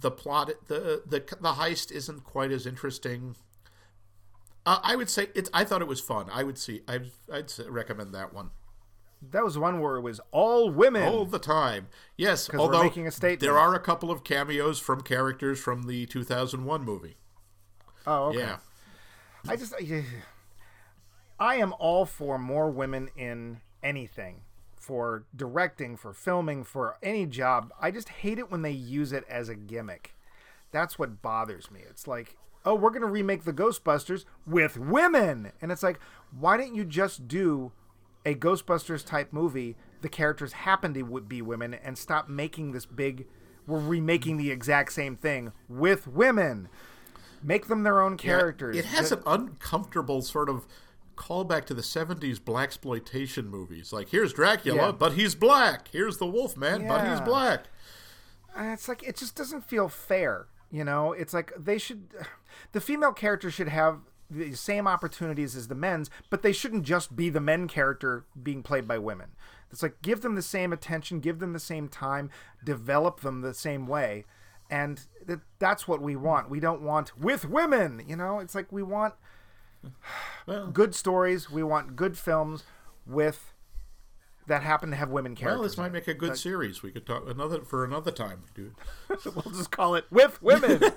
the 0.00 0.10
plot, 0.10 0.50
the 0.66 1.02
the 1.06 1.20
the 1.40 1.52
heist 1.52 1.92
isn't 1.92 2.24
quite 2.24 2.50
as 2.50 2.66
interesting. 2.66 3.36
Uh, 4.66 4.78
I 4.82 4.96
would 4.96 5.08
say 5.08 5.28
it's. 5.34 5.50
I 5.54 5.64
thought 5.64 5.82
it 5.82 5.88
was 5.88 6.00
fun. 6.00 6.26
I 6.32 6.42
would 6.42 6.58
see. 6.58 6.82
I'd 6.88 7.10
I'd 7.32 7.52
recommend 7.68 8.14
that 8.14 8.32
one 8.34 8.50
That 9.22 9.44
was 9.44 9.58
one 9.58 9.80
where 9.80 9.96
it 9.96 10.00
was 10.00 10.20
all 10.32 10.70
women. 10.70 11.02
all 11.02 11.26
the 11.26 11.38
time. 11.38 11.88
Yes, 12.16 12.48
although 12.54 12.82
making 12.82 13.06
a 13.06 13.10
statement. 13.10 13.40
there 13.40 13.58
are 13.58 13.74
a 13.74 13.80
couple 13.80 14.10
of 14.10 14.24
cameos 14.24 14.78
from 14.78 15.02
characters 15.02 15.60
from 15.60 15.82
the 15.82 16.06
2001 16.06 16.84
movie. 16.84 17.16
oh, 18.06 18.24
okay. 18.26 18.38
Yeah, 18.38 18.56
I 19.46 19.56
just 19.56 19.74
I 21.38 21.54
am 21.56 21.74
all 21.78 22.04
for 22.04 22.38
more 22.38 22.70
women 22.70 23.10
in 23.16 23.60
anything. 23.82 24.42
For 24.76 25.24
directing, 25.36 25.96
for 25.98 26.14
filming, 26.14 26.64
for 26.64 26.96
any 27.02 27.26
job. 27.26 27.70
I 27.80 27.90
just 27.90 28.08
hate 28.08 28.38
it 28.38 28.50
when 28.50 28.62
they 28.62 28.70
use 28.70 29.12
it 29.12 29.24
as 29.28 29.50
a 29.50 29.54
gimmick. 29.54 30.14
That's 30.72 30.98
what 30.98 31.20
bothers 31.20 31.70
me. 31.70 31.80
It's 31.88 32.06
like, 32.06 32.38
oh, 32.64 32.74
we're 32.74 32.90
going 32.90 33.02
to 33.02 33.08
remake 33.08 33.44
the 33.44 33.52
Ghostbusters 33.52 34.24
with 34.46 34.78
women. 34.78 35.52
And 35.60 35.70
it's 35.70 35.82
like, 35.82 35.98
why 36.38 36.56
didn't 36.56 36.76
you 36.76 36.84
just 36.84 37.28
do 37.28 37.72
a 38.24 38.34
Ghostbusters 38.34 39.04
type 39.04 39.32
movie? 39.32 39.76
The 40.02 40.08
characters 40.08 40.52
happen 40.52 40.94
to 40.94 41.20
be 41.20 41.42
women 41.42 41.74
and 41.74 41.96
stop 41.98 42.28
making 42.28 42.72
this 42.72 42.86
big. 42.86 43.26
We're 43.66 43.78
remaking 43.80 44.36
the 44.38 44.50
exact 44.50 44.92
same 44.92 45.16
thing 45.16 45.52
with 45.68 46.06
women. 46.06 46.68
Make 47.42 47.68
them 47.68 47.82
their 47.82 48.00
own 48.00 48.16
characters. 48.16 48.76
It 48.76 48.86
has 48.86 49.12
an 49.12 49.22
uncomfortable 49.26 50.22
sort 50.22 50.48
of 50.48 50.66
callback 51.16 51.66
to 51.66 51.74
the 51.74 51.82
70s 51.82 52.38
blaxploitation 52.38 53.46
movies. 53.46 53.92
Like 53.92 54.08
here's 54.08 54.32
Dracula, 54.32 54.86
Yeah. 54.86 54.92
but 54.92 55.12
he's 55.12 55.34
black. 55.34 55.88
Here's 55.88 56.16
the 56.18 56.26
Wolfman, 56.26 56.88
but 56.88 57.06
he's 57.08 57.20
black. 57.20 57.64
And 58.56 58.72
it's 58.72 58.88
like 58.88 59.02
it 59.02 59.16
just 59.16 59.36
doesn't 59.36 59.62
feel 59.68 59.88
fair 59.88 60.46
you 60.72 60.84
know 60.84 61.12
it's 61.12 61.34
like 61.34 61.52
they 61.58 61.78
should 61.78 62.08
the 62.72 62.80
female 62.80 63.12
character 63.12 63.50
should 63.50 63.68
have 63.68 63.98
the 64.30 64.54
same 64.54 64.86
opportunities 64.86 65.56
as 65.56 65.68
the 65.68 65.74
men's 65.74 66.10
but 66.28 66.42
they 66.42 66.52
shouldn't 66.52 66.84
just 66.84 67.16
be 67.16 67.28
the 67.28 67.40
men 67.40 67.66
character 67.66 68.24
being 68.40 68.62
played 68.62 68.86
by 68.86 68.98
women 68.98 69.30
it's 69.70 69.82
like 69.82 70.00
give 70.02 70.20
them 70.22 70.34
the 70.34 70.42
same 70.42 70.72
attention 70.72 71.20
give 71.20 71.38
them 71.38 71.52
the 71.52 71.58
same 71.58 71.88
time 71.88 72.30
develop 72.64 73.20
them 73.20 73.40
the 73.40 73.54
same 73.54 73.86
way 73.86 74.24
and 74.70 75.06
th- 75.26 75.40
that's 75.58 75.88
what 75.88 76.00
we 76.00 76.14
want 76.14 76.48
we 76.48 76.60
don't 76.60 76.82
want 76.82 77.16
with 77.18 77.44
women 77.44 78.02
you 78.06 78.16
know 78.16 78.38
it's 78.38 78.54
like 78.54 78.70
we 78.70 78.82
want 78.82 79.14
Well, 80.46 80.68
good 80.68 80.94
stories 80.94 81.50
we 81.50 81.62
want 81.62 81.96
good 81.96 82.16
films 82.16 82.64
with 83.06 83.52
that 84.50 84.62
happen 84.62 84.90
to 84.90 84.96
have 84.96 85.08
women 85.08 85.34
characters 85.34 85.58
well, 85.58 85.68
this 85.68 85.78
might 85.78 85.92
make 85.92 86.08
a 86.08 86.14
good 86.14 86.36
series. 86.36 86.82
We 86.82 86.90
could 86.90 87.06
talk 87.06 87.28
another 87.28 87.62
for 87.62 87.84
another 87.84 88.10
time, 88.10 88.42
dude. 88.54 88.74
we'll 89.08 89.54
just 89.54 89.70
call 89.70 89.94
it 89.94 90.04
with 90.10 90.42
women. 90.42 90.82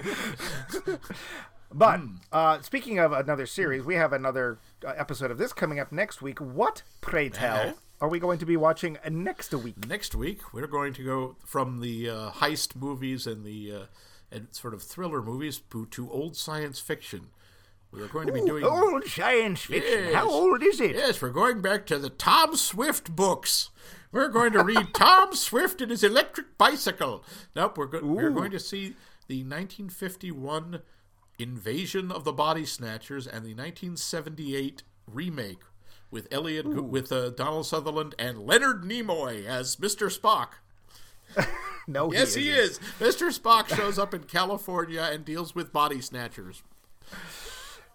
but 1.73 1.99
Hmm. 1.99 2.15
uh, 2.31 2.61
speaking 2.61 2.99
of 2.99 3.11
another 3.11 3.45
series, 3.45 3.83
we 3.83 3.95
have 3.95 4.13
another 4.13 4.59
uh, 4.85 4.93
episode 4.95 5.31
of 5.31 5.37
this 5.37 5.53
coming 5.53 5.79
up 5.79 5.91
next 5.91 6.21
week. 6.21 6.39
What, 6.39 6.83
pray 7.01 7.29
tell, 7.29 7.55
Uh-huh. 7.69 7.73
are 8.01 8.09
we 8.09 8.19
going 8.19 8.39
to 8.39 8.45
be 8.45 8.57
watching 8.57 8.97
next 9.09 9.53
week? 9.53 9.87
Next 9.87 10.13
week, 10.15 10.53
we're 10.53 10.67
going 10.67 10.93
to 10.93 11.03
go 11.03 11.35
from 11.45 11.79
the 11.81 12.09
uh, 12.09 12.31
heist 12.31 12.75
movies 12.75 13.25
and 13.27 13.43
the 13.45 13.71
uh, 13.73 13.85
and 14.31 14.47
sort 14.51 14.73
of 14.73 14.81
thriller 14.81 15.21
movies 15.21 15.61
to, 15.71 15.85
to 15.87 16.11
old 16.11 16.35
science 16.35 16.79
fiction. 16.79 17.27
We 17.91 18.01
are 18.01 18.07
going 18.07 18.25
to 18.25 18.33
be 18.33 18.41
doing 18.41 18.63
Old 18.63 19.03
science 19.05 19.61
fiction. 19.61 20.05
Yes. 20.05 20.15
How 20.15 20.27
old 20.27 20.63
is 20.63 20.81
it? 20.81 20.95
Yes, 20.95 21.21
we're 21.21 21.29
going 21.29 21.61
back 21.61 21.85
to 21.85 21.99
the 21.99 22.09
Tom 22.09 22.55
Swift 22.55 23.15
books. 23.15 23.69
We're 24.11 24.29
going 24.29 24.51
to 24.53 24.63
read 24.63 24.87
Tom 24.95 25.35
Swift 25.35 25.79
and 25.79 25.91
his 25.91 26.03
electric 26.03 26.57
bicycle. 26.57 27.23
Nope, 27.55 27.77
we're, 27.77 27.85
go- 27.85 28.03
we're 28.03 28.31
going 28.31 28.49
to 28.49 28.59
see 28.59 28.95
the 29.27 29.43
1951 29.43 30.81
Invasion 31.39 32.11
of 32.11 32.23
the 32.23 32.33
Body 32.33 32.65
Snatchers 32.65 33.25
and 33.25 33.45
the 33.45 33.53
1978 33.55 34.83
remake 35.07 35.61
with 36.11 36.27
Elliott 36.31 36.65
Go- 36.73 36.81
with 36.81 37.11
uh, 37.11 37.29
Donald 37.31 37.65
Sutherland 37.65 38.13
and 38.19 38.39
Leonard 38.39 38.83
Nimoy 38.83 39.45
as 39.45 39.75
Mr. 39.77 40.15
Spock. 40.15 40.49
No, 41.85 42.13
Yes, 42.13 42.33
he 42.33 42.49
is. 42.49 42.79
Mr. 42.97 43.37
Spock 43.37 43.67
shows 43.75 43.99
up 43.99 44.13
in 44.13 44.23
California 44.23 45.01
and 45.11 45.25
deals 45.25 45.53
with 45.53 45.73
body 45.73 45.99
snatchers. 45.99 46.63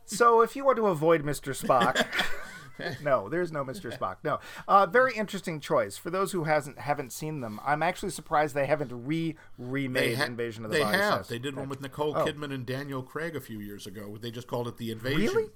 So 0.04 0.42
if 0.42 0.54
you 0.56 0.64
want 0.66 0.76
to 0.76 0.88
avoid 0.88 1.22
Mr. 1.22 1.56
Spock, 1.58 1.96
no, 3.02 3.28
there's 3.28 3.52
no 3.52 3.64
Mr. 3.64 3.96
Spock. 3.96 4.16
No, 4.24 4.38
uh, 4.66 4.86
very 4.86 5.14
interesting 5.14 5.60
choice 5.60 5.96
for 5.96 6.10
those 6.10 6.32
who 6.32 6.44
hasn't 6.44 6.78
haven't 6.78 7.12
seen 7.12 7.40
them. 7.40 7.60
I'm 7.64 7.82
actually 7.82 8.10
surprised 8.10 8.54
they 8.54 8.66
haven't 8.66 8.92
re 8.92 9.36
remade 9.58 10.16
ha- 10.18 10.24
Invasion 10.24 10.64
of 10.64 10.70
the 10.70 10.78
they 10.78 10.84
Body 10.84 10.98
have. 10.98 11.28
They 11.28 11.38
did 11.38 11.56
one 11.56 11.68
with 11.68 11.80
Nicole 11.80 12.14
Kidman 12.14 12.52
and 12.52 12.64
Daniel 12.64 13.02
Craig 13.02 13.36
a 13.36 13.40
few 13.40 13.58
years 13.60 13.86
ago. 13.86 14.16
They 14.20 14.30
just 14.30 14.46
called 14.46 14.68
it 14.68 14.76
the 14.76 14.90
Invasion. 14.90 15.20
Really? 15.20 15.50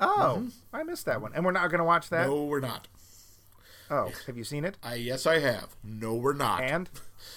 Oh, 0.00 0.46
I 0.72 0.84
missed 0.84 1.06
that 1.06 1.20
one, 1.20 1.32
and 1.34 1.44
we're 1.44 1.50
not 1.50 1.70
going 1.70 1.80
to 1.80 1.84
watch 1.84 2.08
that. 2.10 2.26
Mm-hmm. 2.26 2.34
No, 2.34 2.44
we're 2.44 2.60
not. 2.60 2.88
Oh, 3.90 4.10
have 4.26 4.36
you 4.36 4.44
seen 4.44 4.64
it? 4.64 4.76
I 4.82 4.96
yes, 4.96 5.26
I 5.26 5.38
have. 5.38 5.76
No, 5.82 6.14
we're 6.14 6.34
not. 6.34 6.62
And 6.62 6.88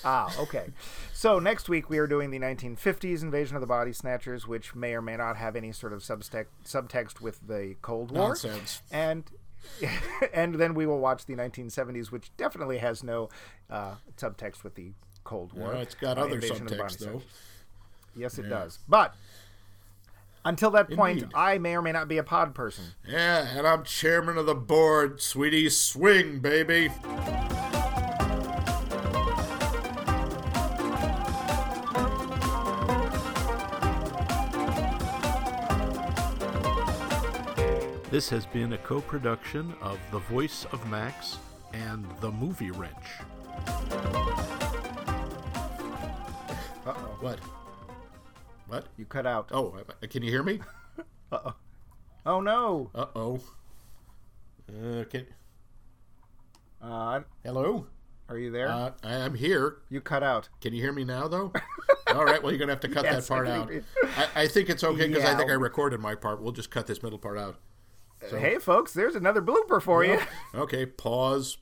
ah, 0.04 0.34
okay. 0.40 0.68
So 1.14 1.38
next 1.38 1.70
week 1.70 1.88
we 1.88 2.00
are 2.00 2.08
doing 2.08 2.32
the 2.32 2.40
1950s 2.40 3.22
Invasion 3.22 3.56
of 3.56 3.62
the 3.62 3.68
Body 3.68 3.94
Snatchers, 3.94 4.48
which 4.48 4.74
may 4.74 4.96
or 4.96 5.04
may 5.04 5.16
not 5.16 5.38
have 5.38 5.56
any 5.56 5.72
sort 5.72 5.94
of 5.94 6.02
subtext 6.02 6.48
subtext 6.66 7.22
with 7.22 7.48
the 7.48 7.76
Cold 7.84 8.10
War. 8.10 8.30
Nonsense. 8.30 8.82
And 8.92 9.26
and 10.34 10.56
then 10.56 10.74
we 10.74 10.88
will 10.88 11.00
watch 11.00 11.28
the 11.28 11.36
1970s, 11.36 12.12
which 12.12 12.36
definitely 12.38 12.80
has 12.80 13.04
no 13.04 13.30
uh, 13.70 13.96
subtext 14.18 14.64
with 14.64 14.74
the 14.74 14.94
Cold 15.24 15.54
War. 15.54 15.76
No, 15.76 15.80
it's 15.80 15.94
got 15.94 16.18
other 16.18 16.34
Invasion 16.34 16.64
of 16.64 16.70
the 16.70 16.78
Body 16.78 16.96
subtext 16.96 17.00
though. 17.00 17.06
Snatchers. 17.06 17.28
Yes, 18.16 18.38
it 18.40 18.50
does. 18.50 18.80
But 18.90 19.16
until 20.46 20.72
that 20.72 20.92
point, 20.92 21.20
Indeed. 21.20 21.34
I 21.36 21.58
may 21.58 21.76
or 21.76 21.82
may 21.82 21.92
not 21.92 22.08
be 22.08 22.18
a 22.18 22.24
pod 22.24 22.54
person. 22.56 22.86
Yeah, 23.08 23.58
and 23.58 23.68
I'm 23.68 23.84
chairman 23.84 24.38
of 24.38 24.46
the 24.46 24.56
board, 24.56 25.22
sweetie. 25.22 25.70
Swing, 25.70 26.40
baby. 26.40 26.90
This 38.12 38.30
has 38.30 38.46
been 38.46 38.74
a 38.74 38.78
co 38.78 39.00
production 39.00 39.74
of 39.82 39.98
The 40.12 40.20
Voice 40.20 40.66
of 40.74 40.86
Max 40.90 41.38
and 41.72 42.06
The 42.20 42.30
Movie 42.30 42.72
Wrench. 42.72 42.94
Uh 46.86 46.94
oh. 46.94 47.18
What? 47.22 47.40
What? 48.72 48.86
You 48.96 49.04
cut 49.04 49.28
out. 49.28 49.50
Oh, 49.52 49.76
can 50.10 50.24
you 50.24 50.30
hear 50.32 50.44
me? 50.44 50.62
Uh 51.34 51.40
oh 51.46 51.54
Oh, 52.26 52.40
no. 52.42 52.90
Uh 52.96 53.06
oh. 53.16 53.40
Uh, 54.70 55.04
can, 55.06 55.26
Uh, 56.82 57.22
hello? 57.44 57.88
are 58.30 58.38
you 58.38 58.50
there? 58.52 58.70
Uh, 58.70 58.92
I 59.04 59.14
am 59.16 59.34
here. 59.36 59.78
you 59.90 60.00
cut 60.02 60.24
out. 60.24 60.48
Can 60.62 60.74
you 60.74 60.82
hear 60.82 60.92
me 60.94 61.04
now, 61.04 61.28
though? 61.28 61.52
All 62.08 62.24
right. 62.26 62.42
Well, 62.42 62.52
you're 62.52 62.60
gonna 62.60 62.72
have 62.72 62.80
to 62.82 62.88
cut 62.90 63.04
Yes, 63.04 63.28
that 63.28 63.34
part 63.34 63.48
I 63.48 63.52
out. 63.58 63.72
I, 64.18 64.44
I 64.44 64.48
think 64.48 64.70
it's 64.70 64.84
okay 64.86 65.08
because 65.08 65.24
I 65.26 65.36
think 65.36 65.50
I 65.50 65.54
recorded 65.56 66.00
my 66.00 66.16
part. 66.16 66.42
We'll 66.42 66.52
just 66.54 66.70
cut 66.72 66.88
this 66.88 67.02
middle 67.04 67.20
part 67.20 67.38
out. 67.38 67.58
Hey, 68.30 68.58
folks, 68.58 68.94
there's 68.94 69.16
another 69.16 69.42
blooper 69.42 69.82
for 69.82 70.04
you. 70.06 70.20
Okay. 70.56 70.86
Pause. 70.86 71.58